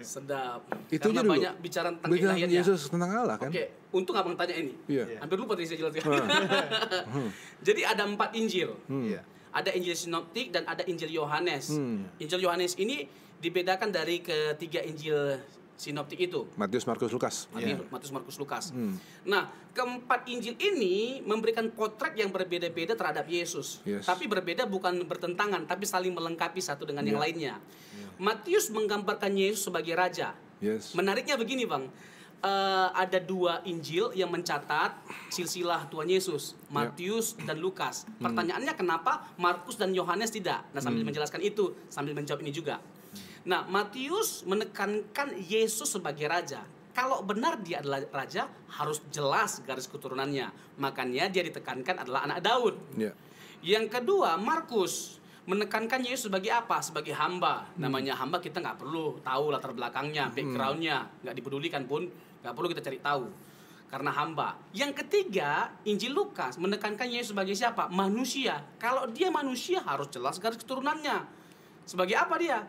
Sedap. 0.00 0.64
Itu 0.88 1.12
Karena 1.12 1.20
dulu. 1.20 1.36
banyak 1.36 1.54
bicara 1.60 1.92
tentang 1.92 2.08
Bicara. 2.08 2.48
Yesus 2.48 2.88
tentang 2.88 3.12
Allah 3.12 3.36
kan? 3.36 3.52
Oke, 3.52 3.64
untung 3.92 4.16
abang 4.16 4.32
tanya 4.32 4.56
ini. 4.56 4.72
Iya. 4.88 5.20
Hampir 5.20 5.36
lupa 5.36 5.52
tadi 5.52 5.68
saya 5.68 5.78
jelaskan. 5.84 6.08
Jadi 7.68 7.80
ada 7.84 8.02
empat 8.08 8.32
Injil. 8.32 8.72
Iya. 8.88 9.20
Ada 9.52 9.76
Injil 9.76 9.92
Sinoptik 9.92 10.54
dan 10.56 10.64
ada 10.64 10.80
Injil 10.88 11.12
Yohanes. 11.12 11.76
Hmm. 11.76 12.08
Injil 12.16 12.40
Yohanes 12.40 12.80
ini 12.80 13.04
dibedakan 13.44 13.92
dari 13.92 14.24
ketiga 14.24 14.80
Injil 14.80 15.36
Sinoptik 15.80 16.20
itu. 16.28 16.44
Matius, 16.60 16.84
Markus, 16.84 17.08
Lukas. 17.08 17.48
Matius, 17.56 17.88
Matius, 17.88 18.12
Markus, 18.12 18.36
Lukas. 18.36 18.64
Hmm. 18.68 19.00
Nah, 19.24 19.48
keempat 19.72 20.28
Injil 20.28 20.52
ini 20.60 21.24
memberikan 21.24 21.72
potret 21.72 22.12
yang 22.20 22.28
berbeda-beda 22.28 22.92
terhadap 22.92 23.24
Yesus. 23.24 23.80
Yes. 23.88 24.04
Tapi 24.04 24.28
berbeda 24.28 24.68
bukan 24.68 25.00
bertentangan, 25.08 25.64
tapi 25.64 25.88
saling 25.88 26.12
melengkapi 26.12 26.60
satu 26.60 26.84
dengan 26.84 27.08
Ya. 27.08 27.16
yang 27.16 27.20
lainnya. 27.24 27.54
Matius 28.20 28.68
menggambarkan 28.68 29.32
Yesus 29.32 29.72
sebagai 29.72 29.96
raja. 29.96 30.36
Yes. 30.60 30.92
Menariknya 30.92 31.40
begini, 31.40 31.64
Bang. 31.64 31.88
Eh, 32.40 32.88
ada 32.92 33.16
dua 33.20 33.64
Injil 33.64 34.12
yang 34.12 34.28
mencatat 34.28 34.96
silsilah 35.28 35.88
Tuhan 35.88 36.08
Yesus, 36.08 36.56
Matius 36.68 37.36
dan 37.44 37.56
Lukas. 37.56 38.04
Pertanyaannya 38.20 38.76
kenapa 38.76 39.32
Markus 39.36 39.80
dan 39.80 39.96
Yohanes 39.96 40.28
tidak? 40.28 40.60
Nah, 40.76 40.80
sambil 40.84 41.04
menjelaskan 41.04 41.40
itu, 41.40 41.72
sambil 41.88 42.12
menjawab 42.12 42.44
ini 42.44 42.52
juga. 42.52 42.80
Nah, 43.48 43.64
Matius 43.64 44.44
menekankan 44.44 45.32
Yesus 45.40 45.96
sebagai 45.96 46.28
raja. 46.28 46.60
Kalau 46.92 47.24
benar 47.24 47.56
dia 47.62 47.80
adalah 47.80 48.04
raja, 48.12 48.50
harus 48.76 49.00
jelas 49.08 49.64
garis 49.64 49.88
keturunannya. 49.88 50.76
Makanya 50.76 51.32
dia 51.32 51.40
ditekankan 51.46 52.04
adalah 52.04 52.28
anak 52.28 52.44
Daud. 52.44 52.76
Ya. 52.98 53.16
Yang 53.64 54.00
kedua, 54.00 54.36
Markus 54.36 55.22
menekankan 55.48 56.04
Yesus 56.04 56.28
sebagai 56.28 56.52
apa? 56.52 56.84
Sebagai 56.84 57.16
hamba. 57.16 57.64
Namanya 57.80 58.18
hamba 58.20 58.42
kita 58.42 58.60
nggak 58.60 58.76
perlu 58.76 59.22
tahu 59.24 59.44
latar 59.48 59.72
belakangnya, 59.72 60.28
backgroundnya, 60.28 61.08
nggak 61.24 61.34
dipedulikan 61.40 61.82
pun, 61.88 62.10
nggak 62.44 62.52
perlu 62.52 62.68
kita 62.68 62.84
cari 62.84 62.98
tahu. 63.00 63.24
Karena 63.88 64.10
hamba. 64.14 64.54
Yang 64.70 65.02
ketiga, 65.02 65.72
Injil 65.88 66.14
Lukas 66.14 66.60
menekankan 66.60 67.10
Yesus 67.10 67.32
sebagai 67.32 67.56
siapa? 67.56 67.90
Manusia. 67.90 68.62
Kalau 68.78 69.08
dia 69.10 69.32
manusia 69.32 69.82
harus 69.82 70.06
jelas 70.12 70.38
garis 70.38 70.60
keturunannya. 70.60 71.26
Sebagai 71.88 72.14
apa 72.14 72.38
dia? 72.38 72.62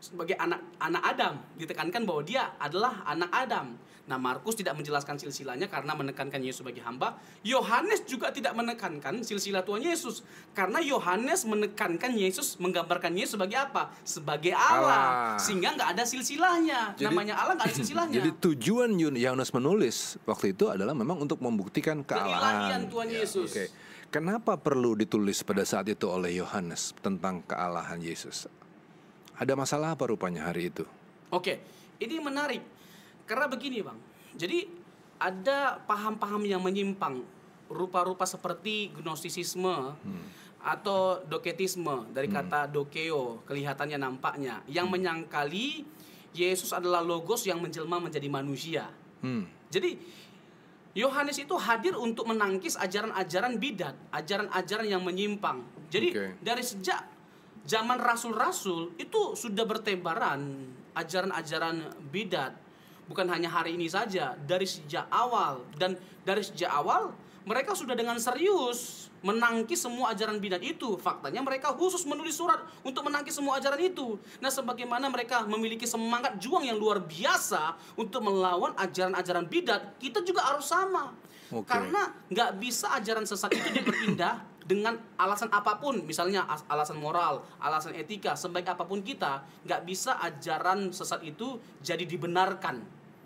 Sebagai 0.00 0.34
anak 0.34 0.64
anak 0.80 1.02
Adam 1.04 1.34
ditekankan 1.54 2.02
bahwa 2.08 2.24
dia 2.24 2.56
adalah 2.56 3.04
anak 3.04 3.30
Adam. 3.30 3.76
Nah, 4.10 4.18
Markus 4.18 4.58
tidak 4.58 4.74
menjelaskan 4.74 5.22
silsilahnya 5.22 5.70
karena 5.70 5.94
menekankan 5.94 6.42
Yesus 6.42 6.66
sebagai 6.66 6.82
hamba. 6.82 7.14
Yohanes 7.46 8.02
juga 8.02 8.34
tidak 8.34 8.58
menekankan 8.58 9.22
silsilah 9.22 9.62
Tuhan 9.62 9.86
Yesus 9.86 10.26
karena 10.50 10.82
Yohanes 10.82 11.46
menekankan 11.46 12.18
Yesus 12.18 12.58
menggambarkan 12.58 13.14
Yesus 13.14 13.38
sebagai 13.38 13.62
apa? 13.62 13.94
Sebagai 14.02 14.50
Allah. 14.50 14.82
Allah. 14.82 15.38
Sehingga 15.38 15.78
nggak 15.78 15.94
ada 15.94 16.02
silsilahnya. 16.02 16.98
Jadi- 16.98 17.06
Namanya 17.06 17.38
Allah 17.38 17.54
nggak 17.54 17.70
ada 17.70 17.76
silsilahnya. 17.86 18.18
Jadi 18.18 18.30
tujuan 18.50 18.90
Yohanes 18.98 19.54
menulis 19.54 20.18
waktu 20.26 20.58
itu 20.58 20.66
adalah 20.66 20.96
memang 20.96 21.22
untuk 21.22 21.38
membuktikan 21.38 22.02
kealahan. 22.02 22.90
Tuhan 22.90 23.14
Ya, 23.14 23.22
Yesus. 23.22 23.54
Oke. 23.54 23.70
Kenapa 24.10 24.58
perlu 24.58 24.98
ditulis 24.98 25.38
pada 25.46 25.62
saat 25.62 25.86
itu 25.86 26.10
oleh 26.10 26.34
Yohanes 26.34 26.98
tentang 26.98 27.46
kealahan 27.46 28.02
Yesus? 28.02 28.50
Ada 29.40 29.56
masalah 29.56 29.96
apa 29.96 30.04
rupanya 30.04 30.44
hari 30.44 30.68
itu? 30.68 30.84
Oke, 31.32 31.64
ini 31.96 32.20
menarik 32.20 32.60
karena 33.24 33.48
begini 33.48 33.80
bang. 33.80 33.96
Jadi 34.36 34.68
ada 35.16 35.80
paham-paham 35.88 36.44
yang 36.44 36.60
menyimpang, 36.60 37.24
rupa-rupa 37.72 38.28
seperti 38.28 38.92
gnostisisme 39.00 39.96
atau 40.60 41.24
doketisme 41.24 42.12
dari 42.12 42.28
kata 42.28 42.68
dokeo, 42.68 43.40
kelihatannya 43.48 43.96
nampaknya, 43.96 44.60
yang 44.68 44.92
menyangkali 44.92 45.88
Yesus 46.36 46.76
adalah 46.76 47.00
logos 47.00 47.48
yang 47.48 47.64
menjelma 47.64 47.96
menjadi 47.96 48.28
manusia. 48.28 48.84
Hmm. 49.24 49.48
Jadi 49.72 49.96
Yohanes 50.94 51.38
itu 51.38 51.54
hadir 51.54 51.94
untuk 51.94 52.26
menangkis 52.26 52.74
ajaran-ajaran 52.74 53.56
bidat, 53.56 53.94
ajaran-ajaran 54.10 54.86
yang 54.90 55.02
menyimpang. 55.06 55.62
Jadi 55.86 56.08
Oke. 56.10 56.26
dari 56.42 56.62
sejak 56.66 57.06
zaman 57.64 57.98
rasul-rasul 58.00 58.94
itu 58.96 59.34
sudah 59.36 59.64
bertebaran 59.64 60.70
ajaran-ajaran 60.96 61.94
bidat. 62.08 62.56
Bukan 63.10 63.26
hanya 63.26 63.50
hari 63.50 63.74
ini 63.74 63.90
saja, 63.90 64.38
dari 64.46 64.66
sejak 64.66 65.10
awal 65.10 65.66
dan 65.74 65.98
dari 66.22 66.46
sejak 66.46 66.70
awal 66.70 67.10
mereka 67.42 67.74
sudah 67.74 67.96
dengan 67.96 68.14
serius 68.20 69.10
menangkis 69.20 69.82
semua 69.82 70.12
ajaran 70.12 70.38
bidat 70.38 70.60
itu. 70.64 70.96
Faktanya 71.00 71.40
mereka 71.40 71.72
khusus 71.72 72.04
menulis 72.04 72.36
surat 72.36 72.60
untuk 72.84 73.04
menangkis 73.04 73.36
semua 73.36 73.58
ajaran 73.58 73.80
itu. 73.80 74.16
Nah, 74.40 74.48
sebagaimana 74.52 75.08
mereka 75.08 75.44
memiliki 75.44 75.88
semangat 75.88 76.36
juang 76.40 76.64
yang 76.64 76.76
luar 76.76 77.00
biasa 77.04 77.76
untuk 77.96 78.24
melawan 78.24 78.76
ajaran-ajaran 78.76 79.44
bidat, 79.48 79.96
kita 80.00 80.24
juga 80.24 80.46
harus 80.46 80.68
sama. 80.68 81.16
Oke. 81.50 81.66
Karena 81.66 82.14
nggak 82.30 82.50
bisa 82.62 82.94
ajaran 82.94 83.26
sesat 83.26 83.50
itu 83.50 83.68
diperindah 83.74 84.49
dengan 84.62 84.94
alasan 85.16 85.48
apa 85.48 85.76
pun, 85.76 86.02
misalnya 86.02 86.44
as- 86.44 86.66
alasan 86.66 86.96
moral, 86.96 87.42
alasan 87.58 87.92
etika, 87.92 88.34
sebaik 88.34 88.68
apa 88.68 88.82
pun 88.82 89.00
kita, 89.00 89.40
nggak 89.62 89.82
bisa 89.82 90.20
ajaran 90.20 90.90
sesat 90.90 91.22
itu 91.22 91.54
jadi 91.78 92.02
dibenarkan 92.02 92.80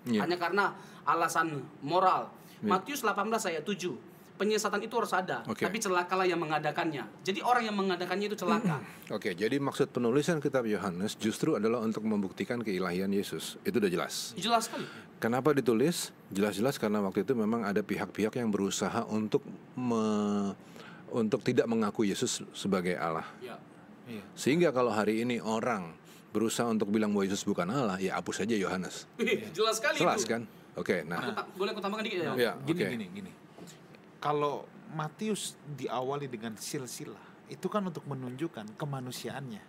Iya. 0.05 0.21
hanya 0.21 0.37
karena 0.37 0.73
alasan 1.03 1.65
moral. 1.81 2.29
Iya. 2.59 2.71
Matius 2.71 3.01
18 3.01 3.45
ayat 3.47 3.63
7. 3.63 3.97
Penyesatan 4.35 4.83
itu 4.83 4.91
harus 4.93 5.15
ada, 5.15 5.47
Oke. 5.47 5.63
tapi 5.63 5.79
celakalah 5.79 6.27
yang 6.27 6.43
mengadakannya. 6.43 7.07
Jadi 7.23 7.39
orang 7.39 7.65
yang 7.65 7.77
mengadakannya 7.79 8.27
itu 8.27 8.35
celaka. 8.35 8.83
Oke, 9.15 9.31
jadi 9.31 9.63
maksud 9.63 9.95
penulisan 9.95 10.43
kitab 10.43 10.67
Yohanes 10.67 11.15
justru 11.15 11.55
adalah 11.55 11.79
untuk 11.79 12.03
membuktikan 12.03 12.59
keilahian 12.59 13.09
Yesus. 13.09 13.63
Itu 13.63 13.79
udah 13.79 13.87
jelas. 13.87 14.35
Jelas 14.35 14.67
sekali. 14.67 14.91
Kenapa 15.23 15.55
ditulis? 15.55 16.11
Jelas-jelas 16.29 16.77
karena 16.77 16.99
waktu 16.99 17.23
itu 17.23 17.31
memang 17.33 17.63
ada 17.63 17.79
pihak-pihak 17.79 18.35
yang 18.35 18.51
berusaha 18.51 19.07
untuk 19.07 19.47
me- 19.79 20.74
untuk 21.15 21.47
tidak 21.47 21.71
mengaku 21.71 22.03
Yesus 22.03 22.43
sebagai 22.51 22.99
Allah. 22.99 23.25
Ya. 23.39 23.55
Iya. 24.05 24.21
Sehingga 24.35 24.69
kalau 24.75 24.91
hari 24.91 25.23
ini 25.23 25.39
orang 25.39 25.95
berusaha 26.35 26.67
untuk 26.67 26.91
bilang 26.91 27.15
bahwa 27.15 27.25
Yesus 27.25 27.47
bukan 27.47 27.71
Allah, 27.71 27.97
ya 28.03 28.19
hapus 28.19 28.43
saja 28.43 28.59
Yohanes. 28.59 29.07
Jelas 29.55 29.79
sekali 29.79 30.03
Jelas 30.03 30.27
itu. 30.27 30.35
kan? 30.35 30.43
Oke, 30.75 31.07
nah, 31.07 31.23
Aku 31.23 31.31
ta- 31.31 31.47
boleh 31.55 31.71
aku 31.71 31.81
tambahkan 31.81 32.05
dikit 32.05 32.19
ya? 32.19 32.33
ya, 32.35 32.53
gini 32.67 32.81
oke. 32.83 32.91
gini 32.91 33.07
gini. 33.15 33.33
Kalau 34.19 34.67
Matius 34.91 35.55
diawali 35.71 36.27
dengan 36.27 36.59
silsilah, 36.59 37.47
itu 37.47 37.71
kan 37.71 37.87
untuk 37.87 38.03
menunjukkan 38.11 38.75
kemanusiaannya. 38.75 39.63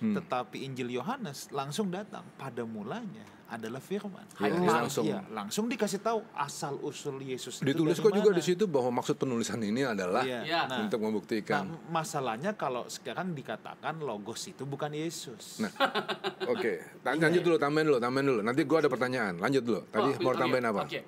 Hmm. 0.00 0.14
Tetapi 0.16 0.64
Injil 0.64 0.96
Yohanes 0.96 1.52
langsung 1.52 1.92
datang 1.92 2.24
pada 2.40 2.64
mulanya 2.64 3.24
adalah 3.46 3.78
firman. 3.78 4.26
Iya, 4.36 4.50
Langsung, 4.50 4.60
dia 4.60 4.74
langsung. 4.74 5.04
iya, 5.04 5.20
langsung 5.28 5.64
dikasih 5.66 6.00
tahu 6.00 6.18
asal 6.34 6.74
usul 6.80 7.16
Yesus. 7.20 7.58
itu 7.58 7.64
Ditulis 7.64 7.94
kok 7.96 8.10
juga 8.10 8.30
di 8.30 8.42
situ 8.42 8.66
bahwa 8.66 8.90
maksud 8.92 9.14
penulisan 9.14 9.58
ini 9.60 9.82
adalah 9.82 10.26
Iya. 10.26 10.40
Ya. 10.42 10.60
Nah, 10.66 10.82
untuk 10.82 10.98
nah, 10.98 11.04
membuktikan. 11.06 11.62
masalahnya 11.86 12.52
kalau 12.52 12.86
sekarang 12.86 13.30
dikatakan 13.32 13.98
logos 13.98 14.42
itu 14.44 14.62
bukan 14.62 14.90
Yesus. 14.90 15.62
Nah, 15.62 15.70
Oke, 16.52 16.82
ta- 17.00 17.14
lanjut 17.14 17.40
dulu, 17.40 17.56
tambahin 17.56 17.86
dulu, 17.86 17.98
tambahin 17.98 18.26
dulu. 18.26 18.40
Nanti 18.42 18.62
gua 18.62 18.78
ada 18.80 18.90
pertanyaan. 18.90 19.38
Lanjut 19.38 19.62
dulu. 19.62 19.80
Tadi 19.86 20.08
Oh, 20.08 20.20
mau 20.20 20.34
tambahin 20.34 20.66
apa? 20.66 20.82
Oke, 20.82 21.00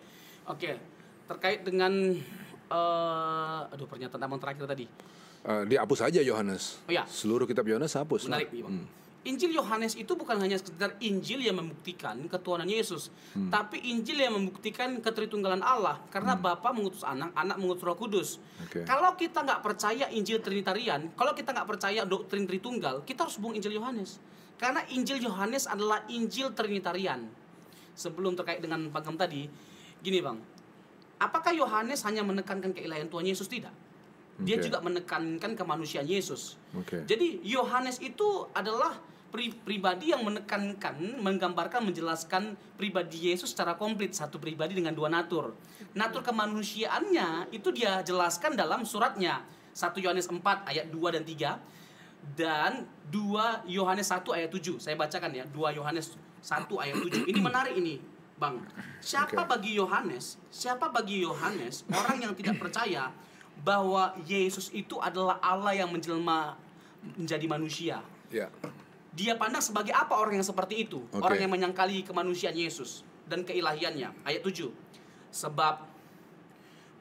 oke. 0.47 0.71
Terkait 1.27 1.61
dengan, 1.61 1.93
eh 2.69 3.61
aduh 3.69 3.85
pernyataan 3.85 4.23
abang 4.23 4.39
terakhir 4.39 4.65
tadi. 4.65 4.87
Eh, 5.41 5.63
dihapus 5.67 6.01
aja 6.03 6.21
Yohanes. 6.21 6.83
Oh, 6.85 6.93
iya. 6.93 7.03
Seluruh 7.05 7.47
kitab 7.47 7.65
Yohanes 7.65 7.95
hapus. 7.95 8.27
Menarik 8.27 8.51
nih, 8.51 8.63
Bang. 8.63 8.75
Hmm. 8.75 8.87
Injil 9.27 9.51
Yohanes 9.51 9.99
itu 9.99 10.15
bukan 10.15 10.39
hanya 10.39 10.57
sekedar 10.57 10.95
Injil 11.03 11.43
yang 11.43 11.59
membuktikan 11.59 12.17
ketuhanan 12.31 12.71
Yesus, 12.71 13.11
Hmm. 13.35 13.51
tapi 13.51 13.83
Injil 13.83 14.15
yang 14.15 14.39
membuktikan 14.39 14.95
keteritunggalan 15.03 15.59
Allah 15.59 15.99
karena 16.09 16.39
Bapa 16.39 16.71
mengutus 16.71 17.03
anak, 17.03 17.35
anak 17.35 17.59
mengutus 17.59 17.83
Roh 17.83 17.99
Kudus. 17.99 18.39
Hmm. 18.39 18.65
Oke. 18.65 18.81
Kalau 18.87 19.11
kita 19.19 19.43
nggak 19.43 19.61
percaya 19.61 20.07
Injil 20.15 20.39
Trinitarian, 20.39 21.11
kalau 21.19 21.35
kita 21.35 21.51
nggak 21.51 21.67
percaya 21.67 22.07
doktrin 22.07 22.47
Tritunggal, 22.47 23.03
kita 23.03 23.27
harus 23.27 23.37
buang 23.37 23.59
Injil 23.59 23.75
Yohanes. 23.75 24.23
Karena 24.55 24.83
Injil 24.91 25.23
Yohanes 25.23 25.67
adalah 25.67 26.07
Injil 26.09 26.55
Trinitarian. 26.55 27.27
sebelum 27.99 28.39
terkait 28.39 28.63
dengan 28.63 28.79
pagam 28.95 29.19
tadi, 29.19 29.51
gini 29.99 30.23
bang, 30.23 30.39
apakah 31.19 31.51
Yohanes 31.51 32.07
hanya 32.07 32.23
menekankan 32.23 32.71
keilahian 32.71 33.11
Tuhan 33.11 33.27
Yesus 33.27 33.51
tidak? 33.51 33.75
Dia 34.39 34.55
Oke. 34.59 34.71
juga 34.71 34.79
menekankan 34.79 35.59
kemanusiaan 35.59 36.07
Yesus. 36.07 36.55
Oke. 36.71 37.03
Jadi 37.11 37.43
Yohanes 37.43 37.99
itu 37.99 38.47
adalah 38.55 38.95
pri- 39.35 39.55
pribadi 39.67 40.15
yang 40.15 40.23
menekankan, 40.23 41.19
menggambarkan, 41.19 41.83
menjelaskan 41.83 42.55
pribadi 42.79 43.35
Yesus 43.35 43.51
secara 43.51 43.75
komplit 43.75 44.15
satu 44.15 44.39
pribadi 44.39 44.79
dengan 44.79 44.95
dua 44.95 45.11
natur. 45.11 45.59
Natur 45.99 46.23
kemanusiaannya 46.23 47.51
itu 47.51 47.75
dia 47.75 47.99
jelaskan 48.07 48.55
dalam 48.55 48.87
suratnya 48.87 49.43
1 49.75 49.99
Yohanes 49.99 50.27
4 50.31 50.39
ayat 50.71 50.87
2 50.91 51.15
dan 51.15 51.23
3 51.27 52.35
dan 52.35 52.73
2 53.11 53.67
Yohanes 53.71 54.07
1 54.11 54.23
ayat 54.35 54.51
7. 54.51 54.79
Saya 54.79 54.95
bacakan 54.95 55.31
ya, 55.35 55.45
2 55.51 55.79
Yohanes 55.79 56.15
1 56.43 56.79
ayat 56.79 56.97
7. 56.99 57.27
Ini 57.31 57.41
menarik 57.43 57.75
ini, 57.79 57.99
Bang. 58.39 58.63
Siapa 58.99 59.47
Oke. 59.47 59.51
bagi 59.51 59.79
Yohanes? 59.79 60.39
Siapa 60.51 60.91
bagi 60.91 61.23
Yohanes 61.23 61.87
orang 61.91 62.23
yang 62.23 62.33
tidak 62.39 62.59
percaya 62.59 63.11
bahwa 63.63 64.15
Yesus 64.27 64.71
itu 64.71 64.99
adalah 65.03 65.43
Allah 65.43 65.75
yang 65.75 65.91
menjelma 65.91 66.59
menjadi 67.19 67.47
manusia? 67.47 67.97
Ya. 68.31 68.53
Dia 69.15 69.35
pandang 69.35 69.65
sebagai 69.65 69.91
apa 69.91 70.15
orang 70.15 70.39
yang 70.39 70.47
seperti 70.47 70.87
itu? 70.87 71.03
Oke. 71.11 71.23
Orang 71.25 71.39
yang 71.43 71.51
menyangkali 71.51 72.07
kemanusiaan 72.07 72.55
Yesus 72.55 73.03
dan 73.27 73.43
keilahiannya. 73.43 74.15
Ayat 74.23 74.43
7. 74.47 74.71
Sebab 75.35 75.85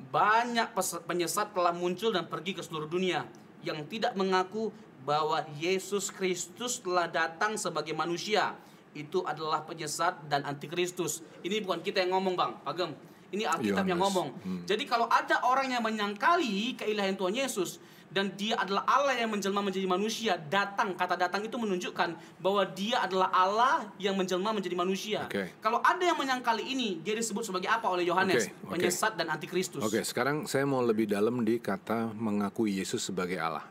banyak 0.09 0.73
penyesat 1.09 1.53
telah 1.53 1.73
muncul 1.73 2.13
dan 2.13 2.29
pergi 2.29 2.53
ke 2.57 2.61
seluruh 2.61 2.89
dunia 2.89 3.25
yang 3.65 3.81
tidak 3.89 4.13
mengaku 4.13 4.69
bahwa 5.01 5.41
Yesus 5.57 6.11
Kristus 6.13 6.83
telah 6.83 7.07
datang 7.07 7.55
sebagai 7.55 7.95
manusia. 7.95 8.53
Itu 8.97 9.21
adalah 9.23 9.61
penyesat 9.61 10.25
dan 10.25 10.41
antikristus. 10.43 11.21
Ini 11.45 11.61
bukan 11.61 11.85
kita 11.85 12.01
yang 12.01 12.17
ngomong, 12.17 12.33
Bang. 12.33 12.53
Pagem. 12.65 12.97
Ini 13.27 13.43
Alkitab 13.43 13.83
yang 13.83 13.99
ngomong. 13.99 14.27
Hmm. 14.39 14.61
Jadi 14.63 14.87
kalau 14.87 15.11
ada 15.11 15.43
orang 15.43 15.67
yang 15.67 15.83
menyangkali 15.83 16.79
keilahian 16.79 17.19
Tuhan 17.19 17.35
Yesus 17.35 17.83
dan 18.07 18.31
dia 18.39 18.55
adalah 18.55 18.87
Allah 18.87 19.19
yang 19.19 19.27
menjelma 19.35 19.59
menjadi 19.59 19.83
manusia, 19.83 20.39
datang 20.39 20.95
kata 20.95 21.19
datang 21.19 21.43
itu 21.43 21.59
menunjukkan 21.59 22.39
bahwa 22.39 22.63
dia 22.71 23.03
adalah 23.03 23.27
Allah 23.35 23.91
yang 23.99 24.15
menjelma 24.15 24.55
menjadi 24.55 24.79
manusia. 24.79 25.27
Oke. 25.27 25.51
Kalau 25.59 25.83
ada 25.83 25.99
yang 25.99 26.15
menyangkali 26.15 26.63
ini, 26.71 27.03
dia 27.03 27.19
disebut 27.19 27.43
sebagai 27.43 27.67
apa 27.67 27.83
oleh 27.91 28.07
Yohanes? 28.07 28.47
Oke, 28.47 28.55
oke. 28.63 28.71
Penyesat 28.79 29.19
dan 29.19 29.27
antikristus. 29.27 29.83
Oke, 29.83 29.99
sekarang 30.07 30.47
saya 30.47 30.63
mau 30.63 30.79
lebih 30.79 31.11
dalam 31.11 31.43
di 31.43 31.59
kata 31.59 32.15
mengakui 32.15 32.79
Yesus 32.79 33.03
sebagai 33.03 33.35
Allah. 33.43 33.67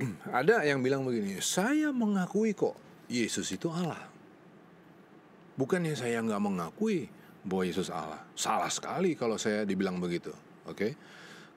Ada 0.40 0.64
yang 0.64 0.80
bilang 0.80 1.04
begini, 1.04 1.44
saya 1.44 1.92
mengakui 1.92 2.56
kok 2.56 2.76
Yesus 3.12 3.52
itu 3.52 3.68
Allah. 3.68 4.15
Bukannya 5.56 5.96
saya 5.96 6.20
nggak 6.20 6.42
mengakui 6.42 7.08
bahwa 7.40 7.64
Yesus 7.64 7.88
Allah. 7.88 8.20
Salah 8.36 8.68
sekali 8.68 9.16
kalau 9.16 9.40
saya 9.40 9.64
dibilang 9.64 9.96
begitu. 9.96 10.30
Oke, 10.68 10.92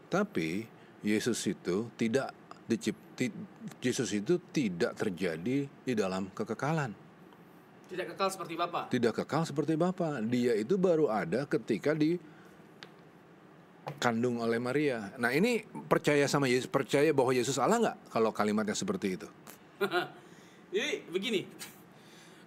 tapi 0.08 0.64
Yesus 1.04 1.40
itu 1.50 1.92
tidak 2.00 2.32
dicipti, 2.70 3.34
Yesus 3.82 4.14
itu 4.14 4.38
tidak 4.54 4.96
terjadi 4.96 5.66
di 5.66 5.94
dalam 5.98 6.30
kekekalan. 6.32 6.94
Tidak 7.90 8.06
kekal 8.14 8.30
seperti 8.30 8.54
Bapa. 8.54 8.86
Tidak 8.86 9.14
kekal 9.18 9.44
seperti 9.50 9.74
Bapa. 9.74 10.22
Dia 10.22 10.54
itu 10.54 10.78
baru 10.78 11.10
ada 11.10 11.50
ketika 11.50 11.98
di 11.98 12.22
kandung 13.98 14.38
oleh 14.38 14.62
Maria. 14.62 15.10
Nah 15.18 15.34
ini 15.34 15.66
percaya 15.90 16.30
sama 16.30 16.46
Yesus, 16.46 16.70
percaya 16.70 17.10
bahwa 17.10 17.34
Yesus 17.34 17.58
Allah 17.58 17.82
nggak 17.82 17.98
kalau 18.14 18.30
kalimatnya 18.30 18.78
seperti 18.78 19.18
itu? 19.18 19.28
Jadi 20.76 21.10
begini. 21.10 21.42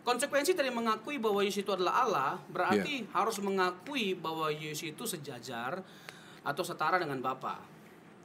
Konsekuensi 0.03 0.59
dari 0.59 0.75
mengakui 0.75 1.23
bahwa 1.23 1.47
Yesus 1.47 1.63
itu 1.63 1.71
adalah 1.71 2.03
Allah 2.03 2.31
berarti 2.51 3.07
Iya. 3.07 3.11
harus 3.15 3.39
mengakui 3.39 4.19
bahwa 4.19 4.51
Yesus 4.51 4.91
itu 4.91 5.07
sejajar 5.07 5.79
atau 6.43 6.63
setara 6.67 6.99
dengan 6.99 7.23
Bapa. 7.23 7.63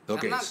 Oke. 0.10 0.26
Karena 0.26 0.42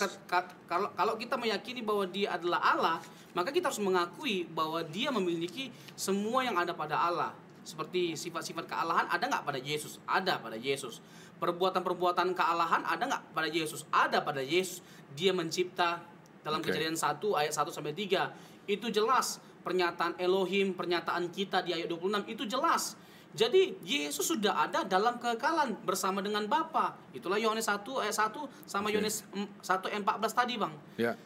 kalau 0.71 0.89
kalau 0.95 1.15
kita 1.19 1.35
meyakini 1.35 1.83
bahwa 1.83 2.07
dia 2.07 2.39
adalah 2.39 2.61
Allah, 2.63 2.97
maka 3.35 3.51
kita 3.51 3.73
harus 3.73 3.83
mengakui 3.83 4.47
bahwa 4.47 4.85
dia 4.87 5.11
memiliki 5.11 5.75
semua 5.99 6.47
yang 6.47 6.55
ada 6.55 6.71
pada 6.71 6.95
Allah. 6.95 7.35
Seperti 7.67 8.15
sifat-sifat 8.15 8.63
kealahan 8.71 9.11
ada 9.11 9.27
nggak 9.27 9.43
pada 9.43 9.59
Yesus? 9.59 9.99
Ada 10.07 10.39
pada 10.39 10.55
Yesus. 10.55 11.03
Perbuatan-perbuatan 11.43 12.39
kealahan 12.39 12.87
ada 12.87 13.03
nggak 13.03 13.23
pada 13.35 13.49
Yesus? 13.51 13.83
Ada 13.91 14.23
pada 14.23 14.39
Yesus. 14.45 14.79
Dia 15.19 15.35
mencipta 15.35 15.99
dalam 16.47 16.63
Oke. 16.63 16.71
kejadian 16.71 16.95
1 16.95 17.35
ayat 17.35 17.51
1 17.51 17.75
sampai 17.75 17.91
3. 17.91 18.31
Itu 18.71 18.93
jelas 18.95 19.43
pernyataan 19.67 20.15
Elohim, 20.23 20.79
pernyataan 20.79 21.27
kita 21.35 21.67
di 21.67 21.75
ayat 21.75 21.91
26 21.91 22.31
itu 22.31 22.47
jelas. 22.47 22.95
Jadi 23.35 23.75
Yesus 23.83 24.31
sudah 24.31 24.63
ada 24.65 24.87
dalam 24.87 25.19
kekekalan 25.19 25.75
bersama 25.83 26.23
dengan 26.23 26.47
Bapa. 26.47 26.95
Itulah 27.11 27.37
Yohanes 27.37 27.67
1 27.67 27.83
ayat 27.99 28.15
1 28.15 28.47
sama. 28.65 28.95
Yohanes 28.95 29.27
1 29.27 29.91
ayat 29.91 30.01
14 30.07 30.31
tadi, 30.33 30.55
Bang. 30.55 30.73
Ya, 30.95 31.19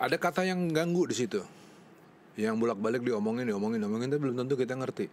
ada 0.00 0.16
kata 0.16 0.42
yang 0.48 0.72
ganggu 0.72 1.04
di 1.04 1.14
situ, 1.14 1.44
yang 2.40 2.56
bolak-balik 2.56 3.04
diomongin, 3.04 3.44
diomongin, 3.44 3.78
diomongin, 3.78 4.08
tapi 4.08 4.20
belum 4.24 4.36
tentu 4.40 4.56
kita 4.56 4.74
ngerti. 4.74 5.06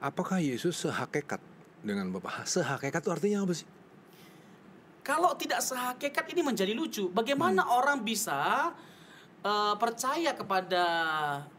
Apakah 0.00 0.40
Yesus 0.40 0.80
sehakikat 0.82 1.38
dengan 1.84 2.08
Bapa? 2.10 2.42
Sehakikat 2.48 3.04
itu 3.04 3.10
artinya 3.12 3.44
apa 3.44 3.52
sih? 3.52 3.68
Kalau 5.04 5.36
tidak 5.38 5.62
sehakikat 5.62 6.32
ini 6.32 6.42
menjadi 6.42 6.72
lucu. 6.74 7.12
Bagaimana 7.12 7.68
Hmm. 7.68 7.76
orang 7.78 7.98
bisa 8.00 8.72
eh, 9.38 9.74
percaya 9.78 10.34
kepada 10.34 10.84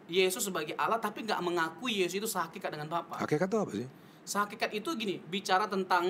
Yesus 0.10 0.42
sebagai 0.44 0.74
Allah 0.74 0.98
tapi 0.98 1.22
nggak 1.22 1.40
mengakui 1.40 2.02
Yesus 2.02 2.18
itu 2.18 2.28
sehakikat 2.28 2.70
dengan 2.70 2.90
Bapa? 2.90 3.22
Hakikat 3.22 3.46
itu 3.46 3.58
apa 3.58 3.72
sih? 3.72 3.88
Sehakikat 4.26 4.70
itu 4.74 4.90
gini, 4.94 5.22
bicara 5.24 5.66
tentang 5.66 6.06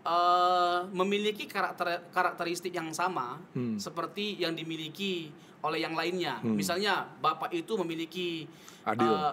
eh, 0.00 0.80
memiliki 0.88 1.44
karakter 1.44 2.06
karakteristik 2.08 2.70
yang 2.70 2.92
sama 2.92 3.36
Hmm. 3.52 3.76
seperti 3.76 4.38
yang 4.38 4.54
dimiliki 4.54 5.28
oleh 5.60 5.82
yang 5.82 5.92
lainnya. 5.92 6.38
Hmm. 6.38 6.54
Misalnya 6.54 7.04
Bapak 7.18 7.50
itu 7.50 7.74
memiliki 7.76 8.46
Adil. 8.86 9.04
eh, 9.04 9.32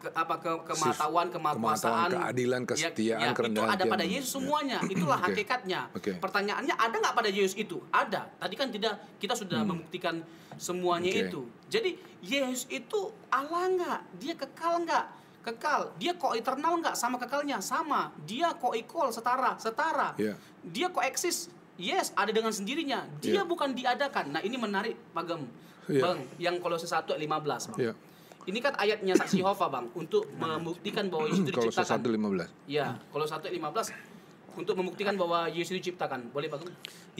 ke- 0.00 0.10
apa 0.10 0.34
ke 0.36 0.50
kematahuan, 0.64 1.26
kemakuasaan, 1.28 2.08
keadilan, 2.10 2.62
kesetiaan, 2.64 3.20
ya, 3.20 3.28
itu 3.28 3.36
kerendahan 3.36 3.68
ada 3.68 3.76
hati, 3.78 3.92
pada. 3.92 4.04
Yesus 4.04 4.26
Ya. 4.26 4.34
semuanya. 4.34 4.78
Itulah 4.82 5.18
Oke. 5.18 5.26
hakikatnya. 5.30 5.80
Oke. 5.92 6.12
Pertanyaannya 6.16 6.74
ada 6.74 6.96
nggak 6.96 7.14
pada 7.14 7.28
Yesus 7.28 7.54
itu? 7.54 7.76
Ada. 7.90 8.24
Tadi 8.34 8.54
kan 8.56 8.68
tidak 8.68 8.96
kita 9.20 9.34
sudah 9.34 9.60
membuktikan 9.62 10.24
semuanya 10.56 11.06
Hmm. 11.06 11.14
Oke. 11.14 11.28
itu. 11.28 11.40
Jadi 11.68 11.90
Yesus 12.20 12.64
itu 12.66 13.00
Allah 13.28 13.68
nggak? 13.68 14.00
Dia 14.16 14.34
kekal 14.34 14.74
nggak? 14.82 15.04
Kekal. 15.42 15.80
Dia 15.96 16.12
kok 16.14 16.32
eternal 16.34 16.72
nggak 16.78 16.92
sama 16.94 17.16
kekalnya? 17.16 17.60
Sama. 17.60 18.12
Dia 18.22 18.52
kok 18.52 18.72
equal 18.72 19.08
setara, 19.08 19.56
setara. 19.56 20.16
Iya. 20.16 20.36
Dia 20.62 20.88
kok 20.88 21.00
eksis? 21.02 21.48
Yes, 21.76 22.12
ada 22.12 22.28
dengan 22.28 22.52
sendirinya. 22.52 23.08
Dia 23.18 23.40
Iya. 23.40 23.42
bukan 23.42 23.72
diadakan. 23.72 24.36
Nah, 24.36 24.40
ini 24.40 24.56
menarik, 24.56 25.00
Pagem. 25.10 25.48
Iya. 25.88 26.02
Bang, 26.02 26.18
yang 26.36 26.60
Kolose 26.60 26.84
1 26.84 27.08
ayat 27.08 27.18
15, 27.18 27.66
Bang. 27.66 27.78
Ya, 27.80 27.92
Ini 28.48 28.58
kan 28.64 28.72
ayatnya 28.80 29.12
saksi 29.16 29.44
Yehova, 29.44 29.66
Bang, 29.68 29.92
untuk 29.92 30.24
membuktikan 30.36 31.12
bahwa 31.12 31.28
Yesus 31.28 31.44
itu 31.44 31.52
kalau 31.52 31.68
diciptakan. 31.68 31.98
1.15. 32.00 32.70
Ya, 32.70 32.86
kalau 33.12 33.26
1 33.28 33.36
ayat 33.44 33.56
15 33.60 34.10
untuk 34.58 34.74
membuktikan 34.74 35.14
bahwa 35.14 35.46
Yesus 35.46 35.78
diciptakan. 35.78 36.32
Boleh, 36.34 36.50
Pak? 36.50 36.66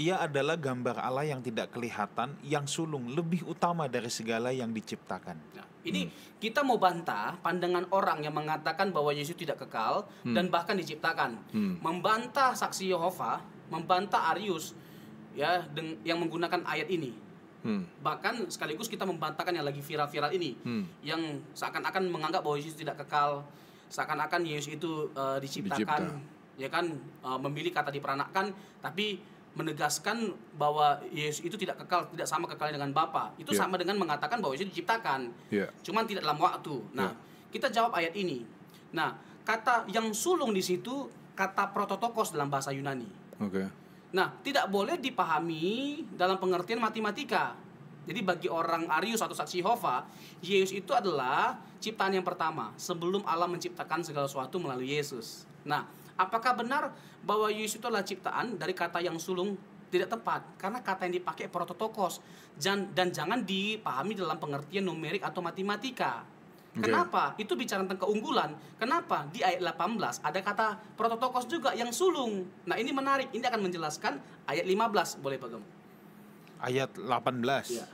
Ia 0.00 0.18
adalah 0.18 0.58
gambar 0.58 0.98
Allah 0.98 1.30
yang 1.30 1.40
tidak 1.44 1.70
kelihatan, 1.70 2.34
yang 2.42 2.64
sulung, 2.66 3.12
lebih 3.12 3.46
utama 3.46 3.86
dari 3.86 4.10
segala 4.10 4.50
yang 4.50 4.72
diciptakan. 4.74 5.36
Nah, 5.54 5.66
ini 5.86 6.10
kita 6.42 6.60
mau 6.66 6.76
bantah 6.76 7.38
pandangan 7.40 7.88
orang 7.94 8.24
yang 8.24 8.34
mengatakan 8.34 8.90
bahwa 8.90 9.14
Yesus 9.14 9.36
tidak 9.36 9.62
kekal 9.64 10.08
dan 10.24 10.50
bahkan 10.50 10.76
diciptakan. 10.76 11.36
Hmm. 11.54 11.74
Membantah 11.80 12.52
saksi 12.56 12.90
Yehova, 12.90 13.40
membantah 13.70 14.34
Arius 14.34 14.74
ya 15.32 15.62
yang 16.02 16.18
menggunakan 16.20 16.66
ayat 16.66 16.90
ini. 16.90 17.29
Hmm. 17.60 17.84
Bahkan 18.00 18.48
sekaligus 18.48 18.86
kita 18.86 19.04
membantahkan 19.04 19.52
yang 19.52 19.64
lagi 19.64 19.78
viral-viral 19.78 20.32
ini 20.32 20.56
Hmm. 20.60 20.84
yang 21.00 21.20
seakan-akan 21.52 22.08
menganggap 22.08 22.40
bahwa 22.40 22.56
Yesus 22.56 22.74
tidak 22.74 22.96
kekal, 23.04 23.44
seakan-akan 23.88 24.40
Yesus 24.42 24.74
itu 24.74 25.08
eh, 25.12 25.38
diciptakan, 25.38 26.02
Dicipta. 26.08 26.56
ya 26.56 26.68
kan 26.68 26.84
eh, 26.96 27.38
memilih 27.40 27.70
kata 27.70 27.90
diperanakkan, 27.90 28.50
tapi 28.80 29.20
menegaskan 29.50 30.30
bahwa 30.54 31.02
Yesus 31.10 31.42
itu 31.42 31.58
tidak 31.58 31.74
kekal, 31.82 32.06
tidak 32.08 32.24
sama 32.24 32.46
kekalnya 32.46 32.78
dengan 32.78 32.94
Bapa. 32.94 33.34
Itu 33.34 33.50
Ya. 33.50 33.60
sama 33.60 33.74
dengan 33.74 33.98
mengatakan 33.98 34.38
bahwa 34.38 34.54
Yesus 34.54 34.70
diciptakan, 34.70 35.28
Ya. 35.50 35.66
cuman 35.82 36.06
tidak 36.06 36.22
dalam 36.22 36.38
waktu. 36.38 36.80
Nah, 36.94 37.12
kita 37.50 37.66
jawab 37.68 37.92
ayat 37.92 38.14
ini. 38.14 38.46
Nah, 38.94 39.18
kata 39.42 39.90
yang 39.90 40.14
sulung 40.14 40.54
di 40.54 40.62
situ 40.62 41.10
kata 41.34 41.74
prototokos 41.74 42.30
dalam 42.30 42.46
bahasa 42.46 42.70
Yunani. 42.70 43.10
Oke. 43.42 43.66
Nah, 44.10 44.34
tidak 44.42 44.66
boleh 44.66 44.98
dipahami 44.98 46.02
dalam 46.14 46.38
pengertian 46.42 46.82
matematika. 46.82 47.54
Jadi 48.10 48.20
bagi 48.26 48.48
orang 48.50 48.90
Arius 48.90 49.22
atau 49.22 49.36
saksi 49.36 49.62
Yehova, 49.62 50.02
Yesus 50.42 50.74
itu 50.74 50.90
adalah 50.90 51.60
ciptaan 51.78 52.16
yang 52.16 52.26
pertama 52.26 52.74
sebelum 52.74 53.22
Allah 53.22 53.46
menciptakan 53.46 54.02
segala 54.02 54.26
sesuatu 54.26 54.58
melalui 54.58 54.98
Yesus. 54.98 55.46
Nah, 55.62 55.86
apakah 56.18 56.58
benar 56.58 56.90
bahwa 57.22 57.52
Yesus 57.52 57.78
itu 57.78 57.86
adalah 57.86 58.02
ciptaan 58.02 58.58
dari 58.58 58.74
kata 58.74 58.98
yang 58.98 59.14
sulung 59.20 59.54
tidak 59.90 60.10
tepat 60.16 60.42
karena 60.56 60.78
kata 60.80 61.10
yang 61.10 61.18
dipakai 61.18 61.50
prototokos 61.50 62.22
dan 62.54 62.94
dan 62.94 63.10
jangan 63.10 63.42
dipahami 63.42 64.14
dalam 64.14 64.38
pengertian 64.38 64.86
numerik 64.86 65.22
atau 65.22 65.42
matematika. 65.42 66.22
Kenapa? 66.78 67.34
Itu 67.34 67.58
bicara 67.58 67.82
tentang 67.82 68.06
keunggulan. 68.06 68.54
Kenapa? 68.78 69.26
Di 69.34 69.42
ayat 69.42 69.58
18 69.58 70.22
ada 70.22 70.38
kata 70.38 70.66
prototokos 70.94 71.50
juga 71.50 71.74
yang 71.74 71.90
sulung. 71.90 72.46
Nah, 72.62 72.78
ini 72.78 72.94
menarik. 72.94 73.34
Ini 73.34 73.42
akan 73.42 73.60
menjelaskan 73.66 74.12
ayat 74.46 74.62
15. 74.62 75.18
Boleh, 75.18 75.36
Pak 75.42 75.48
Gem? 75.50 75.64
Ayat 76.62 76.90
18. 76.94 77.74
Iya. 77.74 77.86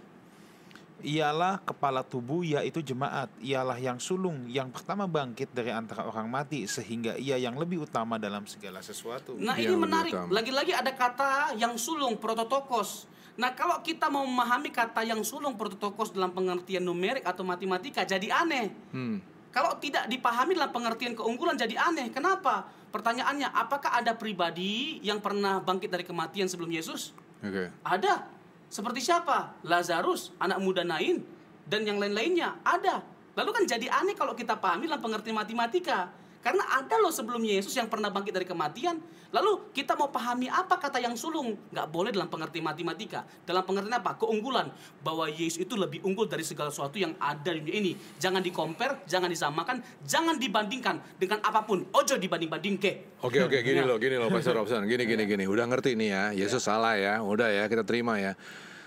Ialah 0.97 1.61
kepala 1.61 2.01
tubuh 2.01 2.41
yaitu 2.41 2.81
jemaat, 2.81 3.29
ialah 3.45 3.77
yang 3.77 4.01
sulung, 4.01 4.49
yang 4.49 4.72
pertama 4.72 5.05
bangkit 5.05 5.53
dari 5.53 5.68
antara 5.68 6.09
orang 6.09 6.24
mati 6.24 6.64
sehingga 6.64 7.20
ia 7.20 7.37
yang 7.37 7.53
lebih 7.53 7.85
utama 7.85 8.16
dalam 8.16 8.49
segala 8.49 8.81
sesuatu. 8.81 9.37
Nah, 9.37 9.61
Dia 9.61 9.68
ini 9.68 9.77
menarik. 9.77 10.16
Lagi-lagi 10.33 10.72
ada 10.72 10.89
kata 10.97 11.53
yang 11.61 11.77
sulung 11.77 12.16
prototokos. 12.16 13.05
Nah, 13.37 13.53
kalau 13.53 13.84
kita 13.84 14.09
mau 14.09 14.24
memahami 14.24 14.72
kata 14.72 15.05
yang 15.05 15.20
sulung 15.20 15.61
prototokos 15.61 16.12
dalam 16.12 16.32
pengertian 16.32 16.80
numerik 16.80 17.24
atau 17.24 17.45
matematika 17.45 18.03
jadi 18.03 18.32
aneh. 18.32 18.72
Hmm. 18.93 19.20
Kalau 19.53 19.76
tidak 19.80 20.09
dipahami 20.09 20.57
dalam 20.57 20.72
pengertian 20.72 21.12
keunggulan 21.16 21.57
jadi 21.57 21.76
aneh. 21.80 22.12
Kenapa? 22.12 22.68
Pertanyaannya, 22.93 23.53
apakah 23.53 23.93
ada 23.93 24.16
pribadi 24.16 25.01
yang 25.05 25.20
pernah 25.20 25.61
bangkit 25.61 25.93
dari 25.93 26.05
kematian 26.05 26.49
sebelum 26.49 26.72
Yesus? 26.72 27.12
Oke. 27.45 27.72
Ada. 27.84 28.28
Seperti 28.72 29.05
siapa? 29.05 29.57
Lazarus, 29.64 30.32
anak 30.41 30.59
muda 30.61 30.82
Nain, 30.84 31.22
dan 31.68 31.84
yang 31.84 32.01
lain-lainnya. 32.01 32.57
Ada. 32.64 33.05
Lalu 33.37 33.51
kan 33.53 33.64
jadi 33.68 33.87
aneh 33.93 34.16
kalau 34.16 34.32
kita 34.32 34.57
pahami 34.57 34.89
dalam 34.89 35.01
pengertian 35.01 35.37
matematika. 35.37 36.09
Karena 36.47 36.62
ada 36.78 36.94
loh 37.03 37.11
sebelum 37.11 37.42
Yesus 37.42 37.74
yang 37.74 37.90
pernah 37.90 38.07
bangkit 38.07 38.30
dari 38.30 38.47
kematian. 38.47 39.03
Lalu 39.34 39.74
kita 39.74 39.99
mau 39.99 40.14
pahami 40.14 40.47
apa 40.47 40.78
kata 40.78 41.03
yang 41.03 41.18
sulung? 41.18 41.59
Nggak 41.74 41.90
boleh 41.90 42.14
dalam 42.14 42.30
pengertian 42.30 42.62
matematika. 42.62 43.26
Dalam 43.42 43.66
pengertian 43.66 43.99
apa? 43.99 44.14
Keunggulan. 44.14 44.70
Bahwa 45.03 45.26
Yesus 45.26 45.66
itu 45.66 45.74
lebih 45.74 46.07
unggul 46.07 46.30
dari 46.30 46.47
segala 46.47 46.70
sesuatu 46.70 47.03
yang 47.03 47.18
ada 47.18 47.51
di 47.51 47.66
dunia 47.66 47.76
ini. 47.82 47.92
Jangan 48.22 48.38
di-compare, 48.47 49.03
jangan 49.11 49.26
disamakan, 49.26 49.82
jangan 50.07 50.38
dibandingkan 50.38 51.03
dengan 51.18 51.42
apa 51.42 51.66
pun. 51.66 51.82
Ojo 51.90 52.14
dibanding-banding 52.14 52.78
ke. 52.78 53.18
Oke 53.26 53.42
oke 53.42 53.59
gini 53.66 53.82
Ya. 53.82 53.88
loh 53.88 53.99
gini 53.99 54.14
loh 54.14 54.30
Pastor 54.30 54.55
Robson 54.55 54.86
gini 54.86 55.03
gini 55.03 55.26
gini 55.26 55.44
udah 55.51 55.66
ngerti 55.66 55.99
nih 55.99 56.09
ya 56.14 56.22
Yesus 56.30 56.62
salah 56.62 56.94
ya 56.94 57.18
udah 57.24 57.51
ya 57.51 57.64
kita 57.66 57.82
terima 57.82 58.20
ya 58.22 58.36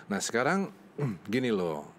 nah 0.07 0.21
sekarang 0.21 0.71
gini 1.33 1.51
loh 1.51 1.98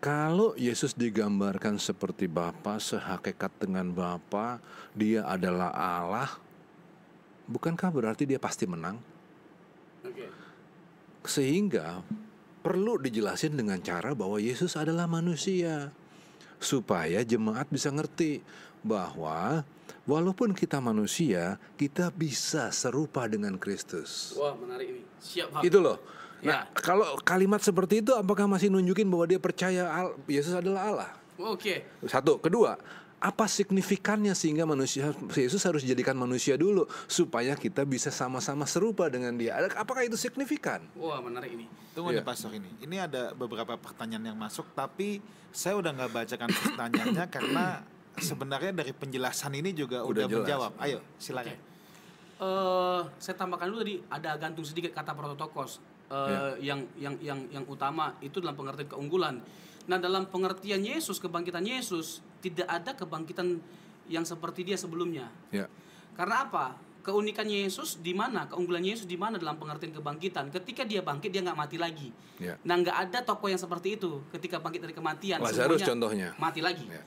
kalau 0.00 0.56
Yesus 0.56 0.96
digambarkan 0.96 1.76
seperti 1.76 2.24
Bapa 2.26 2.80
sehakikat 2.80 3.52
dengan 3.60 3.92
Bapa 3.92 4.58
dia 4.96 5.22
adalah 5.28 5.70
Allah 5.76 6.32
bukankah 7.46 7.92
berarti 7.92 8.24
dia 8.24 8.40
pasti 8.40 8.64
menang 8.64 8.96
sehingga 11.20 12.00
perlu 12.64 12.96
dijelasin 12.96 13.56
dengan 13.56 13.80
cara 13.80 14.16
bahwa 14.16 14.40
Yesus 14.40 14.76
adalah 14.76 15.04
manusia 15.04 15.92
supaya 16.60 17.24
jemaat 17.24 17.68
bisa 17.68 17.92
ngerti 17.92 18.44
bahwa 18.84 19.64
walaupun 20.08 20.56
kita 20.56 20.80
manusia 20.80 21.60
kita 21.76 22.12
bisa 22.12 22.72
serupa 22.72 23.28
dengan 23.28 23.56
Kristus. 23.56 24.36
Wah, 24.36 24.56
menarik 24.56 24.88
ini. 24.92 25.02
Siap, 25.20 25.60
Pak. 25.60 25.62
Itu 25.64 25.80
loh. 25.80 26.00
Ya. 26.40 26.48
Nah, 26.48 26.62
kalau 26.72 27.20
kalimat 27.20 27.60
seperti 27.60 28.00
itu 28.00 28.12
apakah 28.12 28.48
masih 28.48 28.72
nunjukin 28.72 29.04
bahwa 29.04 29.28
dia 29.28 29.36
percaya 29.36 29.84
Al- 29.86 30.16
Yesus 30.24 30.52
adalah 30.52 30.82
Allah? 30.88 31.10
Oke. 31.36 31.84
Satu, 32.04 32.36
kedua, 32.36 32.80
apa 33.16 33.44
signifikannya 33.44 34.32
sehingga 34.32 34.64
manusia 34.64 35.12
Yesus 35.32 35.60
harus 35.60 35.84
dijadikan 35.84 36.16
manusia 36.16 36.56
dulu 36.56 36.88
supaya 37.04 37.52
kita 37.52 37.84
bisa 37.84 38.08
sama-sama 38.08 38.64
serupa 38.64 39.08
dengan 39.08 39.36
dia? 39.36 39.56
Apakah 39.76 40.04
itu 40.04 40.16
signifikan? 40.16 40.80
Wah, 40.96 41.20
menarik 41.20 41.52
ini. 41.52 41.68
Tunggu 41.92 42.12
nih 42.12 42.24
Pastor 42.24 42.52
ini. 42.52 42.68
Ini 42.80 42.96
ada 43.04 43.36
beberapa 43.36 43.76
pertanyaan 43.76 44.32
yang 44.32 44.38
masuk, 44.38 44.64
tapi 44.72 45.20
saya 45.52 45.76
udah 45.76 45.92
nggak 45.92 46.12
bacakan 46.14 46.48
pertanyaannya 46.48 47.24
karena 47.36 47.64
sebenarnya 48.16 48.72
dari 48.72 48.92
penjelasan 48.96 49.52
ini 49.52 49.72
juga 49.72 50.00
Udah 50.04 50.24
udah, 50.24 50.24
jelas. 50.24 50.40
menjawab. 50.40 50.72
Ayo, 50.80 50.98
silakan. 51.16 51.56
eh 52.40 53.00
saya 53.20 53.36
tambahkan 53.36 53.68
dulu 53.68 53.84
tadi 53.84 54.00
ada 54.08 54.32
gantung 54.36 54.64
sedikit 54.64 54.96
kata 54.96 55.12
prototokos 55.12 55.76
eh, 56.10 56.52
yang 56.60 56.80
yang 56.98 57.14
yang 57.22 57.38
yang 57.48 57.64
utama 57.70 58.18
itu 58.20 58.42
dalam 58.42 58.58
pengertian 58.58 58.90
keunggulan. 58.90 59.38
Nah 59.86 59.96
dalam 59.96 60.26
pengertian 60.28 60.82
Yesus 60.82 61.22
kebangkitan 61.22 61.64
Yesus 61.64 62.20
tidak 62.42 62.68
ada 62.68 62.92
kebangkitan 62.92 63.62
yang 64.10 64.26
seperti 64.26 64.66
dia 64.66 64.76
sebelumnya. 64.76 65.30
Ya. 65.54 65.70
Karena 66.18 66.50
apa? 66.50 66.66
Keunikan 67.00 67.48
Yesus 67.48 67.96
di 67.96 68.12
mana? 68.12 68.44
Keunggulan 68.44 68.84
Yesus 68.84 69.08
di 69.08 69.16
mana 69.16 69.40
dalam 69.40 69.56
pengertian 69.56 69.88
kebangkitan? 69.96 70.52
Ketika 70.52 70.84
dia 70.84 71.00
bangkit 71.00 71.32
dia 71.32 71.40
nggak 71.40 71.56
mati 71.56 71.80
lagi. 71.80 72.12
Ya. 72.36 72.60
Nah 72.60 72.76
nggak 72.76 72.96
ada 73.08 73.18
tokoh 73.24 73.48
yang 73.48 73.56
seperti 73.56 73.96
itu 73.96 74.20
ketika 74.36 74.60
bangkit 74.60 74.84
dari 74.84 74.92
kematian. 74.92 75.40
Lazarus 75.40 75.80
semuanya 75.80 75.88
contohnya. 75.88 76.28
Mati 76.36 76.60
lagi. 76.60 76.84
Ya. 76.84 77.00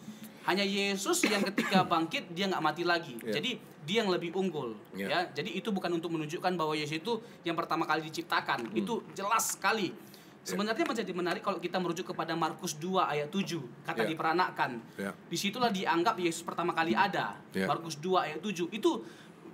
Hanya 0.43 0.65
Yesus 0.67 1.23
yang 1.23 1.39
ketika 1.47 1.87
bangkit 1.87 2.35
dia 2.35 2.51
nggak 2.51 2.63
mati 2.63 2.83
lagi. 2.83 3.15
Ya. 3.23 3.39
Jadi 3.39 3.55
dia 3.87 4.03
yang 4.03 4.11
lebih 4.11 4.35
unggul. 4.35 4.75
Ya. 4.91 5.07
Ya. 5.07 5.19
Jadi 5.31 5.55
itu 5.55 5.71
bukan 5.71 5.95
untuk 5.95 6.11
menunjukkan 6.11 6.51
bahwa 6.59 6.75
Yesus 6.75 6.99
itu 6.99 7.23
yang 7.47 7.55
pertama 7.55 7.87
kali 7.87 8.03
diciptakan. 8.11 8.67
Hmm. 8.71 8.75
Itu 8.75 9.07
jelas 9.15 9.55
sekali. 9.55 9.91
Ya. 9.91 10.51
Sebenarnya 10.51 10.83
menjadi 10.83 11.11
menarik 11.15 11.39
kalau 11.39 11.55
kita 11.63 11.79
merujuk 11.79 12.11
kepada 12.11 12.35
Markus 12.35 12.75
2 12.75 13.07
ayat 13.07 13.31
7 13.31 13.63
kata 13.87 14.03
Ya. 14.03 14.09
diperanakan. 14.11 14.71
Ya. 14.99 15.11
Di 15.15 15.37
situlah 15.39 15.71
dianggap 15.71 16.19
Yesus 16.19 16.43
pertama 16.43 16.75
kali 16.75 16.91
ada. 16.91 17.39
Ya. 17.55 17.63
Markus 17.63 17.95
2 18.03 18.19
ayat 18.27 18.39
7 18.43 18.67
itu 18.67 18.91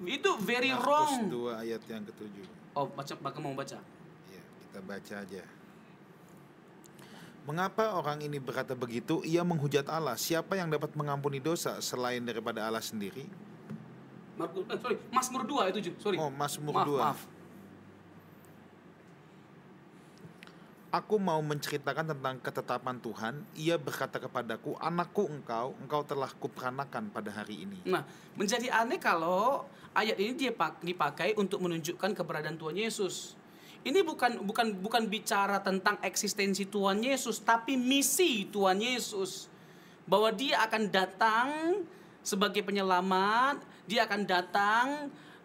itu 0.09 0.29
very 0.41 0.73
Markus 0.73 0.89
wrong. 0.89 1.53
2 1.53 1.61
ayat 1.61 1.81
yang 1.85 2.01
ketujuh. 2.01 2.45
Oh, 2.73 2.89
baca 2.89 3.13
bakal 3.21 3.41
mau 3.45 3.53
baca. 3.53 3.77
Ya, 4.33 4.41
kita 4.65 4.79
baca 4.81 5.15
aja. 5.21 5.43
Mengapa 7.49 7.97
orang 7.97 8.21
ini 8.21 8.37
berkata 8.37 8.77
begitu? 8.77 9.25
Ia 9.25 9.41
menghujat 9.41 9.89
Allah. 9.89 10.13
Siapa 10.13 10.53
yang 10.53 10.69
dapat 10.69 10.93
mengampuni 10.93 11.41
dosa 11.41 11.81
selain 11.81 12.21
daripada 12.21 12.61
Allah 12.61 12.77
sendiri? 12.77 13.25
Markus 14.37 14.69
eh, 14.69 14.77
sorry, 14.77 14.97
Mazmur 15.09 15.41
2 15.49 15.65
ayat 15.65 15.73
7. 15.81 15.97
Sorry. 15.97 16.17
Oh, 16.21 16.29
Mazmur 16.29 16.77
maaf, 16.77 16.85
2. 16.85 17.01
Maaf. 17.01 17.19
Aku 20.93 21.17
mau 21.17 21.41
menceritakan 21.41 22.13
tentang 22.13 22.37
ketetapan 22.37 23.01
Tuhan. 23.01 23.33
Ia 23.57 23.81
berkata 23.81 24.21
kepadaku, 24.21 24.77
"Anakku 24.77 25.25
engkau, 25.25 25.73
engkau 25.81 26.05
telah 26.05 26.29
kuperanakan 26.29 27.09
pada 27.09 27.33
hari 27.33 27.65
ini." 27.65 27.81
Nah, 27.89 28.05
menjadi 28.37 28.69
aneh 28.77 29.01
kalau 29.01 29.65
ayat 29.97 30.21
ini 30.21 30.37
dipakai 30.85 31.33
untuk 31.33 31.65
menunjukkan 31.65 32.13
keberadaan 32.13 32.61
Tuhan 32.61 32.77
Yesus. 32.77 33.33
Ini 33.79 34.03
bukan 34.03 34.43
bukan 34.43 34.75
bukan 34.83 35.03
bicara 35.07 35.63
tentang 35.63 35.95
eksistensi 36.03 36.67
Tuhan 36.67 36.99
Yesus, 36.99 37.39
tapi 37.39 37.79
misi 37.79 38.43
Tuhan 38.51 38.83
Yesus. 38.83 39.47
Bahwa 40.03 40.33
dia 40.35 40.59
akan 40.65 40.89
datang 40.89 41.49
sebagai 42.19 42.65
penyelamat, 42.65 43.63
dia 43.87 44.03
akan 44.03 44.21
datang 44.27 44.85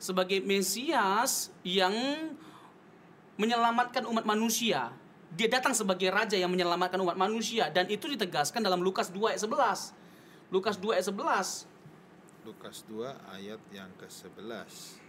sebagai 0.01 0.43
Mesias 0.43 1.49
yang 1.63 1.95
menyelamatkan 3.41 4.05
umat 4.05 4.27
manusia. 4.27 4.91
Dia 5.35 5.51
datang 5.51 5.75
sebagai 5.75 6.07
raja 6.15 6.39
yang 6.39 6.51
menyelamatkan 6.53 6.99
umat 7.03 7.19
manusia 7.19 7.67
dan 7.71 7.91
itu 7.91 8.07
ditegaskan 8.07 8.63
dalam 8.63 8.85
Lukas 8.85 9.11
2 9.11 9.35
ayat 9.35 9.43
11. 9.43 9.91
Lukas 10.55 10.79
2 10.79 10.95
ayat 10.95 11.07
11. 11.11 11.67
Lukas 12.47 12.77
2 12.87 13.35
ayat 13.35 13.61
yang 13.75 13.91
ke-11. 13.99 15.04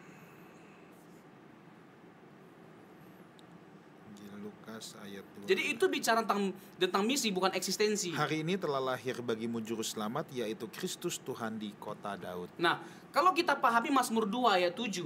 Injil 4.16 4.48
Lukas 4.48 4.96
ayat 5.04 5.28
2. 5.44 5.52
Jadi 5.52 5.62
itu 5.76 5.86
bicara 5.92 6.24
tentang 6.24 6.56
tentang 6.80 7.04
misi 7.04 7.28
bukan 7.36 7.52
eksistensi. 7.52 8.16
Hari 8.16 8.48
ini 8.48 8.56
telah 8.56 8.80
lahir 8.80 9.20
bagimu 9.20 9.60
juru 9.60 9.84
selamat 9.84 10.32
yaitu 10.32 10.72
Kristus 10.72 11.20
Tuhan 11.20 11.60
di 11.60 11.76
kota 11.76 12.16
Daud. 12.16 12.48
Nah, 12.56 12.80
kalau 13.12 13.36
kita 13.36 13.60
pahami 13.60 13.92
Mazmur 13.92 14.24
2 14.24 14.56
ayat 14.56 14.74
7, 14.76 15.04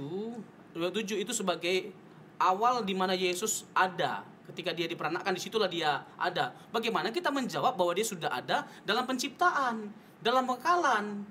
ayat 0.78 0.94
7 0.94 1.18
itu 1.26 1.32
sebagai 1.34 1.90
awal 2.38 2.86
di 2.86 2.94
mana 2.94 3.18
Yesus 3.18 3.66
ada. 3.74 4.22
Ketika 4.46 4.74
dia 4.74 4.90
diperanakkan 4.90 5.30
di 5.30 5.42
situlah 5.42 5.70
dia 5.70 6.02
ada. 6.18 6.54
Bagaimana 6.74 7.14
kita 7.14 7.30
menjawab 7.30 7.78
bahwa 7.78 7.94
dia 7.94 8.06
sudah 8.06 8.30
ada 8.34 8.66
dalam 8.82 9.06
penciptaan, 9.06 9.90
dalam 10.18 10.42
bekalan. 10.46 11.22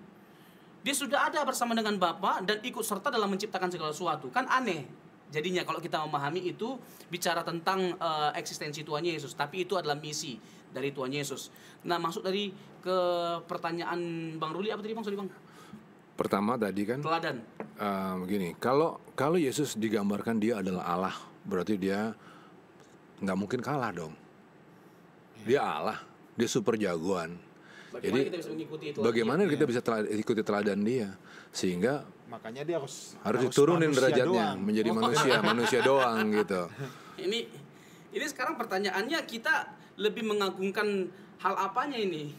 Dia 0.79 0.95
sudah 0.95 1.27
ada 1.27 1.43
bersama 1.43 1.75
dengan 1.75 1.99
Bapa 1.99 2.39
dan 2.39 2.63
ikut 2.63 2.79
serta 2.79 3.11
dalam 3.11 3.27
menciptakan 3.27 3.67
segala 3.67 3.91
sesuatu. 3.91 4.31
Kan 4.31 4.47
aneh. 4.47 4.87
Jadinya 5.29 5.61
kalau 5.61 5.77
kita 5.77 6.01
memahami 6.01 6.41
itu 6.49 6.77
bicara 7.07 7.45
tentang 7.45 7.93
eh, 7.93 8.31
eksistensi 8.37 8.81
Tuhan 8.81 9.05
Yesus, 9.05 9.37
tapi 9.37 9.65
itu 9.65 9.77
adalah 9.77 9.97
misi 9.97 10.37
dari 10.73 10.89
Tuhan 10.89 11.13
Yesus. 11.13 11.53
Nah, 11.85 12.01
masuk 12.01 12.25
dari 12.25 12.49
ke 12.79 12.97
pertanyaan 13.45 14.33
Bang 14.41 14.53
Ruli 14.53 14.73
apa 14.73 14.81
tadi 14.81 14.93
Bang? 14.97 15.05
Sorry 15.05 15.17
Bang. 15.17 15.29
Pertama 16.19 16.59
tadi 16.59 16.83
kan 16.83 16.99
Teladan. 16.99 17.37
eh, 17.79 18.13
begini, 18.25 18.57
kalau 18.59 18.99
kalau 19.13 19.39
Yesus 19.39 19.77
digambarkan 19.77 20.41
dia 20.41 20.59
adalah 20.59 20.83
Allah, 20.89 21.15
berarti 21.45 21.79
dia 21.79 22.11
nggak 23.23 23.37
mungkin 23.37 23.59
kalah 23.61 23.91
dong. 23.93 24.13
Dia 25.47 25.63
Allah, 25.63 25.99
dia 26.35 26.49
super 26.49 26.75
jagoan. 26.75 27.39
Bagaimana 27.89 28.21
Jadi, 28.21 28.27
kita 28.29 28.37
bisa 28.37 28.49
mengikuti 28.53 28.85
itu? 28.93 28.99
Bagaimana 29.01 29.41
kita 29.49 29.65
bisa 29.65 29.81
ikuti 30.13 30.41
teladan 30.45 30.79
dia 30.85 31.09
sehingga 31.49 32.05
Makanya 32.29 32.61
dia 32.61 32.77
harus 32.77 33.17
harus 33.25 33.39
diturunin 33.49 33.89
derajatnya 33.89 34.53
doang. 34.53 34.57
menjadi 34.61 34.89
manusia, 34.93 35.33
manusia 35.51 35.79
doang 35.81 36.29
gitu. 36.29 36.61
Ini 37.17 37.39
ini 38.13 38.25
sekarang 38.29 38.53
pertanyaannya 38.55 39.19
kita 39.25 39.73
lebih 39.97 40.29
mengagungkan 40.29 41.09
hal 41.41 41.55
apanya 41.57 41.97
ini? 41.97 42.29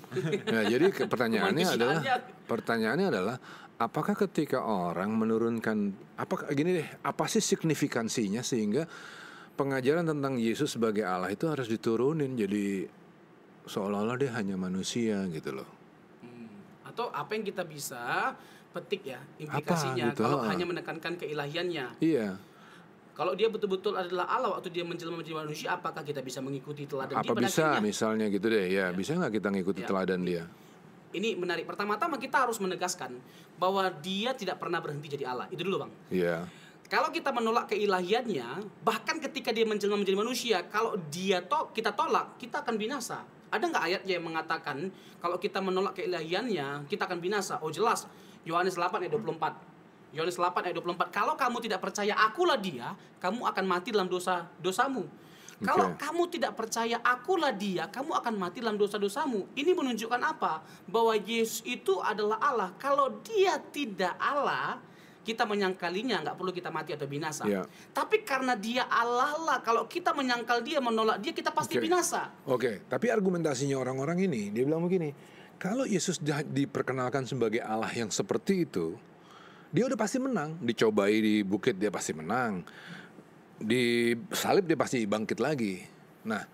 Nah, 0.46 0.62
jadi 0.64 0.94
pertanyaannya 0.94 1.66
adalah 1.66 1.98
pertanyaannya 2.46 3.06
adalah 3.10 3.36
apakah 3.80 4.14
ketika 4.14 4.62
orang 4.62 5.10
menurunkan 5.16 5.90
apa 6.20 6.52
gini 6.54 6.84
deh, 6.84 6.88
apa 7.00 7.24
sih 7.26 7.42
signifikansinya 7.42 8.44
sehingga 8.44 8.86
pengajaran 9.56 10.06
tentang 10.06 10.36
Yesus 10.36 10.76
sebagai 10.76 11.02
Allah 11.02 11.32
itu 11.32 11.48
harus 11.48 11.66
diturunin 11.66 12.36
jadi 12.38 12.86
seolah-olah 13.64 14.16
dia 14.20 14.32
hanya 14.36 14.54
manusia 14.60 15.24
gitu 15.32 15.56
loh. 15.56 15.68
Hmm. 16.22 16.48
Atau 16.86 17.08
apa 17.10 17.32
yang 17.34 17.44
kita 17.44 17.64
bisa 17.64 18.36
petik 18.70 19.02
ya 19.02 19.18
implikasinya 19.42 20.14
gitu, 20.14 20.22
kalau 20.22 20.46
ah. 20.46 20.48
hanya 20.50 20.64
menekankan 20.66 21.18
keilahiannya. 21.18 21.98
Iya. 21.98 22.38
Kalau 23.18 23.36
dia 23.36 23.52
betul-betul 23.52 23.98
adalah 23.98 24.30
Allah 24.32 24.56
waktu 24.56 24.72
dia 24.72 24.86
menjelma 24.86 25.20
menjadi 25.20 25.36
manusia, 25.44 25.76
apakah 25.76 26.00
kita 26.00 26.24
bisa 26.24 26.40
mengikuti 26.40 26.88
teladan 26.88 27.20
dia 27.20 27.28
Apa 27.28 27.36
bisa 27.36 27.76
akhirnya? 27.76 27.80
misalnya 27.84 28.26
gitu 28.32 28.46
deh 28.48 28.66
ya, 28.70 28.86
bisa 28.96 29.12
nggak 29.18 29.32
kita 29.36 29.48
ngikuti 29.52 29.80
Ya. 29.84 29.88
teladan 29.92 30.20
dia? 30.24 30.44
Ini 31.10 31.34
menarik. 31.36 31.66
Pertama-tama 31.66 32.16
kita 32.16 32.46
harus 32.46 32.56
menegaskan 32.62 33.18
bahwa 33.58 33.90
dia 34.00 34.30
tidak 34.32 34.62
pernah 34.62 34.78
berhenti 34.78 35.10
jadi 35.10 35.26
Allah. 35.26 35.50
Itu 35.50 35.66
dulu, 35.66 35.84
Bang. 35.84 35.92
Iya. 36.08 36.46
Kalau 36.86 37.10
kita 37.10 37.34
menolak 37.34 37.70
keilahiannya, 37.74 38.80
bahkan 38.82 39.18
ketika 39.18 39.50
dia 39.50 39.66
menjelma 39.66 39.98
menjadi 39.98 40.18
manusia, 40.18 40.56
kalau 40.70 40.96
dia 41.10 41.42
to 41.42 41.74
kita 41.74 41.92
tolak, 41.92 42.38
kita 42.38 42.62
akan 42.62 42.74
binasa. 42.78 43.26
Ada 43.50 43.62
nggak 43.66 43.84
ayat 43.84 44.02
yang 44.06 44.22
mengatakan 44.22 44.90
kalau 45.18 45.36
kita 45.36 45.58
menolak 45.58 45.98
keilahiannya, 45.98 46.86
kita 46.86 47.04
akan 47.10 47.18
binasa? 47.18 47.58
Oh 47.62 47.70
jelas, 47.74 48.06
Yohanes 48.44 48.74
8 48.76 49.04
ayat 49.04 49.12
24. 49.12 50.16
Yohanes 50.16 50.36
8 50.36 50.66
ayat 50.66 50.76
24. 50.76 51.10
Kalau 51.14 51.34
kamu 51.38 51.56
tidak 51.62 51.80
percaya 51.80 52.14
akulah 52.16 52.58
dia, 52.58 52.96
kamu 53.22 53.46
akan 53.46 53.64
mati 53.68 53.88
dalam 53.94 54.08
dosa 54.10 54.48
dosamu. 54.58 55.06
Kalau 55.60 55.92
Oke. 55.92 56.00
kamu 56.00 56.22
tidak 56.32 56.52
percaya 56.56 56.96
akulah 57.04 57.52
dia, 57.52 57.84
kamu 57.92 58.16
akan 58.16 58.34
mati 58.40 58.64
dalam 58.64 58.80
dosa-dosamu. 58.80 59.44
Ini 59.52 59.76
menunjukkan 59.76 60.20
apa? 60.24 60.64
Bahwa 60.88 61.12
Yesus 61.12 61.60
itu 61.68 62.00
adalah 62.00 62.40
Allah. 62.40 62.72
Kalau 62.80 63.20
dia 63.20 63.60
tidak 63.68 64.16
Allah, 64.16 64.80
kita 65.20 65.44
menyangkalinya 65.44 66.24
nggak 66.24 66.36
perlu 66.40 66.48
kita 66.48 66.72
mati 66.72 66.96
atau 66.96 67.04
binasa. 67.04 67.44
Ya. 67.44 67.68
Tapi 67.92 68.24
karena 68.24 68.56
dia 68.56 68.88
Allah 68.88 69.36
lah, 69.36 69.58
kalau 69.60 69.84
kita 69.84 70.16
menyangkal 70.16 70.64
dia, 70.64 70.80
menolak 70.80 71.20
dia, 71.20 71.36
kita 71.36 71.52
pasti 71.52 71.76
Oke. 71.76 71.84
binasa. 71.84 72.32
Oke, 72.48 72.80
tapi 72.88 73.12
argumentasinya 73.12 73.76
orang-orang 73.76 74.24
ini, 74.24 74.48
dia 74.48 74.64
bilang 74.64 74.80
begini, 74.80 75.12
kalau 75.60 75.84
Yesus 75.84 76.16
diperkenalkan 76.48 77.28
sebagai 77.28 77.60
Allah 77.60 77.92
yang 77.92 78.08
seperti 78.08 78.64
itu, 78.64 78.96
dia 79.68 79.84
udah 79.84 79.98
pasti 80.00 80.16
menang. 80.16 80.56
Dicobai 80.56 81.20
di 81.20 81.34
bukit 81.44 81.76
dia 81.76 81.92
pasti 81.92 82.16
menang. 82.16 82.64
Di 83.60 84.16
salib 84.32 84.64
dia 84.64 84.80
pasti 84.80 85.04
bangkit 85.04 85.36
lagi. 85.36 85.84
Nah, 86.24 86.48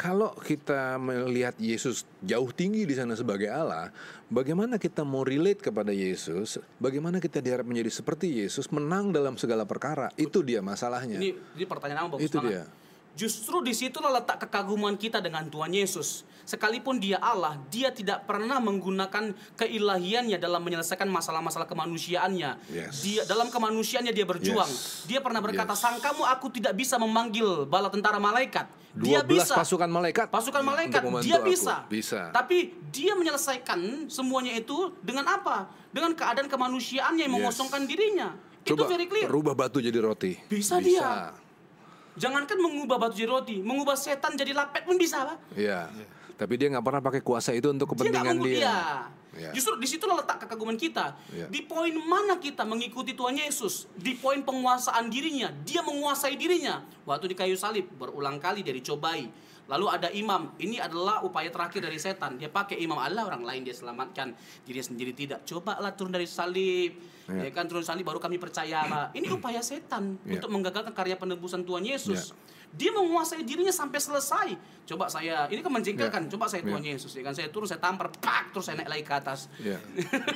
kalau 0.00 0.32
kita 0.40 0.96
melihat 0.96 1.52
Yesus 1.60 2.08
jauh 2.24 2.48
tinggi 2.48 2.88
di 2.88 2.96
sana 2.96 3.12
sebagai 3.12 3.52
Allah, 3.52 3.92
bagaimana 4.32 4.80
kita 4.80 5.04
mau 5.04 5.20
relate 5.20 5.60
kepada 5.60 5.92
Yesus? 5.92 6.56
Bagaimana 6.80 7.20
kita 7.20 7.44
diharap 7.44 7.68
menjadi 7.68 7.92
seperti 7.92 8.40
Yesus, 8.40 8.72
menang 8.72 9.12
dalam 9.12 9.36
segala 9.36 9.68
perkara? 9.68 10.08
Itu 10.16 10.40
dia 10.40 10.64
masalahnya. 10.64 11.20
Ini, 11.20 11.60
ini 11.60 11.64
pertanyaan 11.68 12.08
yang 12.08 12.12
bagus 12.12 12.24
Itu 12.24 12.40
banget. 12.40 12.64
dia. 12.64 12.85
Justru 13.16 13.64
di 13.64 13.72
situlah 13.72 14.12
letak 14.12 14.44
kekaguman 14.44 14.92
kita 14.94 15.24
dengan 15.24 15.48
Tuhan 15.48 15.72
Yesus. 15.72 16.22
Sekalipun 16.44 17.00
dia 17.00 17.16
Allah, 17.18 17.56
dia 17.72 17.88
tidak 17.88 18.22
pernah 18.22 18.60
menggunakan 18.60 19.32
keilahiannya 19.56 20.36
dalam 20.36 20.60
menyelesaikan 20.60 21.08
masalah-masalah 21.08 21.64
kemanusiaannya. 21.64 22.50
Yes. 22.70 23.02
Dia 23.02 23.24
dalam 23.24 23.48
kemanusiaannya 23.48 24.12
dia 24.12 24.22
berjuang. 24.22 24.68
Yes. 24.68 25.08
Dia 25.08 25.18
pernah 25.18 25.40
berkata, 25.40 25.72
Yes. 25.72 25.80
"Sangkamu 25.80 26.22
aku 26.22 26.52
tidak 26.52 26.76
bisa 26.76 27.00
memanggil 27.00 27.64
bala 27.64 27.88
tentara 27.88 28.20
malaikat." 28.20 28.68
Dia 28.96 29.20
12 29.20 29.44
bisa. 29.44 29.52
pasukan 29.52 29.90
malaikat 29.92 30.26
Pasukan 30.32 30.62
malaikat 30.64 31.04
dia 31.20 31.36
aku. 31.36 31.48
bisa. 31.52 31.74
Bisa. 31.84 32.20
Tapi 32.32 32.72
dia 32.88 33.12
menyelesaikan 33.12 34.08
semuanya 34.08 34.52
itu 34.52 34.92
dengan 35.00 35.24
apa? 35.26 35.68
Dengan 35.88 36.12
keadaan 36.12 36.48
kemanusiaannya 36.48 37.24
yang 37.24 37.32
Yes. 37.32 37.40
mengosongkan 37.42 37.84
dirinya. 37.84 38.28
itu 38.66 38.74
Coba 38.74 38.90
very 38.90 39.06
clear. 39.06 39.30
rubah 39.30 39.54
batu 39.54 39.78
jadi 39.78 39.94
roti. 40.02 40.34
Bisa 40.50 40.82
dia. 40.82 41.30
Jangankan 42.16 42.56
mengubah 42.56 42.96
batu 42.96 43.20
jadi 43.20 43.28
roti, 43.28 43.56
mengubah 43.60 43.96
setan 43.96 44.32
jadi 44.36 44.56
lapet 44.56 44.88
pun 44.88 44.96
bisa, 44.96 45.24
Pak. 45.24 45.36
Iya. 45.56 45.92
Tapi 46.36 46.52
dia 46.60 46.68
nggak 46.72 46.84
pernah 46.84 47.00
pakai 47.00 47.20
kuasa 47.24 47.52
itu 47.56 47.68
untuk 47.72 47.92
Dia 47.92 48.08
nggak 48.12 48.12
kepentingan 48.12 48.36
mengubah 48.36 48.48
dia. 48.48 48.56
dia. 48.60 48.76
Ya. 49.36 49.50
Justru 49.52 49.76
di 49.76 49.84
situlah 49.84 50.24
letak 50.24 50.42
kekaguman 50.44 50.74
kita. 50.74 51.12
Ya. 51.30 51.46
Di 51.46 51.60
poin 51.62 51.92
mana 51.92 52.40
kita 52.40 52.64
mengikuti 52.64 53.12
Tuhan 53.12 53.36
Yesus? 53.36 53.84
Di 53.92 54.16
poin 54.16 54.40
penguasaan 54.40 55.12
dirinya. 55.12 55.52
Dia 55.62 55.84
menguasai 55.84 56.34
dirinya. 56.34 56.80
Waktu 57.04 57.32
di 57.32 57.36
kayu 57.36 57.54
salib 57.54 57.84
berulang 57.94 58.40
kali 58.40 58.64
dia 58.64 58.72
dicobai. 58.72 59.28
Lalu 59.66 59.86
ada 59.90 60.08
imam. 60.14 60.54
Ini 60.56 60.78
adalah 60.78 61.26
upaya 61.26 61.50
terakhir 61.50 61.82
dari 61.82 61.98
setan. 61.98 62.38
Dia 62.38 62.46
pakai 62.46 62.78
imam 62.78 62.96
Allah 62.96 63.26
orang 63.26 63.42
lain 63.42 63.66
dia 63.66 63.74
selamatkan. 63.74 64.30
Diri 64.62 64.78
sendiri 64.78 65.10
tidak. 65.10 65.42
Cobalah 65.42 65.90
turun 65.92 66.14
dari 66.14 66.24
salib. 66.24 66.94
Ya, 67.26 67.42
Ya. 67.42 67.50
kan 67.50 67.66
turun 67.66 67.82
salib 67.82 68.06
baru 68.06 68.22
kami 68.22 68.38
percaya. 68.38 69.10
Ini 69.10 69.26
upaya 69.34 69.58
setan 69.58 70.22
Ya. 70.22 70.38
untuk 70.38 70.54
menggagalkan 70.54 70.94
karya 70.94 71.18
penebusan 71.18 71.66
Tuhan 71.66 71.82
Yesus. 71.82 72.30
Dia 72.74 72.90
menguasai 72.92 73.44
dirinya 73.46 73.72
sampai 73.72 74.00
selesai. 74.00 74.48
Coba 74.86 75.10
saya, 75.10 75.50
ini 75.50 75.66
kan 75.66 75.72
menjengkelkan. 75.74 76.30
Coba 76.30 76.46
saya 76.46 76.62
Tuhan 76.62 76.78
Yesus, 76.78 77.10
ya 77.18 77.26
kan 77.26 77.34
saya 77.34 77.50
turun, 77.50 77.66
saya 77.66 77.82
tampar, 77.82 78.06
pak, 78.22 78.54
terus 78.54 78.70
saya 78.70 78.78
naik 78.78 78.90
lagi 78.90 79.02
ke 79.02 79.14
atas. 79.18 79.50
Iya. 79.58 79.82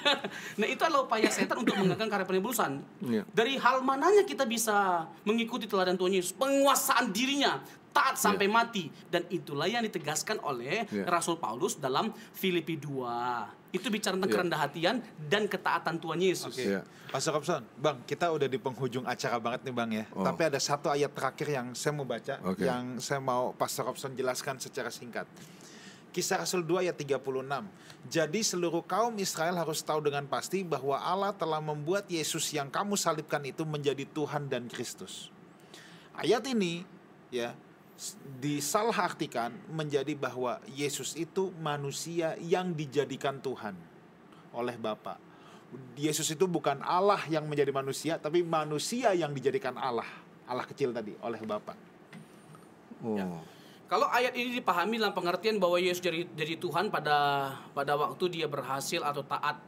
nah 0.58 0.66
itu 0.66 0.82
adalah 0.82 1.06
upaya 1.06 1.30
setan 1.30 1.62
untuk 1.62 1.78
menggagalkan 1.78 2.10
karya 2.10 2.26
penebusan. 2.26 2.82
Iya. 2.98 3.22
Dari 3.30 3.54
hal 3.62 3.86
mananya 3.86 4.26
kita 4.26 4.42
bisa 4.50 5.06
mengikuti 5.22 5.70
teladan 5.70 5.94
Tuhan 5.94 6.18
Yesus, 6.18 6.34
penguasaan 6.34 7.14
dirinya 7.14 7.62
taat 7.90 8.14
sampai 8.14 8.46
mati 8.46 8.86
dan 9.10 9.26
itulah 9.28 9.66
yang 9.66 9.82
ditegaskan 9.82 10.38
oleh 10.42 10.86
Iya. 10.88 11.04
Rasul 11.10 11.36
Paulus 11.36 11.74
dalam 11.74 12.14
Filipi 12.32 12.78
2. 12.78 13.50
Itu 13.70 13.86
bicara 13.90 14.18
tentang 14.18 14.30
Iya. 14.30 14.36
kerendah 14.38 14.60
hatian 14.62 14.96
dan 15.30 15.46
ketaatan 15.46 15.98
Tuhan 15.98 16.18
Yesus. 16.18 16.54
Oke. 16.54 16.66
Iya. 16.66 16.82
Pastor 17.10 17.38
Robson, 17.38 17.62
Bang, 17.74 18.02
kita 18.06 18.30
udah 18.30 18.46
di 18.46 18.58
penghujung 18.58 19.02
acara 19.02 19.42
banget 19.42 19.66
nih 19.66 19.74
Bang 19.74 19.90
ya. 19.90 20.06
Oh. 20.14 20.22
Tapi 20.22 20.46
ada 20.46 20.58
satu 20.62 20.90
ayat 20.90 21.10
terakhir 21.10 21.50
yang 21.50 21.74
saya 21.74 21.92
mau 21.94 22.06
baca, 22.06 22.38
Oke. 22.46 22.62
yang 22.62 23.02
saya 23.02 23.18
mau 23.18 23.50
Pastor 23.54 23.90
Robson 23.90 24.14
jelaskan 24.14 24.62
secara 24.62 24.90
singkat. 24.94 25.26
Kisah 26.10 26.42
Rasul 26.42 26.66
2 26.66 26.82
ayat 26.86 26.98
36. 26.98 27.66
Jadi 28.10 28.42
seluruh 28.42 28.82
kaum 28.82 29.14
Israel 29.22 29.54
harus 29.54 29.78
tahu 29.82 30.02
dengan 30.02 30.26
pasti 30.26 30.66
bahwa 30.66 30.98
Allah 30.98 31.30
telah 31.30 31.62
membuat 31.62 32.10
Yesus 32.10 32.50
yang 32.50 32.66
kamu 32.66 32.98
salibkan 32.98 33.38
itu 33.46 33.62
menjadi 33.62 34.02
Tuhan 34.10 34.50
dan 34.50 34.66
Kristus. 34.66 35.30
Ayat 36.18 36.42
ini 36.50 36.82
ya 37.30 37.54
disalahartikan 38.40 39.52
menjadi 39.68 40.16
bahwa 40.16 40.56
Yesus 40.72 41.12
itu 41.20 41.52
manusia 41.60 42.32
yang 42.40 42.72
dijadikan 42.72 43.36
Tuhan 43.44 43.76
oleh 44.56 44.76
Bapa. 44.80 45.20
Yesus 45.94 46.26
itu 46.32 46.50
bukan 46.50 46.82
Allah 46.82 47.20
yang 47.30 47.46
menjadi 47.46 47.70
manusia, 47.70 48.18
tapi 48.18 48.42
manusia 48.42 49.14
yang 49.14 49.30
dijadikan 49.30 49.76
Allah. 49.78 50.08
Allah 50.48 50.66
kecil 50.66 50.90
tadi 50.90 51.14
oleh 51.22 51.38
Bapa. 51.46 51.76
Oh. 53.04 53.14
Ya. 53.14 53.28
Kalau 53.86 54.06
ayat 54.06 54.34
ini 54.38 54.62
dipahami 54.62 55.02
dalam 55.02 55.14
pengertian 55.14 55.58
bahwa 55.58 55.78
Yesus 55.78 56.02
jadi, 56.02 56.22
jadi 56.34 56.54
Tuhan 56.58 56.94
pada 56.94 57.50
pada 57.74 57.98
waktu 57.98 58.24
dia 58.30 58.46
berhasil 58.46 59.02
atau 59.02 59.26
taat 59.26 59.58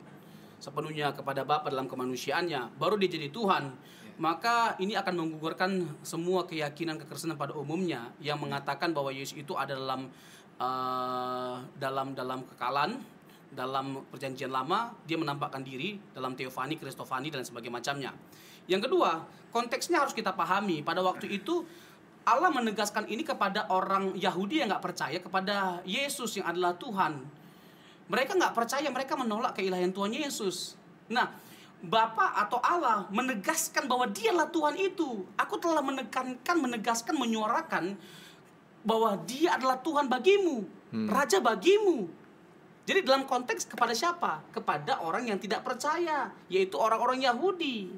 sepenuhnya 0.62 1.10
kepada 1.10 1.42
Bapa 1.42 1.68
dalam 1.68 1.90
kemanusiaannya, 1.90 2.78
baru 2.78 2.94
dia 2.96 3.10
jadi 3.10 3.28
Tuhan. 3.34 3.74
Maka 4.20 4.76
ini 4.76 4.92
akan 4.92 5.14
menggugurkan 5.16 5.88
semua 6.04 6.44
keyakinan 6.44 7.00
kekristenan 7.00 7.40
pada 7.40 7.56
umumnya 7.56 8.12
yang 8.20 8.36
mengatakan 8.36 8.92
bahwa 8.92 9.08
Yesus 9.08 9.40
itu 9.40 9.56
ada 9.56 9.72
dalam 9.72 10.10
eh, 10.60 11.54
dalam 11.80 12.12
dalam 12.12 12.44
kekalan, 12.52 13.00
dalam 13.52 14.04
perjanjian 14.12 14.52
lama 14.52 14.92
dia 15.08 15.16
menampakkan 15.16 15.64
diri 15.64 15.96
dalam 16.12 16.36
teofani, 16.36 16.76
kristofani 16.76 17.32
dan 17.32 17.44
sebagainya 17.44 17.76
macamnya. 17.80 18.12
Yang 18.70 18.88
kedua, 18.88 19.24
konteksnya 19.50 20.04
harus 20.04 20.14
kita 20.14 20.32
pahami. 20.32 20.84
Pada 20.84 21.02
waktu 21.02 21.26
itu 21.28 21.66
Allah 22.22 22.54
menegaskan 22.54 23.10
ini 23.10 23.26
kepada 23.26 23.66
orang 23.66 24.14
Yahudi 24.14 24.62
yang 24.62 24.70
nggak 24.70 24.84
percaya 24.84 25.18
kepada 25.18 25.82
Yesus 25.82 26.38
yang 26.38 26.46
adalah 26.46 26.78
Tuhan. 26.78 27.18
Mereka 28.06 28.38
nggak 28.38 28.54
percaya, 28.54 28.86
mereka 28.92 29.18
menolak 29.18 29.58
keilahian 29.58 29.90
Tuhan 29.90 30.14
Yesus. 30.14 30.78
Nah, 31.10 31.34
Bapa 31.82 32.38
atau 32.38 32.62
Allah 32.62 33.10
menegaskan 33.10 33.90
bahwa 33.90 34.06
Dialah 34.06 34.46
Tuhan 34.54 34.78
itu. 34.78 35.26
Aku 35.34 35.58
telah 35.58 35.82
menekankan, 35.82 36.56
menegaskan, 36.62 37.18
menyuarakan 37.18 37.98
bahwa 38.86 39.18
Dia 39.26 39.58
adalah 39.58 39.82
Tuhan 39.82 40.06
bagimu, 40.06 40.62
Raja 41.10 41.42
bagimu. 41.42 42.06
Jadi 42.82 43.02
dalam 43.02 43.26
konteks 43.26 43.66
kepada 43.66 43.94
siapa? 43.94 44.42
Kepada 44.54 45.02
orang 45.02 45.30
yang 45.30 45.38
tidak 45.38 45.62
percaya, 45.62 46.30
yaitu 46.46 46.78
orang-orang 46.78 47.22
Yahudi. 47.22 47.90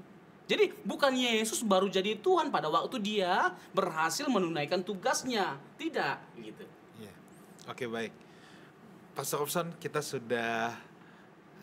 Jadi 0.45 0.77
bukan 0.85 1.17
Yesus 1.17 1.65
baru 1.65 1.89
jadi 1.89 2.21
Tuhan 2.21 2.53
pada 2.53 2.69
waktu 2.69 3.01
dia 3.01 3.57
berhasil 3.73 4.29
menunaikan 4.29 4.85
tugasnya. 4.85 5.57
Tidak, 5.81 6.17
gitu. 6.37 6.65
Iya. 7.01 7.13
Oke 7.69 7.89
baik. 7.89 8.13
Pastor 9.17 9.41
Robson, 9.41 9.73
kita 9.81 10.05
sudah 10.05 10.77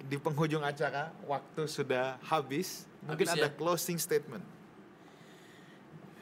di 0.06 0.18
penghujung 0.18 0.62
acara, 0.62 1.14
waktu 1.26 1.66
sudah 1.70 2.18
habis. 2.26 2.90
Mungkin 3.06 3.26
Habis 3.26 3.38
ada 3.38 3.48
ya? 3.50 3.58
closing 3.58 3.98
statement. 3.98 4.46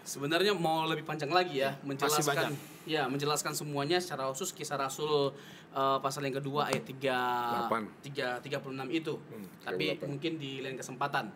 Sebenarnya 0.08 0.58
mau 0.58 0.88
lebih 0.90 1.06
panjang 1.06 1.30
lagi 1.30 1.62
ya 1.62 1.78
menjelaskan. 1.86 2.56
banyak. 2.56 2.88
Ya, 2.90 3.06
menjelaskan 3.06 3.54
semuanya 3.54 4.02
secara 4.02 4.26
khusus 4.34 4.50
kisah 4.50 4.80
Rasul 4.80 5.36
eh, 5.70 5.98
pasal 6.02 6.26
yang 6.26 6.42
kedua 6.42 6.72
ayat 6.72 6.82
3 6.82 6.98
Delapan. 6.98 7.84
3 8.02 8.42
36 8.42 8.90
itu. 8.90 9.14
Hmm, 9.22 9.46
Tapi 9.62 9.86
mungkin 10.10 10.32
di 10.42 10.66
lain 10.66 10.80
kesempatan. 10.80 11.30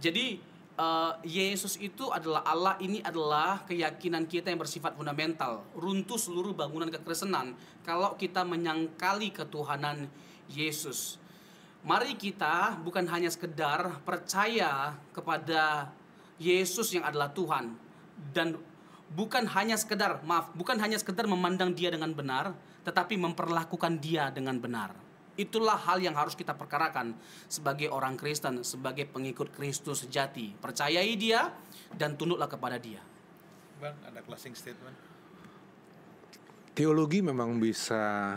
Jadi 0.00 0.42
eh, 0.74 1.12
Yesus 1.22 1.78
itu 1.78 2.10
adalah 2.10 2.42
Allah 2.42 2.74
ini 2.82 2.98
adalah 2.98 3.62
keyakinan 3.68 4.26
kita 4.26 4.50
yang 4.50 4.58
bersifat 4.58 4.98
fundamental, 4.98 5.62
runtuh 5.78 6.18
seluruh 6.18 6.50
bangunan 6.50 6.90
kekristenan 6.90 7.54
kalau 7.86 8.18
kita 8.18 8.42
menyangkali 8.42 9.30
ketuhanan 9.30 10.10
Yesus. 10.50 11.19
Mari 11.80 12.12
kita 12.12 12.76
bukan 12.84 13.08
hanya 13.08 13.32
sekedar 13.32 14.04
percaya 14.04 15.00
kepada 15.16 15.88
Yesus 16.36 16.92
yang 16.92 17.08
adalah 17.08 17.32
Tuhan 17.32 17.72
dan 18.36 18.60
bukan 19.16 19.48
hanya 19.56 19.80
sekedar 19.80 20.20
maaf, 20.22 20.52
bukan 20.52 20.76
hanya 20.76 21.00
sekedar 21.00 21.24
memandang 21.24 21.72
dia 21.72 21.88
dengan 21.88 22.12
benar, 22.12 22.52
tetapi 22.84 23.16
memperlakukan 23.16 23.96
dia 23.96 24.28
dengan 24.28 24.60
benar. 24.60 24.92
Itulah 25.40 25.80
hal 25.88 26.04
yang 26.04 26.12
harus 26.12 26.36
kita 26.36 26.52
perkarakan 26.52 27.16
sebagai 27.48 27.88
orang 27.88 28.20
Kristen, 28.20 28.60
sebagai 28.60 29.08
pengikut 29.08 29.48
Kristus 29.48 30.04
sejati. 30.04 30.52
Percayai 30.60 31.16
dia 31.16 31.48
dan 31.96 32.12
tunduklah 32.12 32.44
kepada 32.44 32.76
dia. 32.76 33.00
Bang, 33.80 33.96
ada 34.04 34.20
closing 34.20 34.52
statement. 34.52 34.92
Teologi 36.76 37.24
memang 37.24 37.56
bisa 37.56 38.36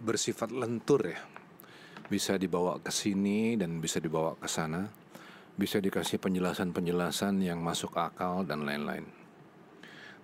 bersifat 0.00 0.48
lentur 0.48 1.12
ya. 1.12 1.20
Bisa 2.08 2.40
dibawa 2.40 2.80
ke 2.80 2.88
sini 2.88 3.54
dan 3.60 3.84
bisa 3.84 4.00
dibawa 4.00 4.32
ke 4.40 4.48
sana. 4.48 4.88
Bisa 5.54 5.78
dikasih 5.78 6.16
penjelasan-penjelasan 6.18 7.44
yang 7.44 7.60
masuk 7.60 7.92
akal 8.00 8.48
dan 8.48 8.64
lain-lain. 8.64 9.04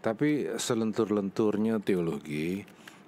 Tapi 0.05 0.53
selentur-lenturnya 0.61 1.81
teologi 1.81 2.65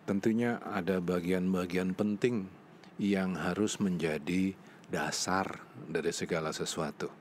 tentunya 0.08 0.60
ada 0.64 1.00
bagian-bagian 1.00 1.92
penting 1.92 2.48
yang 2.96 3.36
harus 3.36 3.76
menjadi 3.80 4.56
dasar 4.88 5.60
dari 5.88 6.14
segala 6.14 6.56
sesuatu. 6.56 7.12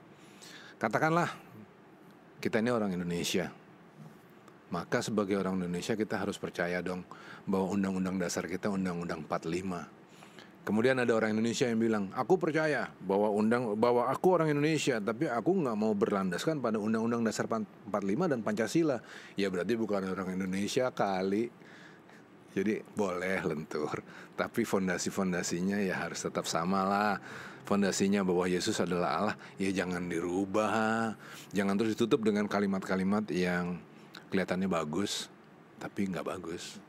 Katakanlah 0.80 1.28
kita 2.40 2.62
ini 2.62 2.72
orang 2.72 2.94
Indonesia. 2.94 3.50
Maka 4.70 5.00
sebagai 5.00 5.40
orang 5.40 5.62
Indonesia 5.62 5.96
kita 5.96 6.20
harus 6.20 6.36
percaya 6.36 6.82
dong 6.82 7.06
bahwa 7.48 7.74
undang-undang 7.74 8.18
dasar 8.20 8.46
kita 8.50 8.68
undang-undang 8.68 9.24
45. 9.24 9.95
Kemudian 10.66 10.98
ada 10.98 11.14
orang 11.14 11.38
Indonesia 11.38 11.70
yang 11.70 11.78
bilang, 11.78 12.10
aku 12.18 12.42
percaya 12.42 12.90
bahwa 13.06 13.30
undang 13.30 13.78
bahwa 13.78 14.10
aku 14.10 14.34
orang 14.34 14.50
Indonesia, 14.50 14.98
tapi 14.98 15.30
aku 15.30 15.62
nggak 15.62 15.78
mau 15.78 15.94
berlandaskan 15.94 16.58
pada 16.58 16.82
undang-undang 16.82 17.22
dasar 17.22 17.46
45 17.46 17.86
dan 18.26 18.42
Pancasila. 18.42 18.98
Ya 19.38 19.54
berarti 19.54 19.78
bukan 19.78 20.10
orang 20.10 20.34
Indonesia 20.34 20.90
kali. 20.90 21.54
Jadi 22.58 22.82
boleh 22.98 23.46
lentur, 23.46 24.02
tapi 24.34 24.66
fondasi-fondasinya 24.66 25.86
ya 25.86 26.02
harus 26.02 26.26
tetap 26.26 26.50
sama 26.50 26.82
lah. 26.82 27.14
Fondasinya 27.70 28.26
bahwa 28.26 28.50
Yesus 28.50 28.82
adalah 28.82 29.10
Allah, 29.22 29.36
ya 29.62 29.70
jangan 29.70 30.10
dirubah. 30.10 31.14
Jangan 31.54 31.78
terus 31.78 31.94
ditutup 31.94 32.26
dengan 32.26 32.50
kalimat-kalimat 32.50 33.30
yang 33.30 33.78
kelihatannya 34.34 34.66
bagus, 34.66 35.30
tapi 35.78 36.10
nggak 36.10 36.26
bagus. 36.26 36.82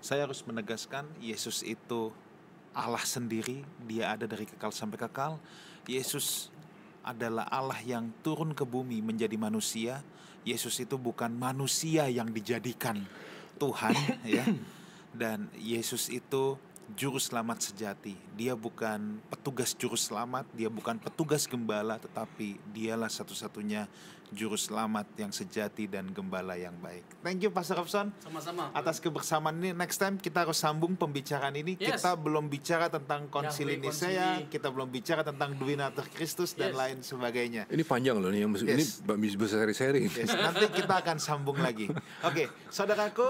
Saya 0.00 0.28
harus 0.28 0.44
menegaskan 0.46 1.06
Yesus 1.18 1.64
itu 1.66 2.12
Allah 2.76 3.02
sendiri, 3.02 3.64
dia 3.88 4.12
ada 4.12 4.28
dari 4.28 4.44
kekal 4.44 4.68
sampai 4.68 5.00
kekal. 5.00 5.40
Yesus 5.88 6.52
adalah 7.00 7.48
Allah 7.48 7.80
yang 7.80 8.12
turun 8.20 8.52
ke 8.52 8.66
bumi 8.66 9.00
menjadi 9.00 9.38
manusia. 9.40 10.04
Yesus 10.46 10.78
itu 10.78 10.94
bukan 11.00 11.32
manusia 11.32 12.06
yang 12.06 12.28
dijadikan 12.30 13.00
Tuhan 13.56 13.96
ya. 14.36 14.44
Dan 15.16 15.48
Yesus 15.56 16.12
itu 16.12 16.60
juru 16.94 17.18
selamat 17.18 17.72
sejati. 17.72 18.14
Dia 18.36 18.54
bukan 18.54 19.18
petugas 19.32 19.74
juru 19.74 19.96
selamat, 19.98 20.46
dia 20.54 20.70
bukan 20.70 21.00
petugas 21.00 21.48
gembala, 21.50 21.98
tetapi 21.98 22.60
dialah 22.70 23.10
satu-satunya 23.10 23.90
juru 24.30 24.58
selamat 24.58 25.06
yang 25.16 25.30
sejati 25.30 25.86
dan 25.86 26.10
gembala 26.10 26.58
yang 26.58 26.74
baik. 26.82 27.06
Thank 27.22 27.46
you 27.46 27.50
Pastor 27.50 27.78
Robson 27.78 28.10
Sama-sama. 28.18 28.74
atas 28.74 28.98
kebersamaan 28.98 29.54
ini. 29.58 29.70
Next 29.70 29.98
time 29.98 30.18
kita 30.18 30.42
harus 30.42 30.58
sambung 30.58 30.98
pembicaraan 30.98 31.54
ini. 31.54 31.78
Yes. 31.78 32.02
Kita 32.02 32.18
belum 32.18 32.50
bicara 32.50 32.90
tentang 32.90 33.30
konsili 33.30 33.78
Nisea, 33.78 34.46
kita 34.50 34.70
belum 34.70 34.90
bicara 34.90 35.22
tentang 35.22 35.54
Duinator 35.54 36.06
Kristus 36.10 36.52
dan 36.52 36.74
Yes. 36.74 36.78
lain 36.78 36.96
sebagainya. 37.02 37.62
Ini 37.70 37.82
panjang 37.86 38.18
loh 38.18 38.30
nih 38.30 38.42
yang 38.42 38.52
ini 38.52 38.82
Yes. 38.82 38.98
bisa 39.38 39.56
seri-seri. 39.62 40.10
Yes, 40.10 40.32
nanti 40.34 40.66
kita 40.74 40.94
akan 41.02 41.16
sambung 41.22 41.58
lagi. 41.62 41.86
Oke, 42.28 42.50
saudaraku, 42.68 43.26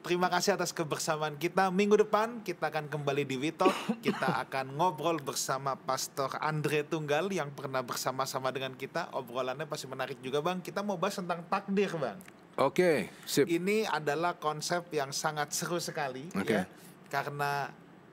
terima 0.00 0.32
kasih 0.32 0.56
atas 0.56 0.72
kebersamaan 0.72 1.36
kita. 1.36 1.68
Minggu 1.68 2.00
depan 2.00 2.40
kita 2.40 2.72
akan 2.72 2.88
kembali 2.88 3.24
di 3.28 3.36
Witok. 3.36 3.72
Kita 4.04 4.40
akan 4.48 4.76
ngobrol 4.76 5.20
bersama 5.20 5.76
Pastor 5.76 6.32
Andre 6.40 6.82
Tunggal 6.84 7.28
yang 7.30 7.52
pernah 7.52 7.84
bersama-sama 7.84 8.48
dengan 8.50 8.72
kita. 8.74 9.12
Obrolannya 9.12 9.68
pasti 9.68 9.86
menarik 9.86 10.18
juga, 10.24 10.40
Bang. 10.40 10.64
Kita 10.64 10.80
mau 10.80 10.96
bahas 10.96 11.20
tentang 11.20 11.44
takdir, 11.46 11.92
Bang. 11.96 12.18
Oke, 12.60 13.08
sip. 13.24 13.46
Ini 13.48 13.88
adalah 13.88 14.36
konsep 14.36 14.90
yang 14.92 15.14
sangat 15.14 15.54
seru 15.54 15.80
sekali 15.80 16.28
Oke. 16.36 16.60
ya. 16.60 16.64
Karena 17.08 17.70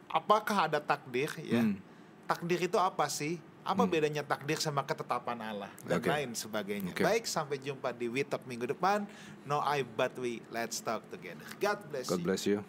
apakah 0.07 0.71
ada 0.71 0.79
takdir 0.79 1.27
ya? 1.41 1.63
Hmm. 1.63 1.79
Takdir 2.27 2.67
itu 2.67 2.77
apa 2.79 3.07
sih? 3.11 3.39
Apa 3.67 3.83
bedanya 3.83 4.23
takdir 4.23 4.55
sama 4.63 4.79
ketetapan 4.87 5.35
Allah 5.43 5.71
dan 5.83 5.99
Oke. 5.99 6.07
lain 6.07 6.31
sebagainya. 6.31 6.95
Oke. 6.95 7.03
Baik, 7.03 7.27
sampai 7.27 7.59
jumpa 7.59 7.91
di 7.91 8.07
We 8.07 8.23
Talk 8.23 8.47
minggu 8.47 8.63
depan. 8.63 9.03
No 9.43 9.59
I 9.59 9.83
but 9.83 10.15
we. 10.15 10.39
Let's 10.55 10.79
talk 10.79 11.03
together. 11.11 11.43
God 11.59 11.79
bless 11.91 12.07
God 12.07 12.23
you. 12.23 12.25
bless 12.25 12.43
you. 12.47 12.59